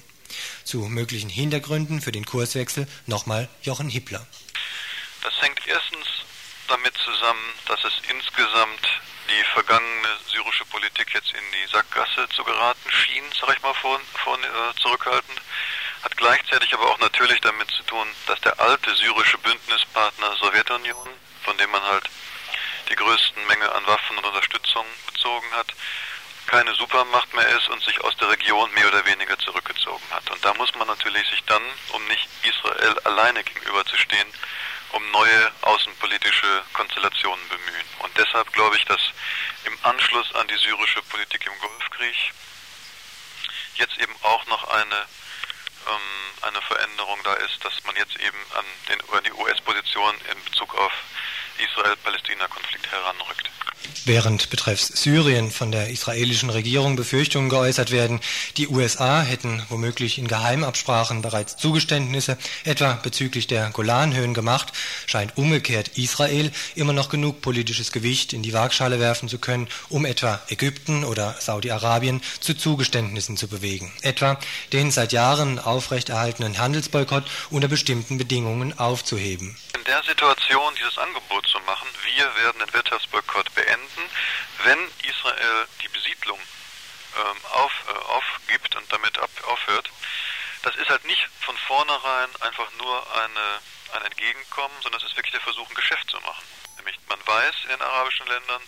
Zu 0.64 0.80
möglichen 0.80 1.30
Hintergründen 1.30 2.02
für 2.02 2.12
den 2.12 2.26
Kurswechsel 2.26 2.88
nochmal 3.06 3.48
Jochen 3.62 3.90
Hippler. 3.90 4.26
Das 5.22 5.34
hängt 5.42 5.60
erstens 5.68 6.06
damit 6.68 6.94
zusammen, 6.98 7.54
dass 7.68 7.84
es 7.84 7.94
insgesamt 8.10 8.88
die 9.30 9.44
vergangene 9.54 10.10
syrische 10.32 10.66
Politik 10.66 11.14
jetzt 11.14 11.32
in 11.32 11.44
die 11.52 11.72
Sackgasse 11.72 12.28
zu 12.30 12.44
geraten 12.44 12.92
schien, 12.92 13.24
sag 13.40 13.56
ich 13.56 13.62
mal 13.62 13.74
vor, 13.74 14.00
vor, 14.24 14.38
äh, 14.38 14.80
zurückhaltend, 14.82 15.42
hat 16.04 16.16
gleichzeitig 16.18 16.74
aber 16.74 16.92
auch 16.92 17.00
natürlich 17.00 17.42
damit 17.42 17.70
zu 17.72 17.84
tun, 17.84 18.08
dass 18.28 18.40
der 18.42 18.60
alte 18.60 18.94
syrische 18.96 19.38
Bündnispartner 19.40 20.36
Sowjetunion, 20.38 21.10
von 21.44 21.58
dem 21.58 21.72
man 21.72 21.82
halt 21.82 22.10
die 22.90 22.96
größten 22.96 23.46
Menge 23.48 23.72
an 23.72 23.86
Waffen 23.88 24.18
und 24.18 24.26
Unterstützung 24.26 24.86
bezogen 25.12 25.52
hat, 25.54 25.68
keine 26.48 26.74
Supermacht 26.76 27.34
mehr 27.34 27.48
ist 27.58 27.70
und 27.70 27.84
sich 27.84 28.00
aus 28.02 28.16
der 28.18 28.30
Region 28.30 28.72
mehr 28.74 28.88
oder 28.88 29.06
weniger 29.06 29.38
zurückgezogen 29.40 30.04
hat. 30.12 30.30
Und 30.30 30.44
da 30.46 30.54
muss 30.54 30.74
man 30.76 30.88
natürlich 30.88 31.28
sich 31.30 31.44
dann, 31.46 31.64
um 31.90 32.06
nicht 32.08 32.28
Israel 32.44 33.00
alleine 33.00 33.44
gegenüberzustehen, 33.44 34.28
um 34.92 35.12
neue 35.12 35.52
außenpolitische 35.62 36.64
Konstellationen 36.74 37.50
bemühen. 37.50 37.86
Und 38.00 38.16
deshalb 38.18 38.52
glaube 38.54 38.78
ich, 38.78 38.86
dass 38.86 39.02
im 39.66 39.78
Anschluss 39.84 40.34
an 40.36 40.48
die 40.48 40.58
syrische 40.58 41.02
Politik 41.04 41.46
im 41.46 41.60
Golfkrieg 41.60 42.16
jetzt 43.76 43.98
eben 43.98 44.16
auch 44.22 44.46
noch 44.46 44.64
eine, 44.70 44.96
ähm, 44.96 46.44
eine 46.44 46.62
Veränderung 46.62 47.20
da 47.24 47.34
ist, 47.34 47.64
dass 47.66 47.84
man 47.84 47.96
jetzt 47.96 48.16
eben 48.18 48.38
an, 48.56 48.66
den, 48.88 49.02
an 49.12 49.24
die 49.24 49.34
US-Position 49.34 50.16
in 50.32 50.44
Bezug 50.46 50.76
auf 50.76 50.94
Israel-Palästina-Konflikt 51.60 52.92
heranrückt. 52.92 53.52
Während 54.08 54.52
betreffs 54.52 54.88
Syrien 54.88 55.50
von 55.50 55.72
der 55.72 55.90
israelischen 55.90 56.52
Regierung 56.52 56.96
Befürchtungen 56.96 57.50
geäußert 57.50 57.90
werden, 57.90 58.20
die 58.56 58.68
USA 58.68 59.22
hätten 59.22 59.66
womöglich 59.70 60.20
in 60.20 60.28
Geheimabsprachen 60.28 61.24
bereits 61.24 61.58
Zugeständnisse, 61.58 62.38
etwa 62.66 62.94
bezüglich 63.02 63.48
der 63.48 63.72
Golanhöhen 63.72 64.36
gemacht, 64.36 64.74
scheint 65.08 65.38
umgekehrt 65.38 65.98
Israel 65.98 66.52
immer 66.76 66.94
noch 66.94 67.10
genug 67.10 67.42
politisches 67.42 67.92
Gewicht 67.92 68.34
in 68.34 68.44
die 68.44 68.54
Waagschale 68.54 69.00
werfen 69.00 69.28
zu 69.28 69.40
können, 69.40 69.68
um 69.90 70.06
etwa 70.06 70.40
Ägypten 70.50 71.04
oder 71.04 71.36
Saudi-Arabien 71.40 72.22
zu 72.40 72.54
Zugeständnissen 72.54 73.38
zu 73.38 73.48
bewegen, 73.48 73.92
etwa 74.04 74.40
den 74.72 74.92
seit 74.92 75.14
Jahren 75.14 75.58
aufrechterhaltenen 75.58 76.60
Handelsboykott 76.60 77.24
unter 77.50 77.68
bestimmten 77.68 78.20
Bedingungen 78.20 78.78
aufzuheben. 78.78 79.58
In 79.76 79.84
der 79.84 80.04
Situation 80.04 80.74
dieses 80.78 80.98
Angebot 80.98 81.45
zu 81.46 81.60
machen, 81.62 81.88
wir 82.04 82.36
werden 82.36 82.60
den 82.60 82.74
Wirtschaftsboykott 82.74 83.54
beenden, 83.56 84.10
wenn 84.64 84.92
Israel 85.04 85.68
die 85.82 85.88
Besiedlung 85.90 86.40
ähm, 87.18 87.46
auf, 87.52 87.72
äh, 87.88 87.92
aufgibt 87.92 88.76
und 88.76 88.92
damit 88.92 89.18
ab, 89.18 89.30
aufhört. 89.48 89.90
Das 90.64 90.76
ist 90.76 90.90
halt 90.90 91.06
nicht 91.06 91.28
von 91.42 91.58
vornherein 91.58 92.30
einfach 92.42 92.72
nur 92.74 93.16
eine, 93.24 93.62
ein 93.94 94.02
Entgegenkommen, 94.04 94.76
sondern 94.82 95.02
es 95.02 95.08
ist 95.08 95.16
wirklich 95.16 95.34
der 95.34 95.42
Versuch, 95.42 95.70
ein 95.70 95.76
Geschäft 95.76 96.10
zu 96.10 96.20
machen. 96.22 96.44
Nämlich 96.78 96.98
man 97.08 97.26
weiß 97.26 97.56
in 97.64 97.70
den 97.70 97.82
arabischen 97.82 98.28
Ländern, 98.28 98.62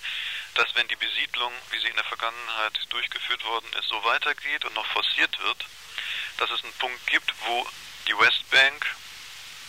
dass 0.54 0.74
wenn 0.76 0.88
die 0.88 0.96
Besiedlung, 0.96 1.54
wie 1.72 1.80
sie 1.80 1.88
in 1.88 1.96
der 1.96 2.06
Vergangenheit 2.06 2.80
durchgeführt 2.90 3.44
worden 3.46 3.72
ist, 3.80 3.90
so 3.90 4.04
weitergeht 4.04 4.66
und 4.66 4.74
noch 4.74 4.86
forciert 4.88 5.38
wird, 5.40 5.66
dass 6.38 6.52
es 6.52 6.64
einen 6.64 6.74
Punkt 6.74 7.06
gibt, 7.08 7.34
wo 7.46 7.68
die 8.08 8.18
Westbank 8.18 8.96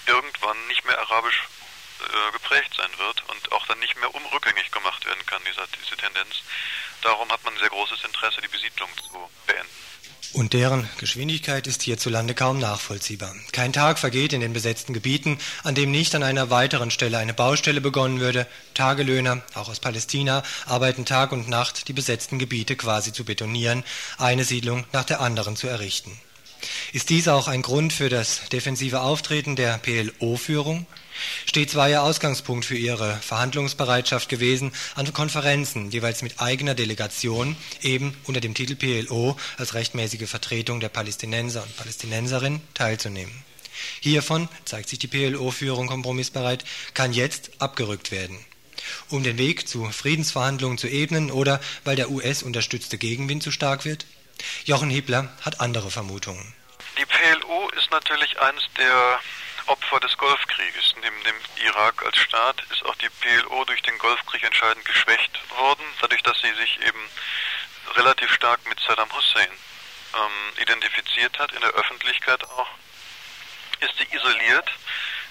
irgendwann 0.06 0.66
nicht 0.68 0.84
mehr 0.84 0.98
arabisch 0.98 1.42
äh, 2.00 2.32
geprägt 2.32 2.74
sein 2.76 2.90
wird 2.98 3.22
und 3.28 3.52
auch 3.52 3.66
dann 3.66 3.78
nicht 3.80 3.96
mehr 3.98 4.14
umrückgängig 4.14 4.70
gemacht 4.70 5.04
werden 5.06 5.24
kann, 5.26 5.42
dieser, 5.48 5.66
diese 5.80 5.96
Tendenz. 5.96 6.42
Darum 7.02 7.30
hat 7.30 7.42
man 7.44 7.54
ein 7.54 7.60
sehr 7.60 7.70
großes 7.70 8.04
Interesse, 8.04 8.40
die 8.40 8.48
Besiedlung 8.48 8.88
zu 8.96 9.30
beenden. 9.46 9.88
Und 10.34 10.52
deren 10.52 10.88
Geschwindigkeit 10.98 11.66
ist 11.66 11.82
hierzulande 11.82 12.34
kaum 12.34 12.58
nachvollziehbar. 12.58 13.34
Kein 13.52 13.72
Tag 13.72 13.98
vergeht 13.98 14.34
in 14.34 14.40
den 14.40 14.52
besetzten 14.52 14.92
Gebieten, 14.92 15.38
an 15.64 15.74
dem 15.74 15.90
nicht 15.90 16.14
an 16.14 16.22
einer 16.22 16.50
weiteren 16.50 16.90
Stelle 16.90 17.18
eine 17.18 17.32
Baustelle 17.32 17.80
begonnen 17.80 18.20
würde. 18.20 18.46
Tagelöhner, 18.74 19.42
auch 19.54 19.68
aus 19.68 19.80
Palästina, 19.80 20.42
arbeiten 20.66 21.06
Tag 21.06 21.32
und 21.32 21.48
Nacht, 21.48 21.88
die 21.88 21.94
besetzten 21.94 22.38
Gebiete 22.38 22.76
quasi 22.76 23.12
zu 23.12 23.24
betonieren, 23.24 23.84
eine 24.18 24.44
Siedlung 24.44 24.84
nach 24.92 25.04
der 25.04 25.20
anderen 25.20 25.56
zu 25.56 25.66
errichten. 25.66 26.20
Ist 26.92 27.08
dies 27.10 27.28
auch 27.28 27.48
ein 27.48 27.62
Grund 27.62 27.92
für 27.92 28.10
das 28.10 28.48
defensive 28.50 29.00
Auftreten 29.00 29.56
der 29.56 29.78
PLO-Führung? 29.78 30.86
Stets 31.46 31.74
war 31.74 31.88
ihr 31.88 32.02
Ausgangspunkt 32.02 32.64
für 32.64 32.76
ihre 32.76 33.16
Verhandlungsbereitschaft 33.16 34.28
gewesen, 34.28 34.72
an 34.94 35.12
Konferenzen 35.12 35.90
jeweils 35.90 36.22
mit 36.22 36.40
eigener 36.40 36.74
Delegation, 36.74 37.56
eben 37.82 38.16
unter 38.24 38.40
dem 38.40 38.54
Titel 38.54 38.76
PLO 38.76 39.36
als 39.56 39.74
rechtmäßige 39.74 40.28
Vertretung 40.28 40.80
der 40.80 40.88
Palästinenser 40.88 41.62
und 41.62 41.76
Palästinenserinnen 41.76 42.60
teilzunehmen. 42.74 43.44
Hiervon 44.00 44.48
zeigt 44.64 44.88
sich 44.88 44.98
die 44.98 45.06
PLO-Führung 45.06 45.86
kompromissbereit, 45.86 46.64
kann 46.94 47.12
jetzt 47.12 47.50
abgerückt 47.58 48.10
werden. 48.10 48.38
Um 49.08 49.22
den 49.22 49.38
Weg 49.38 49.68
zu 49.68 49.84
Friedensverhandlungen 49.90 50.78
zu 50.78 50.88
ebnen 50.88 51.30
oder 51.30 51.60
weil 51.84 51.96
der 51.96 52.10
US-unterstützte 52.10 52.98
Gegenwind 52.98 53.42
zu 53.42 53.50
stark 53.50 53.84
wird? 53.84 54.06
Jochen 54.64 54.90
Hiebler 54.90 55.32
hat 55.42 55.60
andere 55.60 55.90
Vermutungen. 55.90 56.54
Die 56.98 57.04
PLO 57.04 57.68
ist 57.76 57.90
natürlich 57.90 58.38
eines 58.40 58.62
der 58.78 59.20
Opfer 59.68 60.00
des 60.00 60.16
Golfkrieges. 60.16 60.94
Neben 61.02 61.22
dem 61.24 61.36
Irak 61.64 62.04
als 62.04 62.18
Staat 62.18 62.62
ist 62.70 62.84
auch 62.84 62.94
die 62.96 63.08
PLO 63.08 63.64
durch 63.64 63.82
den 63.82 63.98
Golfkrieg 63.98 64.42
entscheidend 64.42 64.84
geschwächt 64.84 65.38
worden, 65.56 65.84
dadurch, 66.00 66.22
dass 66.22 66.40
sie 66.40 66.52
sich 66.54 66.80
eben 66.80 67.10
relativ 67.94 68.32
stark 68.32 68.66
mit 68.66 68.80
Saddam 68.80 69.12
Hussein 69.12 69.48
ähm, 70.14 70.62
identifiziert 70.62 71.38
hat, 71.38 71.52
in 71.52 71.60
der 71.60 71.70
Öffentlichkeit 71.70 72.42
auch, 72.44 72.68
ist 73.80 73.94
sie 73.98 74.16
isoliert, 74.16 74.70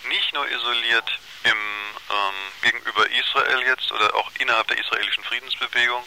nicht 0.09 0.33
nur 0.33 0.47
isoliert 0.49 1.19
im, 1.43 1.51
ähm, 1.51 2.35
gegenüber 2.61 3.09
Israel 3.09 3.61
jetzt 3.63 3.91
oder 3.91 4.13
auch 4.15 4.31
innerhalb 4.39 4.67
der 4.67 4.77
israelischen 4.77 5.23
Friedensbewegung, 5.23 6.03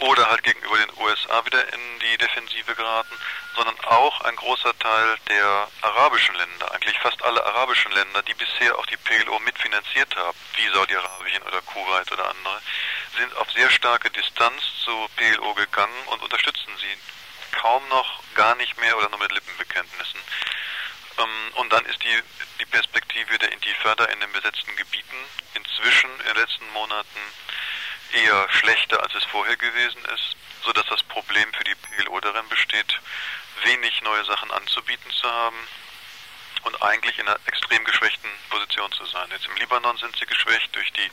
oder 0.00 0.28
halt 0.28 0.42
gegenüber 0.42 0.76
den 0.76 0.96
USA 0.98 1.44
wieder 1.46 1.72
in 1.72 1.80
die 2.00 2.18
Defensive 2.18 2.74
geraten, 2.74 3.16
sondern 3.54 3.78
auch 3.84 4.20
ein 4.22 4.36
großer 4.36 4.76
Teil 4.78 5.16
der 5.28 5.68
arabischen 5.82 6.34
Länder, 6.34 6.72
eigentlich 6.72 6.98
fast 6.98 7.22
alle 7.22 7.44
arabischen 7.44 7.92
Länder, 7.92 8.22
die 8.22 8.34
bisher 8.34 8.76
auch 8.78 8.86
die 8.86 8.96
PLO 8.96 9.38
mitfinanziert 9.40 10.14
haben, 10.16 10.36
wie 10.56 10.68
Saudi-Arabien 10.68 11.42
oder 11.42 11.60
Kuwait 11.62 12.10
oder 12.12 12.28
andere, 12.28 12.60
sind 13.16 13.36
auf 13.36 13.50
sehr 13.52 13.70
starke 13.70 14.10
Distanz 14.10 14.62
zu 14.84 15.08
PLO 15.16 15.54
gegangen 15.54 16.06
und 16.06 16.22
unterstützen 16.22 16.72
sie 16.80 17.58
kaum 17.58 17.86
noch, 17.88 18.20
gar 18.34 18.54
nicht 18.56 18.76
mehr 18.78 18.96
oder 18.98 19.08
nur 19.10 19.20
mit 19.20 19.32
Lippenbekenntnissen. 19.32 20.20
Ähm, 21.18 21.52
und 21.54 21.72
dann 21.72 21.84
ist 21.86 22.02
die, 22.02 22.22
die 22.60 22.66
Perspektive 22.66 23.38
der 23.38 23.52
Intifada 23.52 24.04
in 24.06 24.20
den 24.20 24.32
besetzten 24.32 24.74
Gebieten 24.76 25.16
inzwischen 25.54 26.10
in 26.20 26.26
den 26.26 26.36
letzten 26.36 26.68
Monaten 26.72 27.20
eher 28.14 28.46
schlechter, 28.50 29.02
als 29.02 29.14
es 29.14 29.24
vorher 29.24 29.56
gewesen 29.56 30.04
ist, 30.14 30.36
sodass 30.62 30.86
das 30.86 31.02
Problem 31.02 31.52
für 31.52 31.64
die 31.64 31.74
PLO 31.74 32.20
darin 32.20 32.48
besteht, 32.48 33.00
wenig 33.64 34.00
neue 34.02 34.24
Sachen 34.24 34.50
anzubieten 34.50 35.10
zu 35.10 35.30
haben 35.30 35.56
und 36.62 36.82
eigentlich 36.82 37.18
in 37.18 37.28
einer 37.28 37.38
extrem 37.46 37.84
geschwächten 37.84 38.30
Position 38.50 38.90
zu 38.92 39.04
sein. 39.06 39.28
Jetzt 39.30 39.46
im 39.46 39.56
Libanon 39.56 39.96
sind 39.98 40.16
sie 40.16 40.26
geschwächt 40.26 40.74
durch 40.74 40.90
die 40.92 41.10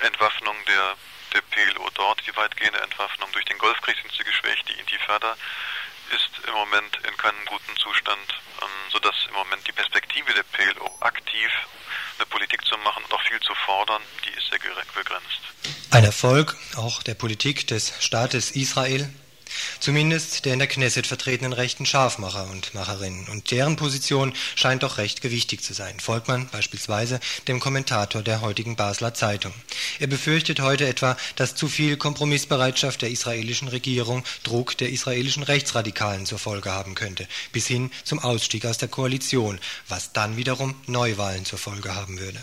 Entwaffnung 0.00 0.56
der, 0.66 0.96
der 1.34 1.42
PLO 1.42 1.90
dort, 1.94 2.26
die 2.26 2.36
weitgehende 2.36 2.80
Entwaffnung. 2.80 3.30
Durch 3.32 3.44
den 3.44 3.58
Golfkrieg 3.58 3.96
sind 4.00 4.12
sie 4.12 4.24
geschwächt. 4.24 4.68
Die 4.68 4.78
Intifada 4.80 5.36
ist 6.14 6.30
im 6.46 6.54
Moment 6.54 6.96
in 7.08 7.16
keinem 7.16 7.44
guten 7.46 7.76
Zustand, 7.76 8.28
ähm, 8.62 8.68
sodass 8.90 9.14
im 9.28 9.34
Moment 9.34 9.66
die 9.66 9.72
Perspektive 9.72 10.32
der 10.32 10.42
PLO 10.44 10.90
aktiv 11.00 11.50
eine 12.18 12.26
Politik 12.26 12.64
zu 12.64 12.76
machen 12.78 13.04
und 13.04 13.12
auch 13.12 13.22
viel 13.22 13.40
zu 13.40 13.54
fordern, 13.66 14.02
die 14.24 14.30
ist 14.30 14.50
sehr 14.50 14.58
begrenzt. 14.94 15.40
Ein 15.90 16.04
Erfolg 16.04 16.56
auch 16.76 17.02
der 17.02 17.14
Politik 17.14 17.66
des 17.66 17.94
Staates 18.00 18.50
Israel, 18.50 19.08
zumindest 19.80 20.44
der 20.44 20.52
in 20.52 20.58
der 20.58 20.68
Knesset 20.68 21.06
vertretenen 21.06 21.52
rechten 21.52 21.86
Scharfmacher 21.86 22.48
und 22.50 22.74
Macherinnen. 22.74 23.28
Und 23.28 23.50
deren 23.50 23.76
Position 23.76 24.32
scheint 24.54 24.82
doch 24.82 24.98
recht 24.98 25.20
gewichtig 25.20 25.62
zu 25.62 25.74
sein. 25.74 26.00
Folgt 26.00 26.28
man 26.28 26.48
beispielsweise 26.48 27.20
dem 27.46 27.60
Kommentator 27.60 28.22
der 28.22 28.40
heutigen 28.40 28.76
Basler 28.76 29.14
Zeitung. 29.14 29.52
Er 29.98 30.06
befürchtet 30.06 30.60
heute 30.60 30.86
etwa, 30.86 31.16
dass 31.36 31.54
zu 31.54 31.68
viel 31.68 31.96
Kompromissbereitschaft 31.96 33.02
der 33.02 33.10
israelischen 33.10 33.68
Regierung 33.68 34.24
Druck 34.42 34.76
der 34.76 34.90
israelischen 34.90 35.42
Rechtsradikalen 35.42 36.26
zur 36.26 36.38
Folge 36.38 36.72
haben 36.72 36.94
könnte, 36.94 37.26
bis 37.52 37.66
hin 37.66 37.90
zum 38.04 38.18
Ausstieg 38.18 38.66
aus 38.66 38.78
der 38.78 38.88
Koalition, 38.88 39.58
was 39.88 40.12
dann 40.12 40.36
wiederum 40.36 40.74
Neuwahlen 40.86 41.44
zur 41.44 41.58
Folge 41.58 41.94
haben 41.94 42.18
würde 42.18 42.40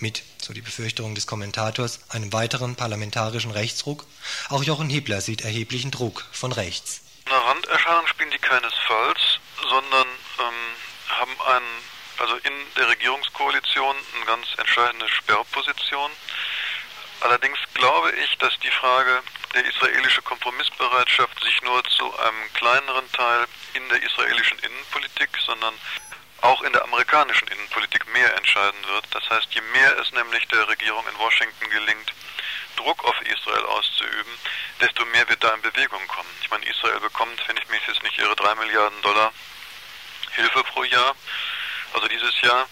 mit, 0.00 0.22
so 0.38 0.52
die 0.52 0.60
Befürchtung 0.60 1.14
des 1.14 1.26
Kommentators, 1.26 2.00
einem 2.10 2.32
weiteren 2.32 2.76
parlamentarischen 2.76 3.50
Rechtsruck. 3.50 4.06
Auch 4.48 4.62
Jochen 4.62 4.88
Hiebler 4.88 5.20
sieht 5.20 5.42
erheblichen 5.42 5.90
Druck 5.90 6.24
von 6.32 6.52
rechts. 6.52 7.02
Eine 7.26 7.44
Randerscheinung 7.44 8.06
spielen 8.06 8.30
die 8.30 8.38
keinesfalls, 8.38 9.40
sondern 9.68 10.06
ähm, 10.38 10.54
haben 11.08 11.40
einen, 11.40 11.66
also 12.18 12.36
in 12.36 12.52
der 12.76 12.88
Regierungskoalition 12.88 13.96
eine 14.14 14.24
ganz 14.26 14.46
entscheidende 14.58 15.08
Sperrposition. 15.08 16.10
Allerdings 17.20 17.58
glaube 17.74 18.12
ich, 18.12 18.36
dass 18.38 18.58
die 18.60 18.70
Frage 18.70 19.22
der 19.54 19.64
israelischen 19.64 20.22
Kompromissbereitschaft 20.24 21.42
sich 21.42 21.62
nur 21.62 21.82
zu 21.84 22.16
einem 22.18 22.52
kleineren 22.54 23.10
Teil 23.12 23.46
in 23.74 23.88
der 23.88 24.02
israelischen 24.02 24.58
Innenpolitik, 24.58 25.30
sondern 25.44 25.74
auch 26.42 26.62
in 26.62 26.72
der 26.72 26.84
amerikanischen 26.84 27.48
Innenpolitik 27.48 28.06
mehr 28.12 28.36
entscheiden 28.36 28.86
wird. 28.86 29.06
Das 29.10 29.28
heißt, 29.30 29.48
je 29.50 29.60
mehr 29.72 29.98
es 29.98 30.12
nämlich 30.12 30.46
der 30.48 30.68
Regierung 30.68 31.06
in 31.08 31.18
Washington 31.18 31.70
gelingt, 31.70 32.12
Druck 32.76 33.04
auf 33.04 33.20
Israel 33.22 33.64
auszuüben, 33.64 34.32
desto 34.80 35.04
mehr 35.06 35.28
wird 35.28 35.42
da 35.42 35.54
in 35.54 35.62
Bewegung 35.62 36.06
kommen. 36.08 36.28
Ich 36.42 36.50
meine, 36.50 36.66
Israel 36.66 37.00
bekommt, 37.00 37.42
wenn 37.48 37.56
ich 37.56 37.68
mich 37.68 37.86
jetzt 37.86 38.02
nicht 38.02 38.18
irre, 38.18 38.36
drei 38.36 38.54
Milliarden 38.54 39.00
Dollar 39.02 39.32
Hilfe 40.32 40.62
pro 40.64 40.84
Jahr, 40.84 41.14
also 41.94 42.06
dieses 42.08 42.40
Jahr. 42.42 42.68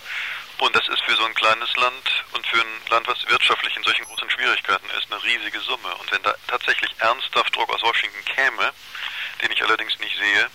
Und 0.59 0.77
das 0.77 0.87
ist 0.89 1.03
für 1.03 1.17
so 1.17 1.25
ein 1.25 1.35
kleines 1.35 1.75
Land 1.77 2.25
und 2.33 2.47
für 2.47 2.61
ein 2.61 2.81
Land, 2.91 3.09
was 3.09 3.27
wirtschaftlich 3.27 3.77
in 3.77 3.83
solchen 3.83 4.05
großen 4.05 4.31
Schwierigkeiten 4.31 4.89
ist, 4.91 5.11
eine 5.11 5.23
riesige 5.25 5.59
Summe. 5.61 5.93
Und 5.97 6.13
wenn 6.13 6.23
da 6.23 6.35
tatsächlich 6.47 6.95
ernsthaft 6.99 7.57
Druck 7.57 7.73
aus 7.75 7.83
Washington 7.83 8.25
käme, 8.25 8.73
den 9.43 9.51
ich 9.51 9.63
allerdings 9.65 9.99
nicht 9.99 10.17
sehe, 10.17 10.51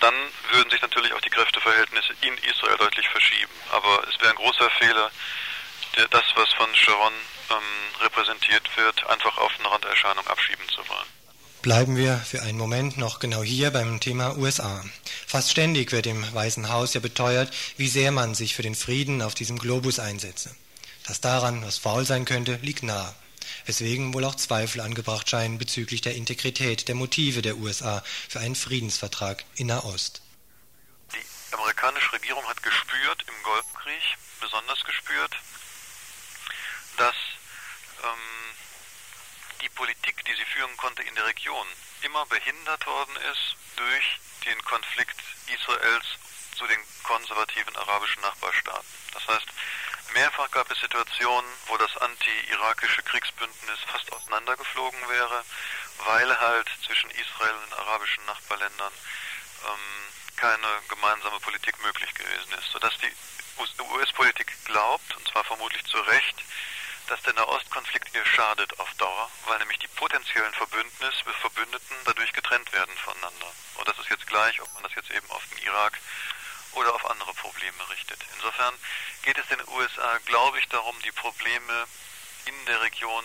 dann 0.00 0.14
würden 0.52 0.70
sich 0.70 0.80
natürlich 0.80 1.12
auch 1.12 1.20
die 1.20 1.30
Kräfteverhältnisse 1.30 2.14
in 2.22 2.36
Israel 2.38 2.76
deutlich 2.78 3.08
verschieben. 3.08 3.52
Aber 3.70 4.02
es 4.08 4.20
wäre 4.20 4.30
ein 4.30 4.36
großer 4.36 4.70
Fehler, 4.78 5.10
das, 6.10 6.24
was 6.34 6.52
von 6.54 6.74
Sharon 6.74 7.12
ähm, 7.50 8.02
repräsentiert 8.02 8.64
wird, 8.76 9.06
einfach 9.08 9.36
auf 9.38 9.52
eine 9.58 9.70
Randerscheinung 9.70 10.26
abschieben 10.26 10.64
zu 10.68 10.88
wollen. 10.88 11.08
Bleiben 11.62 11.96
wir 11.96 12.16
für 12.18 12.42
einen 12.42 12.56
Moment 12.56 12.98
noch 12.98 13.18
genau 13.18 13.42
hier 13.42 13.72
beim 13.72 13.98
Thema 13.98 14.36
USA. 14.38 14.84
Fast 15.26 15.50
ständig 15.50 15.90
wird 15.90 16.06
im 16.06 16.32
Weißen 16.32 16.68
Haus 16.68 16.94
ja 16.94 17.00
beteuert, 17.00 17.52
wie 17.76 17.88
sehr 17.88 18.12
man 18.12 18.34
sich 18.34 18.54
für 18.54 18.62
den 18.62 18.76
Frieden 18.76 19.22
auf 19.22 19.34
diesem 19.34 19.58
Globus 19.58 19.98
einsetze. 19.98 20.54
Dass 21.06 21.20
daran 21.20 21.64
was 21.64 21.78
faul 21.78 22.04
sein 22.04 22.24
könnte, 22.24 22.58
liegt 22.62 22.84
nahe 22.84 23.14
weswegen 23.68 24.14
wohl 24.14 24.24
auch 24.24 24.34
Zweifel 24.34 24.80
angebracht 24.80 25.28
scheinen 25.28 25.58
bezüglich 25.58 26.00
der 26.00 26.14
Integrität 26.14 26.88
der 26.88 26.94
Motive 26.94 27.42
der 27.42 27.58
USA 27.58 28.02
für 28.28 28.40
einen 28.40 28.56
Friedensvertrag 28.56 29.44
in 29.56 29.66
Nahost. 29.66 30.22
Die 31.12 31.54
amerikanische 31.54 32.12
Regierung 32.14 32.44
hat 32.48 32.62
gespürt, 32.62 33.24
im 33.28 33.42
Golfkrieg 33.42 34.02
besonders 34.40 34.82
gespürt, 34.84 35.36
dass 36.96 37.14
ähm, 38.02 38.56
die 39.60 39.68
Politik, 39.68 40.24
die 40.24 40.32
sie 40.32 40.46
führen 40.56 40.74
konnte 40.78 41.02
in 41.02 41.14
der 41.14 41.26
Region, 41.26 41.66
immer 42.02 42.24
behindert 42.26 42.86
worden 42.86 43.16
ist 43.32 43.56
durch 43.76 44.18
den 44.46 44.64
Konflikt 44.64 45.20
Israels 45.46 46.06
zu 46.56 46.66
den 46.66 46.78
konservativen 47.02 47.76
arabischen 47.76 48.22
Nachbarstaaten. 48.22 48.88
Das 49.12 49.28
heißt, 49.28 49.46
Mehrfach 50.14 50.50
gab 50.50 50.70
es 50.70 50.80
Situationen, 50.80 51.50
wo 51.66 51.76
das 51.76 51.96
anti-irakische 51.98 53.02
Kriegsbündnis 53.02 53.78
fast 53.86 54.12
auseinandergeflogen 54.12 55.08
wäre, 55.08 55.44
weil 56.06 56.40
halt 56.40 56.68
zwischen 56.84 57.10
Israel 57.10 57.54
und 57.54 57.70
den 57.70 57.78
arabischen 57.78 58.24
Nachbarländern 58.26 58.92
ähm, 59.66 60.36
keine 60.36 60.68
gemeinsame 60.88 61.40
Politik 61.40 61.80
möglich 61.82 62.12
gewesen 62.14 62.52
ist, 62.52 62.70
sodass 62.72 62.96
die 62.98 63.12
US-Politik 63.98 64.52
glaubt, 64.64 65.16
und 65.16 65.26
zwar 65.28 65.44
vermutlich 65.44 65.84
zu 65.84 65.98
Recht, 66.00 66.36
dass 67.08 67.22
der 67.22 67.32
Nahostkonflikt 67.34 68.14
ihr 68.14 68.24
schadet 68.24 68.78
auf 68.78 68.92
Dauer, 68.94 69.30
weil 69.46 69.58
nämlich 69.58 69.78
die 69.78 69.88
potenziellen 69.88 70.52
Verbündnis, 70.52 71.14
Verbündeten 71.40 71.96
dadurch 72.04 72.32
getrennt 72.32 72.72
werden 72.72 72.94
voneinander. 72.98 73.52
Und 73.76 73.88
das 73.88 73.98
ist 73.98 74.10
jetzt 74.10 74.26
gleich, 74.26 74.60
ob 74.60 74.72
man 74.74 74.82
das 74.82 74.94
jetzt 74.94 75.10
eben 75.10 75.28
auf 75.30 75.42
den 75.46 75.58
Irak 75.64 75.98
oder 76.72 76.94
auf 76.94 77.08
andere 77.10 77.34
Probleme 77.34 77.88
richtet. 77.90 78.20
Insofern 78.36 78.74
geht 79.22 79.38
es 79.38 79.46
den 79.48 79.66
USA, 79.68 80.18
glaube 80.26 80.58
ich, 80.58 80.68
darum, 80.68 81.00
die 81.02 81.12
Probleme 81.12 81.86
in 82.44 82.66
der 82.66 82.80
Region 82.82 83.24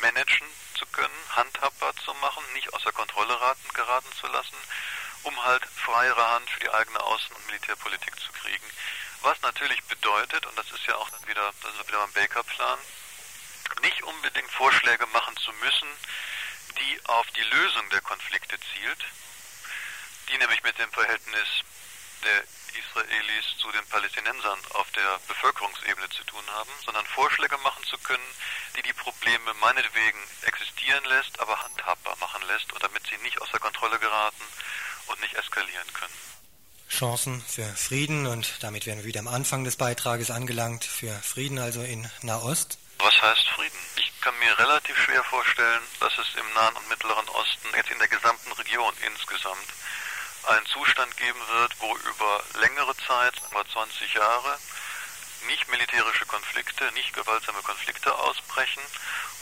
managen 0.00 0.46
zu 0.74 0.86
können, 0.86 1.14
handhabbar 1.34 1.94
zu 2.04 2.14
machen, 2.14 2.44
nicht 2.52 2.72
außer 2.72 2.92
Kontrolle 2.92 3.36
geraten 3.74 4.12
zu 4.20 4.26
lassen, 4.28 4.56
um 5.24 5.44
halt 5.44 5.64
freiere 5.84 6.30
Hand 6.30 6.48
für 6.50 6.60
die 6.60 6.70
eigene 6.70 7.00
Außen- 7.00 7.32
und 7.32 7.46
Militärpolitik 7.46 8.18
zu 8.20 8.32
kriegen. 8.32 8.70
Was 9.22 9.40
natürlich 9.42 9.82
bedeutet, 9.84 10.46
und 10.46 10.56
das 10.56 10.70
ist 10.70 10.86
ja 10.86 10.94
auch 10.96 11.10
dann 11.10 11.26
wieder, 11.26 11.52
das 11.62 11.74
ist 11.74 11.88
wieder 11.88 11.98
beim 11.98 12.12
Baker-Plan, 12.12 12.78
nicht 13.82 14.02
unbedingt 14.02 14.50
Vorschläge 14.52 15.06
machen 15.08 15.36
zu 15.38 15.52
müssen, 15.54 15.88
die 16.78 17.00
auf 17.06 17.26
die 17.32 17.42
Lösung 17.42 17.88
der 17.90 18.00
Konflikte 18.00 18.58
zielt, 18.72 19.04
die 20.28 20.38
nämlich 20.38 20.62
mit 20.62 20.78
dem 20.78 20.90
Verhältnis 20.92 21.48
der 22.24 22.44
Israelis 22.78 23.56
zu 23.58 23.70
den 23.72 23.86
Palästinensern 23.86 24.58
auf 24.74 24.90
der 24.92 25.18
Bevölkerungsebene 25.26 26.08
zu 26.10 26.24
tun 26.24 26.44
haben, 26.50 26.70
sondern 26.84 27.06
Vorschläge 27.06 27.56
machen 27.58 27.82
zu 27.84 27.98
können, 27.98 28.28
die 28.76 28.82
die 28.82 28.92
Probleme 28.92 29.54
meinetwegen 29.54 30.18
existieren 30.42 31.04
lässt, 31.04 31.38
aber 31.40 31.62
handhabbar 31.62 32.16
machen 32.20 32.42
lässt 32.48 32.72
und 32.72 32.82
damit 32.82 33.02
sie 33.06 33.16
nicht 33.18 33.40
außer 33.40 33.58
Kontrolle 33.58 33.98
geraten 33.98 34.44
und 35.06 35.20
nicht 35.20 35.34
eskalieren 35.34 35.92
können. 35.92 36.14
Chancen 36.88 37.44
für 37.46 37.68
Frieden 37.76 38.26
und 38.26 38.62
damit 38.62 38.86
wären 38.86 38.98
wir 38.98 39.04
wieder 39.04 39.20
am 39.20 39.28
Anfang 39.28 39.64
des 39.64 39.76
Beitrages 39.76 40.30
angelangt, 40.30 40.84
für 40.84 41.12
Frieden 41.22 41.58
also 41.58 41.82
in 41.82 42.10
Nahost. 42.22 42.78
Was 42.98 43.20
heißt 43.20 43.48
Frieden? 43.50 43.78
Ich 43.96 44.20
kann 44.20 44.36
mir 44.38 44.58
relativ 44.58 44.96
schwer 44.96 45.22
vorstellen, 45.24 45.82
dass 46.00 46.16
es 46.18 46.26
im 46.34 46.52
Nahen 46.54 46.74
und 46.76 46.88
Mittleren 46.88 47.28
Osten, 47.28 47.68
jetzt 47.76 47.90
in 47.90 47.98
der 47.98 48.08
gesamten 48.08 48.50
Region 48.52 48.92
insgesamt, 49.06 49.68
einen 50.44 50.66
Zustand 50.66 51.16
geben 51.16 51.40
wird, 51.52 51.72
wo 51.80 51.96
über 51.96 52.42
längere 52.60 52.96
Zeit, 53.06 53.34
über 53.50 53.66
20 53.66 54.14
Jahre, 54.14 54.58
nicht 55.46 55.68
militärische 55.70 56.26
Konflikte, 56.26 56.90
nicht 56.92 57.12
gewaltsame 57.12 57.62
Konflikte 57.62 58.14
ausbrechen 58.14 58.82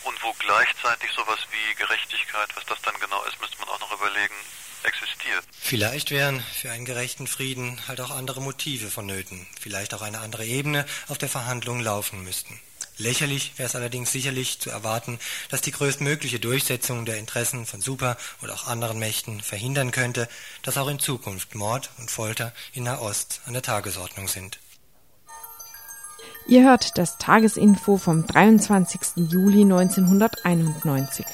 und 0.05 0.23
wo 0.23 0.33
gleichzeitig 0.35 1.11
sowas 1.13 1.39
wie 1.51 1.75
Gerechtigkeit, 1.75 2.49
was 2.55 2.67
das 2.67 2.81
dann 2.83 2.99
genau 3.01 3.23
ist, 3.25 3.41
müsste 3.41 3.59
man 3.59 3.69
auch 3.69 3.81
noch 3.81 3.93
überlegen, 3.93 4.35
existiert. 4.83 5.45
Vielleicht 5.59 6.11
wären 6.11 6.43
für 6.43 6.71
einen 6.71 6.85
gerechten 6.85 7.27
Frieden 7.27 7.81
halt 7.89 8.01
auch 8.01 8.11
andere 8.11 8.41
Motive 8.41 8.91
vonnöten, 8.91 9.47
vielleicht 9.61 9.95
auch 9.95 10.03
eine 10.03 10.21
andere 10.21 10.45
Ebene 10.45 10.87
auf 11.09 11.19
der 11.19 11.29
Verhandlung 11.29 11.81
laufen 11.81 12.23
müssten. 12.23 12.61
Lächerlich 12.99 13.53
wäre 13.57 13.69
es 13.69 13.77
allerdings 13.77 14.11
sicherlich 14.11 14.59
zu 14.59 14.71
erwarten, 14.71 15.19
dass 15.51 15.61
die 15.61 15.71
größtmögliche 15.71 16.41
Durchsetzung 16.41 17.05
der 17.05 17.19
Interessen 17.19 17.67
von 17.67 17.83
Super- 17.83 18.17
oder 18.43 18.55
auch 18.55 18.67
anderen 18.67 18.99
Mächten 18.99 19.43
verhindern 19.43 19.91
könnte, 19.91 20.29
dass 20.63 20.79
auch 20.79 20.89
in 20.89 20.99
Zukunft 20.99 21.55
Mord 21.55 21.91
und 21.99 22.11
Folter 22.11 22.55
in 22.73 22.85
Nahost 22.85 23.43
an 23.45 23.53
der 23.53 23.63
Tagesordnung 23.63 24.29
sind. 24.29 24.59
Ihr 26.49 26.63
hört 26.63 26.97
das 26.97 27.19
Tagesinfo 27.19 27.99
vom 27.99 28.27
23. 28.27 29.01
Juli 29.31 29.63
1991. 29.63 31.27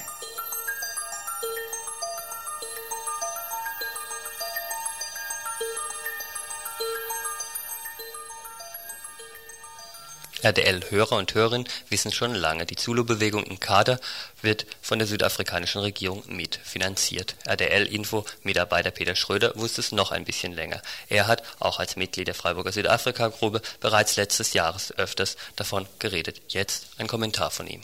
RDL-Hörer 10.43 11.17
und 11.17 11.35
Hörerinnen 11.35 11.69
wissen 11.89 12.13
schon 12.13 12.35
lange, 12.35 12.67
die 12.67 12.77
Zulu-Bewegung 12.77 13.45
in 13.45 13.61
Kader 13.61 14.01
wird 14.41 14.67
von 14.81 14.99
der 14.99 15.07
südafrikanischen 15.07 15.81
Regierung 15.81 16.23
mitfinanziert. 16.27 17.37
RDL-Info-Mitarbeiter 17.47 18.91
Peter 18.91 19.15
Schröder 19.15 19.53
wusste 19.55 19.81
es 19.81 19.93
noch 19.93 20.11
ein 20.11 20.25
bisschen 20.25 20.53
länger. 20.53 20.83
Er 21.09 21.27
hat, 21.29 21.43
auch 21.61 21.79
als 21.79 21.97
Mitglied 21.97 22.27
der 22.27 22.35
Freiburger 22.35 22.73
Südafrika-Gruppe, 22.73 23.63
bereits 23.81 24.17
letztes 24.17 24.53
Jahres 24.53 24.93
öfters 24.99 25.37
davon 25.57 25.87
geredet. 25.99 26.43
Jetzt 26.49 26.89
ein 26.99 27.07
Kommentar 27.07 27.51
von 27.51 27.67
ihm. 27.69 27.83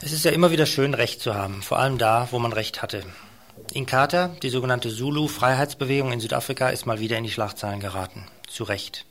Es 0.00 0.12
ist 0.12 0.24
ja 0.24 0.30
immer 0.30 0.52
wieder 0.52 0.66
schön, 0.66 0.94
Recht 0.94 1.20
zu 1.20 1.34
haben, 1.34 1.62
vor 1.62 1.78
allem 1.78 1.98
da, 1.98 2.28
wo 2.30 2.38
man 2.38 2.52
Recht 2.52 2.82
hatte. 2.82 3.02
Inkatha, 3.72 4.28
die 4.42 4.50
sogenannte 4.50 4.94
Zulu-Freiheitsbewegung 4.94 6.12
in 6.12 6.20
Südafrika, 6.20 6.68
ist 6.68 6.86
mal 6.86 7.00
wieder 7.00 7.18
in 7.18 7.24
die 7.24 7.30
Schlagzeilen 7.30 7.80
geraten. 7.80 8.28
Zu 8.46 8.64
Recht. 8.64 9.04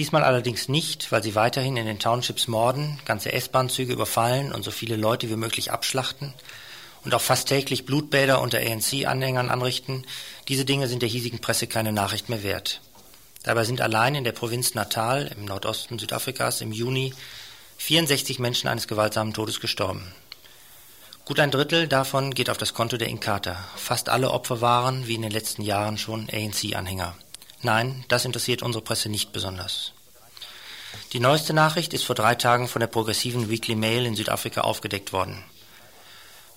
Diesmal 0.00 0.24
allerdings 0.24 0.70
nicht, 0.70 1.12
weil 1.12 1.22
sie 1.22 1.34
weiterhin 1.34 1.76
in 1.76 1.84
den 1.84 1.98
Townships 1.98 2.48
morden, 2.48 2.98
ganze 3.04 3.34
S-Bahn-Züge 3.34 3.92
überfallen 3.92 4.50
und 4.50 4.62
so 4.62 4.70
viele 4.70 4.96
Leute 4.96 5.28
wie 5.28 5.36
möglich 5.36 5.72
abschlachten 5.72 6.32
und 7.04 7.14
auch 7.14 7.20
fast 7.20 7.48
täglich 7.48 7.84
Blutbäder 7.84 8.40
unter 8.40 8.60
ANC-Anhängern 8.60 9.50
anrichten. 9.50 10.06
Diese 10.48 10.64
Dinge 10.64 10.88
sind 10.88 11.02
der 11.02 11.08
hiesigen 11.10 11.40
Presse 11.40 11.66
keine 11.66 11.92
Nachricht 11.92 12.30
mehr 12.30 12.42
wert. 12.42 12.80
Dabei 13.42 13.64
sind 13.64 13.82
allein 13.82 14.14
in 14.14 14.24
der 14.24 14.32
Provinz 14.32 14.72
Natal 14.74 15.30
im 15.36 15.44
Nordosten 15.44 15.98
Südafrikas 15.98 16.62
im 16.62 16.72
Juni 16.72 17.12
64 17.76 18.38
Menschen 18.38 18.68
eines 18.68 18.88
gewaltsamen 18.88 19.34
Todes 19.34 19.60
gestorben. 19.60 20.14
Gut 21.26 21.40
ein 21.40 21.50
Drittel 21.50 21.88
davon 21.88 22.32
geht 22.32 22.48
auf 22.48 22.56
das 22.56 22.72
Konto 22.72 22.96
der 22.96 23.08
Inkatha. 23.08 23.62
Fast 23.76 24.08
alle 24.08 24.30
Opfer 24.30 24.62
waren, 24.62 25.06
wie 25.08 25.16
in 25.16 25.20
den 25.20 25.30
letzten 25.30 25.60
Jahren 25.60 25.98
schon, 25.98 26.26
ANC-Anhänger. 26.32 27.14
Nein, 27.62 28.04
das 28.08 28.24
interessiert 28.24 28.62
unsere 28.62 28.82
Presse 28.82 29.08
nicht 29.08 29.32
besonders. 29.32 29.92
Die 31.12 31.20
neueste 31.20 31.52
Nachricht 31.52 31.92
ist 31.92 32.04
vor 32.04 32.14
drei 32.14 32.34
Tagen 32.34 32.68
von 32.68 32.80
der 32.80 32.86
progressiven 32.86 33.50
Weekly 33.50 33.74
Mail 33.74 34.06
in 34.06 34.16
Südafrika 34.16 34.62
aufgedeckt 34.62 35.12
worden. 35.12 35.42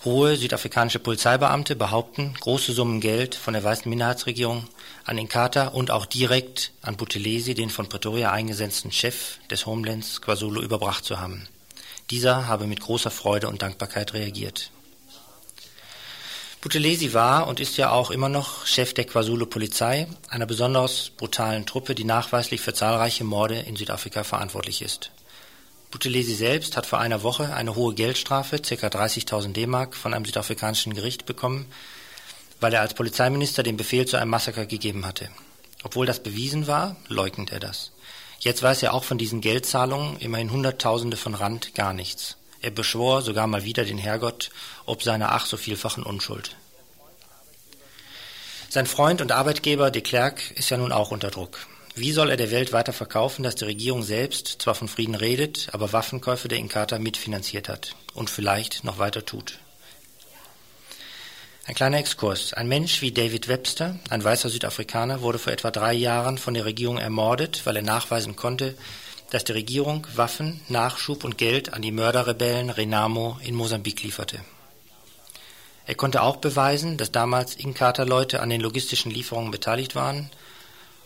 Hohe 0.06 0.36
südafrikanische 0.36 1.00
Polizeibeamte 1.00 1.78
behaupten, 1.78 2.34
große 2.40 2.74
Summen 2.74 3.00
Geld 3.00 3.36
von 3.36 3.54
der 3.54 3.64
weißen 3.64 3.90
Minderheitsregierung 3.90 4.68
an 5.06 5.18
Inkatha 5.18 5.68
und 5.68 5.92
auch 5.92 6.06
direkt 6.06 6.72
an 6.82 6.98
Buthelezi, 6.98 7.54
den 7.54 7.70
von 7.70 7.88
Pretoria 7.88 8.32
eingesetzten 8.32 8.92
Chef 8.92 9.38
des 9.50 9.66
Homelands 9.66 10.22
KwaZulu, 10.22 10.62
überbracht 10.62 11.06
zu 11.06 11.22
haben. 11.22 11.48
Dieser 12.10 12.48
habe 12.48 12.68
mit 12.68 12.82
großer 12.82 13.12
Freude 13.12 13.48
und 13.48 13.62
Dankbarkeit 13.62 14.14
reagiert. 14.14 14.72
Buthelezi 16.64 17.14
war 17.14 17.48
und 17.48 17.60
ist 17.60 17.76
ja 17.76 17.92
auch 17.92 18.10
immer 18.10 18.30
noch 18.30 18.66
Chef 18.66 18.94
der 18.94 19.04
KwaZulu-Polizei, 19.04 20.08
einer 20.30 20.46
besonders 20.46 21.10
brutalen 21.10 21.66
Truppe, 21.66 21.94
die 21.94 22.06
nachweislich 22.06 22.62
für 22.62 22.74
zahlreiche 22.74 23.26
Morde 23.26 23.60
in 23.60 23.76
Südafrika 23.76 24.24
verantwortlich 24.24 24.82
ist. 24.82 25.12
Buthelezi 25.92 26.34
selbst 26.34 26.78
hat 26.78 26.86
vor 26.86 27.00
einer 27.00 27.22
Woche 27.22 27.54
eine 27.54 27.76
hohe 27.76 27.94
Geldstrafe, 27.94 28.60
ca. 28.60 28.88
30.000 28.88 29.52
D-Mark, 29.52 29.94
von 29.94 30.14
einem 30.14 30.24
südafrikanischen 30.24 30.94
Gericht 30.94 31.26
bekommen, 31.26 31.66
weil 32.62 32.74
er 32.74 32.80
als 32.80 32.94
Polizeiminister 32.94 33.62
den 33.62 33.76
Befehl 33.76 34.06
zu 34.06 34.16
einem 34.16 34.32
Massaker 34.32 34.66
gegeben 34.66 35.06
hatte. 35.06 35.28
Obwohl 35.84 36.06
das 36.06 36.24
bewiesen 36.24 36.66
war, 36.66 36.96
leugnet 37.10 37.52
er 37.52 37.60
das. 37.60 37.92
Jetzt 38.40 38.64
weiß 38.64 38.84
er 38.84 38.94
auch 38.94 39.04
von 39.04 39.18
diesen 39.18 39.42
Geldzahlungen, 39.42 40.16
immerhin 40.20 40.52
Hunderttausende 40.52 41.18
von 41.18 41.36
Rand, 41.36 41.76
gar 41.76 41.92
nichts. 41.92 42.38
Er 42.64 42.72
beschwor 42.72 43.22
sogar 43.22 43.46
mal 43.46 43.66
wieder 43.66 43.84
den 43.84 43.98
Herrgott 43.98 44.50
ob 44.86 45.04
seiner 45.04 45.34
ach 45.34 45.46
so 45.46 45.58
vielfachen 45.58 46.02
Unschuld. 46.02 46.56
Sein 48.70 48.88
Freund 48.88 49.22
und 49.22 49.34
Arbeitgeber 49.34 49.92
de 49.92 50.02
Klerk 50.02 50.50
ist 50.52 50.70
ja 50.70 50.78
nun 50.78 50.94
auch 50.94 51.12
unter 51.12 51.30
Druck. 51.30 51.68
Wie 51.96 52.14
soll 52.14 52.30
er 52.30 52.38
der 52.38 52.52
Welt 52.52 52.72
weiter 52.72 52.94
verkaufen, 52.94 53.44
dass 53.44 53.56
die 53.56 53.66
Regierung 53.66 54.02
selbst 54.02 54.62
zwar 54.62 54.76
von 54.76 54.88
Frieden 54.88 55.14
redet, 55.14 55.68
aber 55.74 55.94
Waffenkäufe 55.94 56.48
der 56.48 56.58
Inkatha 56.58 56.98
mitfinanziert 57.00 57.68
hat 57.68 57.96
und 58.14 58.30
vielleicht 58.30 58.86
noch 58.86 58.98
weiter 58.98 59.26
tut? 59.26 59.60
Ein 61.66 61.76
kleiner 61.76 61.98
Exkurs. 61.98 62.54
Ein 62.54 62.70
Mensch 62.70 63.02
wie 63.02 63.12
David 63.12 63.50
Webster, 63.50 64.00
ein 64.10 64.24
weißer 64.24 64.50
Südafrikaner, 64.50 65.22
wurde 65.22 65.38
vor 65.38 65.52
etwa 65.52 65.70
drei 65.70 65.94
Jahren 65.94 66.38
von 66.38 66.54
der 66.54 66.66
Regierung 66.66 66.98
ermordet, 66.98 67.62
weil 67.66 67.76
er 67.76 67.84
nachweisen 67.84 68.38
konnte, 68.38 68.76
dass 69.34 69.44
die 69.44 69.54
Regierung 69.54 70.06
Waffen, 70.16 70.62
Nachschub 70.70 71.24
und 71.24 71.40
Geld 71.40 71.74
an 71.74 71.82
die 71.82 71.92
Mörderrebellen 71.92 72.70
Renamo 72.70 73.40
in 73.42 73.56
Mosambik 73.56 74.04
lieferte. 74.04 74.40
Er 75.88 75.96
konnte 75.96 76.22
auch 76.22 76.36
beweisen, 76.36 76.98
dass 76.98 77.12
damals 77.12 77.56
Inkatha-Leute 77.56 78.42
an 78.42 78.52
den 78.52 78.62
logistischen 78.62 79.12
Lieferungen 79.12 79.50
beteiligt 79.50 79.96
waren 79.96 80.30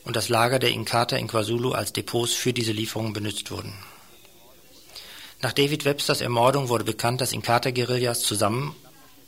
und 0.04 0.18
das 0.18 0.28
Lager 0.28 0.60
der 0.60 0.72
Inkatha 0.72 1.16
in 1.16 1.30
KwaZulu 1.30 1.72
als 1.72 1.94
Depots 1.94 2.34
für 2.34 2.52
diese 2.52 2.74
Lieferungen 2.74 3.14
benutzt 3.14 3.50
wurden. 3.50 3.72
Nach 5.42 5.54
David 5.54 5.86
Websters 5.86 6.20
Ermordung 6.20 6.68
wurde 6.68 6.84
bekannt, 6.84 7.22
dass 7.22 7.32
Inkatha-Guerillas 7.32 8.20
zusammen, 8.24 8.76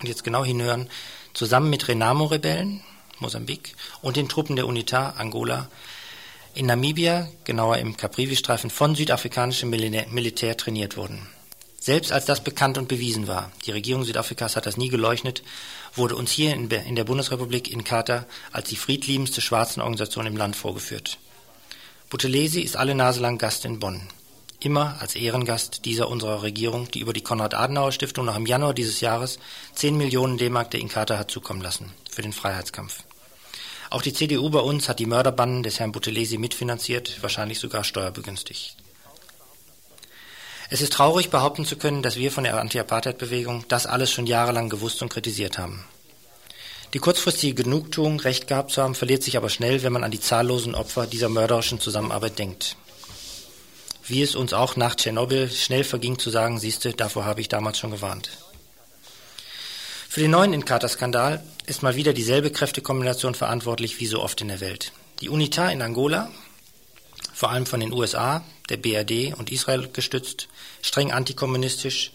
und 0.02 0.10
jetzt 0.10 0.26
genau 0.26 0.44
hinhören, 0.44 0.90
zusammen 1.34 1.70
mit 1.70 1.88
Renamo-Rebellen, 1.88 2.84
Mosambik, 3.20 3.76
und 4.02 4.18
den 4.18 4.28
Truppen 4.28 4.58
der 4.58 4.68
UNITA, 4.68 5.12
Angola, 5.12 5.70
in 6.54 6.66
Namibia, 6.66 7.28
genauer 7.44 7.78
im 7.78 7.96
Caprivi-Streifen, 7.96 8.70
von 8.70 8.96
südafrikanischem 8.96 9.70
Militär 9.70 10.58
trainiert 10.58 10.98
wurden. 10.98 11.28
Selbst 11.80 12.12
als 12.12 12.26
das 12.26 12.44
bekannt 12.44 12.78
und 12.78 12.90
bewiesen 12.90 13.28
war, 13.28 13.52
die 13.66 13.72
Regierung 13.72 14.04
Südafrikas 14.04 14.56
hat 14.56 14.66
das 14.66 14.76
nie 14.76 14.90
geleugnet, 14.90 15.44
wurde 15.96 16.16
uns 16.16 16.32
hier 16.32 16.54
in, 16.54 16.70
der 16.70 17.04
Bundesrepublik 17.06 17.72
in 17.72 17.84
Katar 17.84 18.26
als 18.52 18.70
die 18.70 18.76
friedliebendste 18.76 19.42
schwarzen 19.42 19.82
Organisation 19.82 20.26
im 20.26 20.36
Land 20.36 20.56
vorgeführt. 20.56 21.18
Buthelezi 22.10 22.62
ist 22.62 22.76
alle 22.76 22.96
Nase 22.96 23.22
lang 23.22 23.38
Gast 23.38 23.64
in 23.66 23.80
Bonn. 23.80 24.02
Immer 24.60 24.98
als 25.00 25.16
Ehrengast 25.16 25.86
dieser 25.86 26.10
unserer 26.10 26.44
Regierung, 26.44 26.92
die 26.92 27.00
über 27.00 27.14
die 27.14 27.22
Konrad-Adenauer-Stiftung 27.22 28.26
noch 28.26 28.36
im 28.36 28.46
Januar 28.46 28.74
dieses 28.74 29.00
Jahres 29.00 29.40
10 29.76 29.96
Millionen 29.96 30.38
D-Mark 30.38 30.72
der 30.72 30.82
Inkatha 30.82 31.18
hat 31.18 31.32
zukommen 31.32 31.62
lassen 31.62 31.94
für 32.12 32.22
den 32.22 32.34
Freiheitskampf. 32.34 33.04
Auch 33.90 34.02
die 34.02 34.14
CDU 34.14 34.50
bei 34.50 34.60
uns 34.60 34.88
hat 34.88 35.00
die 35.00 35.08
Mörderbannen 35.08 35.64
des 35.64 35.80
Herrn 35.80 35.92
Buthelezi 35.92 36.38
mitfinanziert, 36.38 37.22
wahrscheinlich 37.22 37.60
sogar 37.60 37.84
steuerbegünstigt. 37.84 38.76
Es 40.70 40.82
ist 40.82 40.94
traurig, 40.94 41.32
behaupten 41.32 41.66
zu 41.66 41.78
können, 41.78 42.04
dass 42.04 42.16
wir 42.16 42.32
von 42.32 42.44
der 42.44 42.60
Anti-Apartheid-Bewegung 42.60 43.66
das 43.68 43.88
alles 43.88 44.12
schon 44.12 44.28
jahrelang 44.28 44.70
gewusst 44.70 45.02
und 45.02 45.10
kritisiert 45.10 45.58
haben. 45.58 45.84
Die 46.94 47.00
kurzfristige 47.00 47.64
Genugtuung, 47.64 48.20
Recht 48.20 48.48
gehabt 48.48 48.72
zu 48.72 48.84
haben, 48.84 48.94
verliert 48.94 49.24
sich 49.24 49.38
aber 49.38 49.50
schnell, 49.50 49.82
wenn 49.82 49.94
man 49.94 50.04
an 50.04 50.12
die 50.12 50.20
zahllosen 50.20 50.76
Opfer 50.76 51.08
dieser 51.08 51.30
mörderischen 51.30 51.80
Zusammenarbeit 51.80 52.38
denkt. 52.38 52.78
Wie 54.06 54.22
es 54.22 54.36
uns 54.36 54.54
auch 54.54 54.76
nach 54.76 54.96
Tschernobyl 54.96 55.50
schnell 55.52 55.84
verging 55.84 56.20
zu 56.20 56.30
sagen, 56.30 56.60
siehste, 56.60 56.94
davor 56.94 57.26
habe 57.26 57.42
ich 57.42 57.48
damals 57.48 57.80
schon 57.80 57.92
gewarnt. 57.92 58.30
Für 60.08 60.22
den 60.22 60.32
neuen 60.32 60.54
Inkatha-Skandal 60.54 61.44
ist 61.70 61.84
mal 61.84 61.96
wieder 61.96 62.14
dieselbe 62.14 62.52
Kräftekombination 62.52 63.36
verantwortlich 63.36 64.00
wie 64.00 64.08
so 64.08 64.22
oft 64.22 64.42
in 64.42 64.48
der 64.48 64.60
Welt. 64.60 64.92
Die 65.22 65.30
UNITA 65.30 65.70
in 65.70 65.84
Angola, 65.84 66.32
vor 67.32 67.52
allem 67.52 67.68
von 67.68 67.80
den 67.80 67.94
USA, 67.94 68.44
der 68.70 68.78
BRD 68.78 69.38
und 69.38 69.52
Israel 69.52 69.88
gestützt, 69.94 70.48
streng 70.82 71.12
antikommunistisch. 71.12 72.12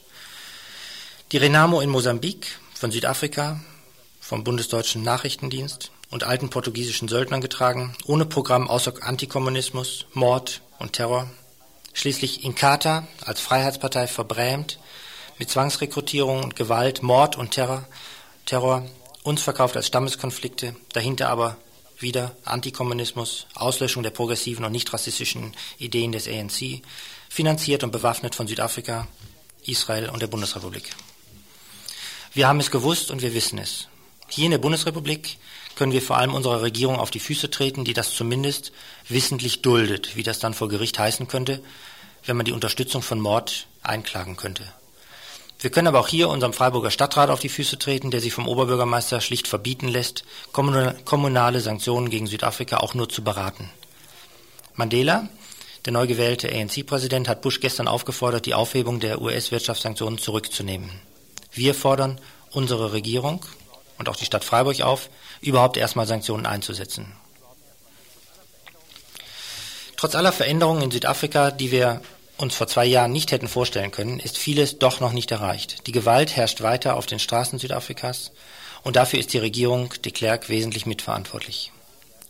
Die 1.30 1.36
Renamo 1.36 1.80
in 1.80 1.90
Mosambik 1.90 2.58
von 2.74 2.90
Südafrika, 2.90 3.60
vom 4.20 4.42
Bundesdeutschen 4.42 5.04
Nachrichtendienst 5.04 5.92
und 6.10 6.24
alten 6.24 6.50
portugiesischen 6.50 7.06
Söldnern 7.08 7.40
getragen, 7.40 7.96
ohne 8.06 8.26
Programm 8.26 8.68
außer 8.68 8.94
Antikommunismus, 9.02 10.06
Mord 10.14 10.62
und 10.80 10.94
Terror. 10.94 11.30
Schließlich 11.92 12.42
Inkatha 12.42 13.06
als 13.24 13.40
Freiheitspartei 13.40 14.08
verbrämt, 14.08 14.80
mit 15.38 15.48
Zwangsrekrutierung 15.48 16.42
und 16.42 16.56
Gewalt, 16.56 17.04
Mord 17.04 17.36
und 17.36 17.52
Terror, 17.52 17.86
Terror, 18.46 18.88
uns 19.24 19.42
verkauft 19.42 19.76
als 19.76 19.88
Stammeskonflikte, 19.88 20.76
dahinter 20.92 21.30
aber 21.30 21.56
wieder 21.98 22.36
Antikommunismus, 22.44 23.46
Auslöschung 23.54 24.02
der 24.02 24.10
progressiven 24.10 24.64
und 24.64 24.72
nicht 24.72 24.92
rassistischen 24.92 25.56
Ideen 25.78 26.12
des 26.12 26.28
ANC, 26.28 26.82
finanziert 27.28 27.82
und 27.82 27.90
bewaffnet 27.90 28.34
von 28.34 28.46
Südafrika, 28.46 29.08
Israel 29.64 30.10
und 30.10 30.20
der 30.20 30.26
Bundesrepublik. 30.26 30.94
Wir 32.34 32.46
haben 32.46 32.60
es 32.60 32.70
gewusst 32.70 33.10
und 33.10 33.22
wir 33.22 33.34
wissen 33.34 33.58
es. 33.58 33.88
Hier 34.28 34.44
in 34.44 34.50
der 34.50 34.58
Bundesrepublik 34.58 35.38
können 35.74 35.92
wir 35.92 36.02
vor 36.02 36.18
allem 36.18 36.34
unserer 36.34 36.62
Regierung 36.62 36.96
auf 36.96 37.10
die 37.10 37.20
Füße 37.20 37.50
treten, 37.50 37.84
die 37.84 37.94
das 37.94 38.12
zumindest 38.12 38.72
wissentlich 39.08 39.62
duldet, 39.62 40.16
wie 40.16 40.22
das 40.22 40.38
dann 40.38 40.54
vor 40.54 40.68
Gericht 40.68 40.98
heißen 40.98 41.28
könnte, 41.28 41.62
wenn 42.26 42.36
man 42.36 42.44
die 42.44 42.52
Unterstützung 42.52 43.02
von 43.02 43.20
Mord 43.20 43.66
einklagen 43.82 44.36
könnte. 44.36 44.70
Wir 45.60 45.70
können 45.70 45.86
aber 45.86 46.00
auch 46.00 46.08
hier 46.08 46.28
unserem 46.28 46.52
Freiburger 46.52 46.90
Stadtrat 46.90 47.30
auf 47.30 47.40
die 47.40 47.48
Füße 47.48 47.78
treten, 47.78 48.10
der 48.10 48.20
sich 48.20 48.34
vom 48.34 48.48
Oberbürgermeister 48.48 49.20
schlicht 49.20 49.48
verbieten 49.48 49.88
lässt, 49.88 50.24
kommunale 50.52 51.60
Sanktionen 51.60 52.10
gegen 52.10 52.26
Südafrika 52.26 52.78
auch 52.78 52.94
nur 52.94 53.08
zu 53.08 53.24
beraten. 53.24 53.70
Mandela, 54.74 55.28
der 55.84 55.92
neu 55.92 56.06
gewählte 56.06 56.50
ANC-Präsident, 56.50 57.28
hat 57.28 57.42
Bush 57.42 57.60
gestern 57.60 57.88
aufgefordert, 57.88 58.46
die 58.46 58.54
Aufhebung 58.54 59.00
der 59.00 59.22
US-Wirtschaftssanktionen 59.22 60.18
zurückzunehmen. 60.18 60.90
Wir 61.52 61.74
fordern 61.74 62.20
unsere 62.50 62.92
Regierung 62.92 63.44
und 63.98 64.08
auch 64.08 64.16
die 64.16 64.24
Stadt 64.24 64.44
Freiburg 64.44 64.80
auf, 64.80 65.08
überhaupt 65.40 65.76
erstmal 65.76 66.06
Sanktionen 66.06 66.46
einzusetzen. 66.46 67.14
Trotz 69.96 70.14
aller 70.14 70.32
Veränderungen 70.32 70.82
in 70.82 70.90
Südafrika, 70.90 71.50
die 71.50 71.70
wir 71.70 72.00
uns 72.36 72.54
vor 72.54 72.66
zwei 72.66 72.84
Jahren 72.84 73.12
nicht 73.12 73.32
hätten 73.32 73.48
vorstellen 73.48 73.90
können, 73.90 74.18
ist 74.18 74.38
vieles 74.38 74.78
doch 74.78 75.00
noch 75.00 75.12
nicht 75.12 75.30
erreicht. 75.30 75.86
Die 75.86 75.92
Gewalt 75.92 76.36
herrscht 76.36 76.62
weiter 76.62 76.96
auf 76.96 77.06
den 77.06 77.18
Straßen 77.18 77.58
Südafrikas 77.58 78.32
und 78.82 78.96
dafür 78.96 79.20
ist 79.20 79.32
die 79.32 79.38
Regierung 79.38 79.92
de 80.04 80.12
Klerk 80.12 80.48
wesentlich 80.48 80.86
mitverantwortlich. 80.86 81.72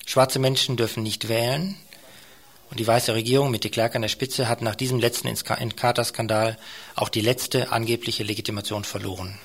Schwarze 0.06 0.38
Menschen 0.38 0.76
dürfen 0.76 1.02
nicht 1.02 1.28
wählen 1.28 1.76
und 2.70 2.80
die 2.80 2.86
weiße 2.86 3.14
Regierung 3.14 3.50
mit 3.50 3.64
de 3.64 3.70
Klerk 3.70 3.94
an 3.96 4.02
der 4.02 4.08
Spitze 4.08 4.48
hat 4.48 4.60
nach 4.60 4.74
diesem 4.74 4.98
letzten 4.98 5.28
Inkatha-Skandal 5.28 6.58
auch 6.94 7.08
die 7.08 7.22
letzte 7.22 7.72
angebliche 7.72 8.24
Legitimation 8.24 8.84
verloren. 8.84 9.38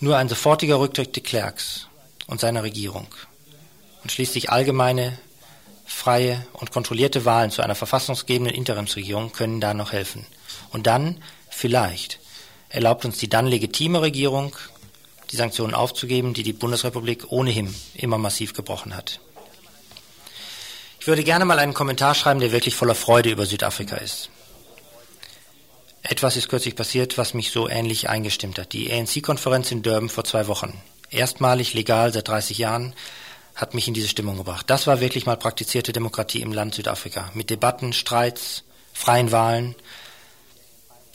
Nur 0.00 0.18
ein 0.18 0.28
sofortiger 0.28 0.78
Rücktritt 0.78 1.16
de 1.16 1.22
Klerks 1.22 1.88
und 2.26 2.40
seiner 2.40 2.62
Regierung 2.62 3.06
und 4.02 4.12
schließlich 4.12 4.50
allgemeine 4.50 5.18
freie 5.84 6.46
und 6.52 6.70
kontrollierte 6.70 7.24
Wahlen 7.24 7.50
zu 7.50 7.62
einer 7.62 7.74
verfassungsgebenden 7.74 8.54
Interimsregierung 8.54 9.32
können 9.32 9.60
da 9.60 9.74
noch 9.74 9.92
helfen. 9.92 10.26
Und 10.70 10.86
dann, 10.86 11.22
vielleicht, 11.50 12.18
erlaubt 12.68 13.04
uns 13.04 13.18
die 13.18 13.28
dann 13.28 13.46
legitime 13.46 14.00
Regierung, 14.00 14.56
die 15.30 15.36
Sanktionen 15.36 15.74
aufzugeben, 15.74 16.34
die 16.34 16.42
die 16.42 16.52
Bundesrepublik 16.52 17.30
ohnehin 17.30 17.74
immer 17.94 18.18
massiv 18.18 18.52
gebrochen 18.52 18.96
hat. 18.96 19.20
Ich 21.00 21.06
würde 21.06 21.22
gerne 21.22 21.44
mal 21.44 21.58
einen 21.58 21.74
Kommentar 21.74 22.14
schreiben, 22.14 22.40
der 22.40 22.52
wirklich 22.52 22.74
voller 22.74 22.94
Freude 22.94 23.30
über 23.30 23.44
Südafrika 23.44 23.96
ist. 23.96 24.30
Etwas 26.02 26.36
ist 26.36 26.48
kürzlich 26.48 26.76
passiert, 26.76 27.16
was 27.16 27.34
mich 27.34 27.50
so 27.50 27.68
ähnlich 27.68 28.08
eingestimmt 28.08 28.58
hat. 28.58 28.72
Die 28.72 28.92
ANC-Konferenz 28.92 29.70
in 29.70 29.82
Durban 29.82 30.08
vor 30.08 30.24
zwei 30.24 30.46
Wochen. 30.48 30.80
Erstmalig 31.10 31.74
legal 31.74 32.12
seit 32.12 32.28
30 32.28 32.58
Jahren 32.58 32.94
hat 33.54 33.74
mich 33.74 33.88
in 33.88 33.94
diese 33.94 34.08
Stimmung 34.08 34.36
gebracht. 34.36 34.68
Das 34.68 34.86
war 34.86 35.00
wirklich 35.00 35.26
mal 35.26 35.36
praktizierte 35.36 35.92
Demokratie 35.92 36.42
im 36.42 36.52
Land 36.52 36.74
Südafrika. 36.74 37.30
Mit 37.34 37.50
Debatten, 37.50 37.92
Streits, 37.92 38.64
freien 38.92 39.32
Wahlen 39.32 39.74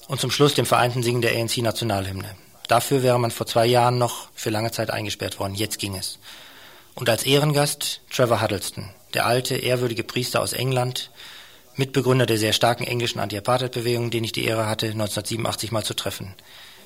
und 0.08 0.20
zum 0.20 0.32
Schluss 0.32 0.54
dem 0.54 0.66
vereinten 0.66 1.04
Singen 1.04 1.22
der 1.22 1.36
ANC-Nationalhymne. 1.36 2.36
Dafür 2.68 3.04
wäre 3.04 3.20
man 3.20 3.32
vor 3.32 3.48
zwei 3.48 3.66
Jahren 3.66 3.98
noch 3.98 4.30
für 4.36 4.52
lange 4.52 4.72
Zeit 4.72 4.92
eingesperrt 4.92 5.40
worden. 5.40 5.56
Jetzt 5.56 5.80
ging 5.80 5.96
es. 5.96 6.20
Und 6.96 7.10
als 7.10 7.24
Ehrengast 7.24 8.02
Trevor 8.12 8.42
Huddleston, 8.42 8.90
der 9.14 9.26
alte, 9.26 9.56
ehrwürdige 9.56 10.04
Priester 10.04 10.42
aus 10.42 10.54
England, 10.54 11.12
Mitbegründer 11.76 12.26
der 12.26 12.38
sehr 12.38 12.54
starken 12.54 12.84
englischen 12.84 13.20
Anti-Apartheid-Bewegung, 13.20 14.12
den 14.12 14.24
ich 14.24 14.34
die 14.34 14.46
Ehre 14.46 14.68
hatte, 14.68 14.88
1987 14.88 15.72
mal 15.72 15.84
zu 15.84 15.96
treffen. 15.96 16.36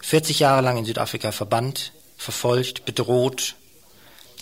40 0.01 0.39
Jahre 0.39 0.61
lang 0.61 0.77
in 0.77 0.85
Südafrika 0.85 1.31
verbannt, 1.31 1.93
verfolgt, 2.17 2.85
bedroht, 2.85 3.55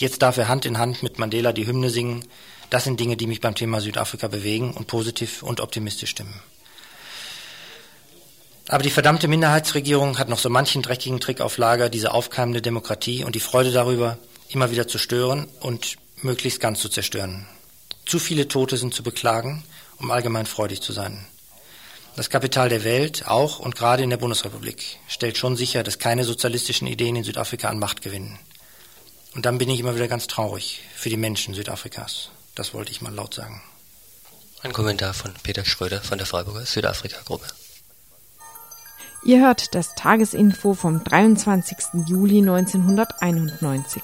Jetzt 0.01 0.23
darf 0.23 0.37
er 0.37 0.47
Hand 0.47 0.65
in 0.65 0.79
Hand 0.79 1.03
mit 1.03 1.19
Mandela 1.19 1.53
die 1.53 1.67
Hymne 1.67 1.91
singen. 1.91 2.25
Das 2.71 2.85
sind 2.85 2.99
Dinge, 2.99 3.17
die 3.17 3.27
mich 3.27 3.39
beim 3.39 3.53
Thema 3.53 3.81
Südafrika 3.81 4.27
bewegen 4.29 4.73
und 4.73 4.87
positiv 4.87 5.43
und 5.43 5.61
optimistisch 5.61 6.09
stimmen. 6.09 6.41
Aber 8.67 8.81
die 8.81 8.89
verdammte 8.89 9.27
Minderheitsregierung 9.27 10.17
hat 10.17 10.27
noch 10.27 10.39
so 10.39 10.49
manchen 10.49 10.81
dreckigen 10.81 11.19
Trick 11.19 11.39
auf 11.39 11.59
Lager, 11.59 11.89
diese 11.89 12.15
aufkeimende 12.15 12.63
Demokratie 12.63 13.23
und 13.23 13.35
die 13.35 13.39
Freude 13.39 13.71
darüber 13.71 14.17
immer 14.49 14.71
wieder 14.71 14.87
zu 14.87 14.97
stören 14.97 15.47
und 15.59 15.97
möglichst 16.23 16.59
ganz 16.59 16.79
zu 16.79 16.89
zerstören. 16.89 17.45
Zu 18.07 18.17
viele 18.17 18.47
Tote 18.47 18.77
sind 18.77 18.95
zu 18.95 19.03
beklagen, 19.03 19.63
um 19.99 20.09
allgemein 20.09 20.47
freudig 20.47 20.81
zu 20.81 20.93
sein. 20.93 21.27
Das 22.15 22.31
Kapital 22.31 22.69
der 22.69 22.83
Welt, 22.83 23.27
auch 23.27 23.59
und 23.59 23.75
gerade 23.75 24.01
in 24.01 24.09
der 24.09 24.17
Bundesrepublik, 24.17 24.97
stellt 25.07 25.37
schon 25.37 25.55
sicher, 25.55 25.83
dass 25.83 25.99
keine 25.99 26.23
sozialistischen 26.23 26.87
Ideen 26.87 27.17
in 27.17 27.23
Südafrika 27.23 27.69
an 27.69 27.77
Macht 27.77 28.01
gewinnen. 28.01 28.39
Und 29.33 29.45
dann 29.45 29.57
bin 29.57 29.69
ich 29.69 29.79
immer 29.79 29.95
wieder 29.95 30.07
ganz 30.07 30.27
traurig 30.27 30.81
für 30.95 31.09
die 31.09 31.17
Menschen 31.17 31.53
Südafrikas. 31.53 32.31
Das 32.55 32.73
wollte 32.73 32.91
ich 32.91 33.01
mal 33.01 33.13
laut 33.13 33.33
sagen. 33.33 33.61
Ein 34.61 34.73
Kommentar 34.73 35.13
von 35.13 35.33
Peter 35.41 35.65
Schröder 35.65 36.01
von 36.01 36.17
der 36.17 36.27
Freiburger 36.27 36.65
Südafrika-Gruppe. 36.65 37.47
Ihr 39.23 39.39
hört 39.39 39.73
das 39.75 39.95
Tagesinfo 39.95 40.73
vom 40.73 41.03
23. 41.03 41.77
Juli 42.07 42.39
1991. 42.39 44.01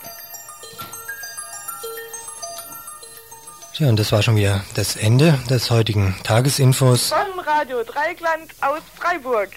Tja, 3.74 3.90
und 3.90 4.00
das 4.00 4.12
war 4.12 4.24
schon 4.24 4.36
wieder 4.36 4.64
das 4.76 4.96
Ende 4.96 5.38
des 5.50 5.70
heutigen 5.70 6.16
Tagesinfos. 6.24 7.10
Von 7.10 7.40
Radio 7.40 7.84
Dreigland 7.84 8.52
aus 8.62 8.82
Freiburg. 8.96 9.50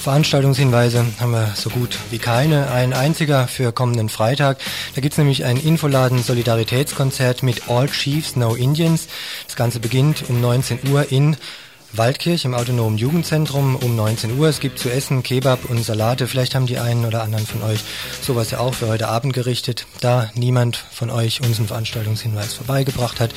Veranstaltungshinweise 0.00 1.04
haben 1.20 1.32
wir 1.32 1.52
so 1.54 1.68
gut 1.68 1.98
wie 2.10 2.18
keine. 2.18 2.70
Ein 2.70 2.94
einziger 2.94 3.46
für 3.46 3.70
kommenden 3.70 4.08
Freitag. 4.08 4.58
Da 4.94 5.02
gibt's 5.02 5.18
nämlich 5.18 5.44
ein 5.44 5.58
Infoladen 5.58 6.22
Solidaritätskonzert 6.22 7.42
mit 7.42 7.68
All 7.68 7.86
Chiefs 7.86 8.34
No 8.34 8.54
Indians. 8.54 9.08
Das 9.46 9.56
Ganze 9.56 9.78
beginnt 9.78 10.24
um 10.30 10.40
19 10.40 10.90
Uhr 10.90 11.12
in 11.12 11.36
Waldkirch 11.92 12.44
im 12.44 12.54
autonomen 12.54 12.98
Jugendzentrum 12.98 13.76
um 13.76 13.96
19 13.96 14.38
Uhr. 14.38 14.48
Es 14.48 14.60
gibt 14.60 14.78
zu 14.78 14.90
essen 14.90 15.22
Kebab 15.22 15.68
und 15.68 15.84
Salate. 15.84 16.26
Vielleicht 16.26 16.54
haben 16.54 16.66
die 16.66 16.78
einen 16.78 17.04
oder 17.04 17.22
anderen 17.22 17.46
von 17.46 17.62
euch 17.62 17.80
sowas 18.22 18.50
ja 18.50 18.60
auch 18.60 18.74
für 18.74 18.88
heute 18.88 19.08
Abend 19.08 19.32
gerichtet. 19.32 19.86
Da 20.00 20.30
niemand 20.34 20.76
von 20.76 21.10
euch 21.10 21.40
uns 21.40 21.58
einen 21.58 21.68
Veranstaltungshinweis 21.68 22.54
vorbeigebracht 22.54 23.20
hat, 23.20 23.30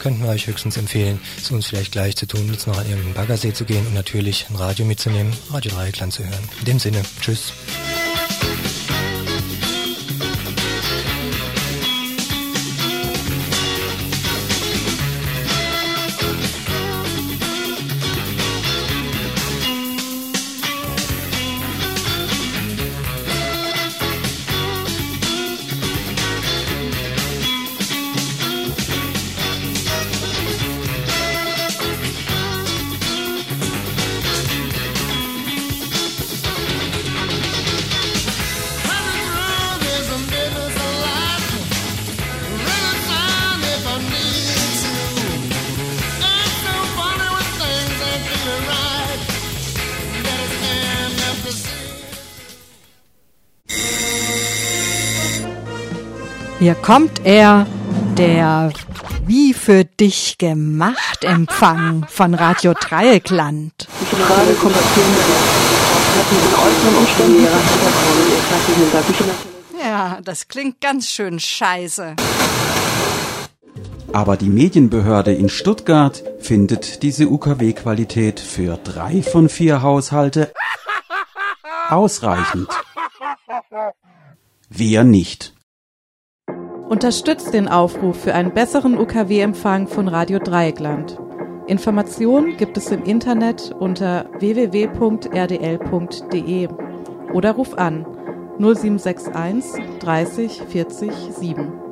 könnten 0.00 0.22
wir 0.22 0.30
euch 0.30 0.46
höchstens 0.46 0.76
empfehlen, 0.76 1.20
es 1.38 1.50
uns 1.50 1.66
vielleicht 1.66 1.92
gleich 1.92 2.16
zu 2.16 2.26
tun, 2.26 2.50
jetzt 2.52 2.66
noch 2.66 2.78
an 2.78 2.86
irgendeinen 2.86 3.14
Baggersee 3.14 3.52
zu 3.52 3.64
gehen 3.64 3.86
und 3.86 3.94
natürlich 3.94 4.46
ein 4.50 4.56
Radio 4.56 4.84
mitzunehmen, 4.84 5.32
Radio 5.50 5.72
Dreieckland 5.72 6.12
zu 6.12 6.24
hören. 6.24 6.48
In 6.60 6.64
dem 6.66 6.78
Sinne, 6.78 7.02
tschüss. 7.20 7.52
Hier 56.64 56.74
kommt 56.74 57.26
er, 57.26 57.66
der 58.16 58.72
wie 59.26 59.52
für 59.52 59.84
dich 59.84 60.38
gemacht 60.38 61.22
Empfang 61.22 62.06
von 62.08 62.32
Radio 62.32 62.72
Dreieckland. 62.72 63.86
Die 64.00 64.16
Frage 64.16 64.56
Ja, 69.78 70.18
das 70.24 70.48
klingt 70.48 70.80
ganz 70.80 71.10
schön 71.10 71.38
scheiße. 71.38 72.16
Aber 74.14 74.38
die 74.38 74.48
Medienbehörde 74.48 75.34
in 75.34 75.50
Stuttgart 75.50 76.24
findet 76.40 77.02
diese 77.02 77.28
UKW-Qualität 77.28 78.40
für 78.40 78.78
drei 78.78 79.22
von 79.22 79.50
vier 79.50 79.82
Haushalte 79.82 80.50
ausreichend. 81.90 82.70
Wir 84.70 85.04
nicht. 85.04 85.53
Unterstützt 86.88 87.54
den 87.54 87.68
Aufruf 87.68 88.18
für 88.20 88.34
einen 88.34 88.52
besseren 88.52 88.98
UKW-Empfang 88.98 89.88
von 89.88 90.06
Radio 90.08 90.38
Dreieckland. 90.38 91.18
Informationen 91.66 92.58
gibt 92.58 92.76
es 92.76 92.90
im 92.90 93.04
Internet 93.04 93.74
unter 93.78 94.26
www.rdl.de 94.38 94.98
oder 97.32 97.52
ruf 97.52 97.72
an 97.78 98.04
0761 98.58 99.82
30 100.00 100.62
40 100.62 101.10
7. 101.30 101.83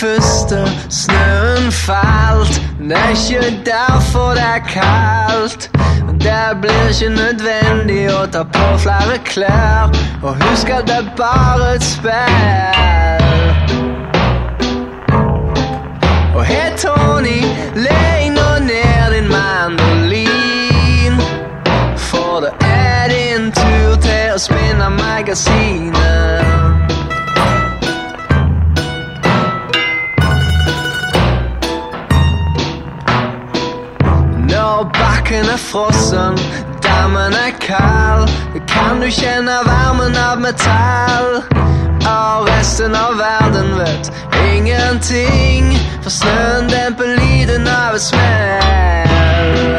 første 0.00 0.58
snøen 0.90 1.72
falt. 1.72 2.62
Det 2.78 2.96
er 2.96 3.08
ikke 3.08 3.60
derfor 3.66 4.30
det 4.30 4.42
er 4.42 4.58
kaldt. 4.58 5.70
Det 6.24 6.60
blir 6.60 6.88
ikke 6.88 7.08
nødvendig 7.08 8.14
å 8.14 8.26
ta 8.26 8.42
på 8.42 8.66
flere 8.78 9.18
klær. 9.24 9.92
Og 10.22 10.36
husk 10.42 10.68
at 10.70 10.86
det 10.88 10.96
er 10.96 11.10
bare 11.16 11.74
et 11.74 11.84
spill 11.84 12.14
Og 16.34 16.44
hei 16.44 16.70
Tony, 16.76 17.40
legg 17.76 18.32
nå 18.34 18.48
ned 18.66 19.14
din 19.14 19.28
mandolin. 19.36 21.14
For 21.96 22.40
det 22.44 22.54
er 22.66 23.08
din 23.14 23.52
tur 23.52 23.94
til 24.02 24.34
å 24.34 24.38
spinne 24.48 24.90
magasinet 24.98 26.53
Når 34.74 34.84
bakken 34.84 35.44
er 35.44 35.56
frossen, 35.56 36.38
dammen 36.82 37.32
er 37.46 37.52
kald 37.60 38.28
Kan 38.68 39.00
du 39.00 39.06
kjenne 39.06 39.52
varmen 39.66 40.16
av 40.18 40.40
metall? 40.42 41.28
Og 42.10 42.48
resten 42.48 42.96
av 42.98 43.14
verden 43.20 43.70
vet 43.78 44.10
ingenting 44.50 45.70
For 46.02 46.10
snøen 46.10 46.66
demper 46.72 47.14
lyden 47.20 47.68
av 47.70 47.94
et 47.94 48.02
smell. 48.02 49.70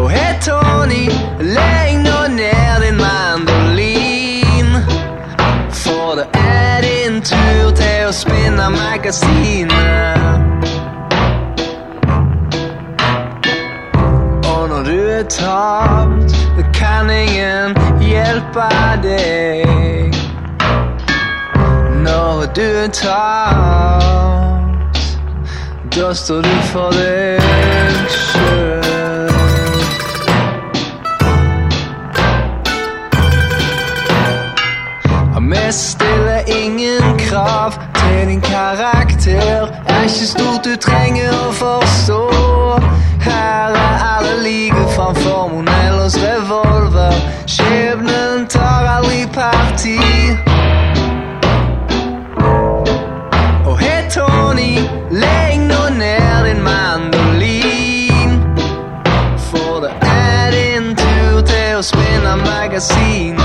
Og 0.00 0.10
hei 0.10 0.32
Tony, 0.42 1.06
legg 1.54 2.00
nå 2.02 2.18
ned 2.34 2.82
din 2.82 2.98
mandolin. 2.98 4.74
For 5.84 6.18
det 6.18 6.26
er 6.34 6.82
din 6.88 7.22
tur 7.22 7.70
til 7.78 8.08
å 8.08 8.16
spinne 8.24 8.72
magasinet 8.74 10.19
når 15.30 16.26
det 16.56 16.66
kan 16.74 17.10
ingen 17.10 17.76
hjelpe 18.00 18.68
deg. 19.02 20.14
Når 22.04 22.46
du 22.56 22.62
er 22.62 22.88
tapt, 22.88 24.38
da 25.96 26.12
står 26.14 26.42
du 26.42 26.56
for 26.72 26.90
deg 26.90 27.40
sjøl. 28.10 28.90
Vi 35.50 35.72
stiller 35.72 36.40
ingen 36.46 37.18
krav 37.18 37.72
til 38.10 38.28
din 38.28 38.40
karakter. 38.40 39.66
Er 39.88 40.02
ikke 40.02 40.26
stort 40.34 40.64
du 40.64 40.76
trenger 40.76 41.30
å 41.46 41.52
forstå. 41.62 42.22
Her 43.28 43.68
er 43.86 43.96
alle 44.14 44.34
like 44.46 44.84
framfor 44.96 45.48
Monellos 45.52 46.16
revolver. 46.26 47.14
Skjebnen 47.46 48.46
tar 48.48 48.82
aldri 48.96 49.26
parti. 49.34 49.98
Og 53.68 53.78
hei, 53.78 54.02
Tony, 54.14 54.74
legg 55.10 55.60
nå 55.70 55.82
ned 56.02 56.48
din 56.48 56.62
mandolin. 56.70 58.32
For 59.50 59.84
det 59.84 59.92
er 60.02 60.56
din 60.56 60.96
tur 60.96 61.40
til 61.52 61.78
å 61.78 61.84
spinne 61.92 62.34
magasinet. 62.46 63.39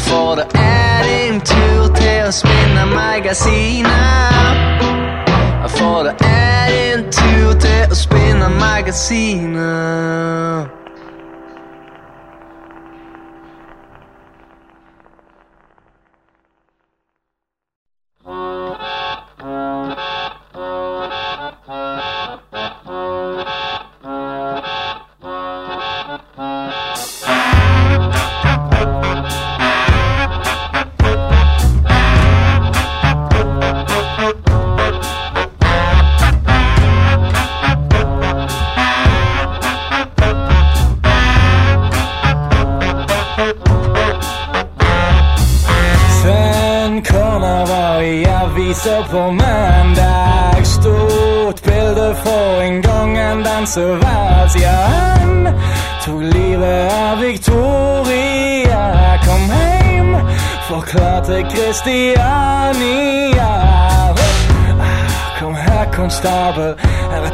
For 0.00 0.34
det 0.34 0.46
er 0.54 1.02
din 1.08 1.40
tur 1.40 1.94
til 1.94 2.26
å 2.28 2.32
spinne 2.32 2.84
magasinet. 2.94 4.56
For 5.76 6.02
det 6.06 6.14
er 6.24 6.66
din 6.72 7.04
tur 7.12 7.52
til 7.60 7.82
å 7.90 7.94
spinne 7.94 8.48
magasinet. 8.60 9.58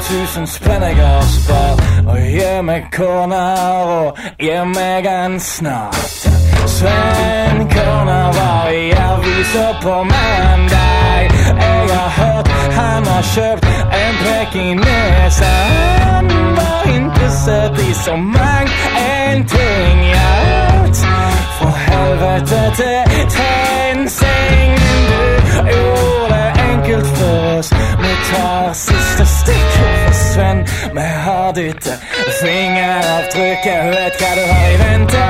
Tusen 0.08 0.46
spenn 0.46 0.82
jeg 0.82 0.96
har 0.96 1.26
spart. 1.28 1.84
Og 2.06 2.18
gi 2.20 2.52
meg 2.62 2.88
corner, 2.92 3.92
og 3.98 4.18
gi 4.38 4.56
meg 4.74 5.06
en 5.06 5.40
snart. 5.40 6.44
Sven 6.66 7.68
Corner 7.74 8.32
var 8.32 8.68
i 8.68 8.90
avisa 8.90 9.66
på 9.82 9.94
mandag. 10.02 11.30
Jeg 11.60 11.88
har 11.96 12.10
hørt 12.20 12.48
han 12.78 13.06
har 13.06 13.22
kjøpt 13.22 13.66
en 14.02 14.14
pekinese. 14.24 15.52
Han 16.00 16.28
var 16.56 16.82
interessert 16.96 17.78
i 17.88 17.94
så 18.04 18.16
mangt 18.16 18.72
en 18.98 19.44
ting. 19.56 20.00
Alt 20.32 20.96
fra 21.58 21.72
helvete 21.86 22.62
til 22.76 23.26
TenSing. 23.36 24.72
Du 25.10 25.22
gjorde 25.70 26.34
det 26.34 26.50
enkelt 26.70 27.06
for 27.06 27.58
oss. 27.58 27.72
Vi 28.02 28.12
tar 28.30 28.72
siste 28.72 29.03
vi 30.94 31.00
har 31.00 31.52
ditt 31.52 31.86
fingeravtrykk. 32.40 33.64
Jeg 33.66 33.86
vet 33.90 34.20
hva 34.20 34.28
du 34.38 34.42
har 34.50 34.68
i 34.68 34.76
vente. 34.82 35.22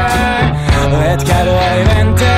Vet 0.93 1.25
hva 1.25 1.39
du 1.47 1.53
har 1.57 1.79
i 1.79 1.87
vente. 1.89 2.33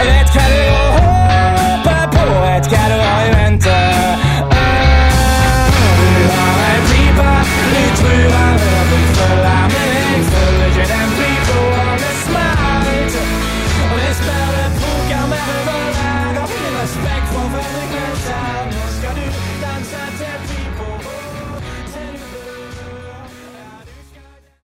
Vet 0.00 0.32
hva 0.36 0.46
du 0.54 0.62
håper 0.96 2.06
på. 2.14 2.24
Vet 2.46 2.72
hva 2.72 2.84
du 2.88 2.96
har 3.02 3.28
i 3.28 3.34
vente. 3.42 3.76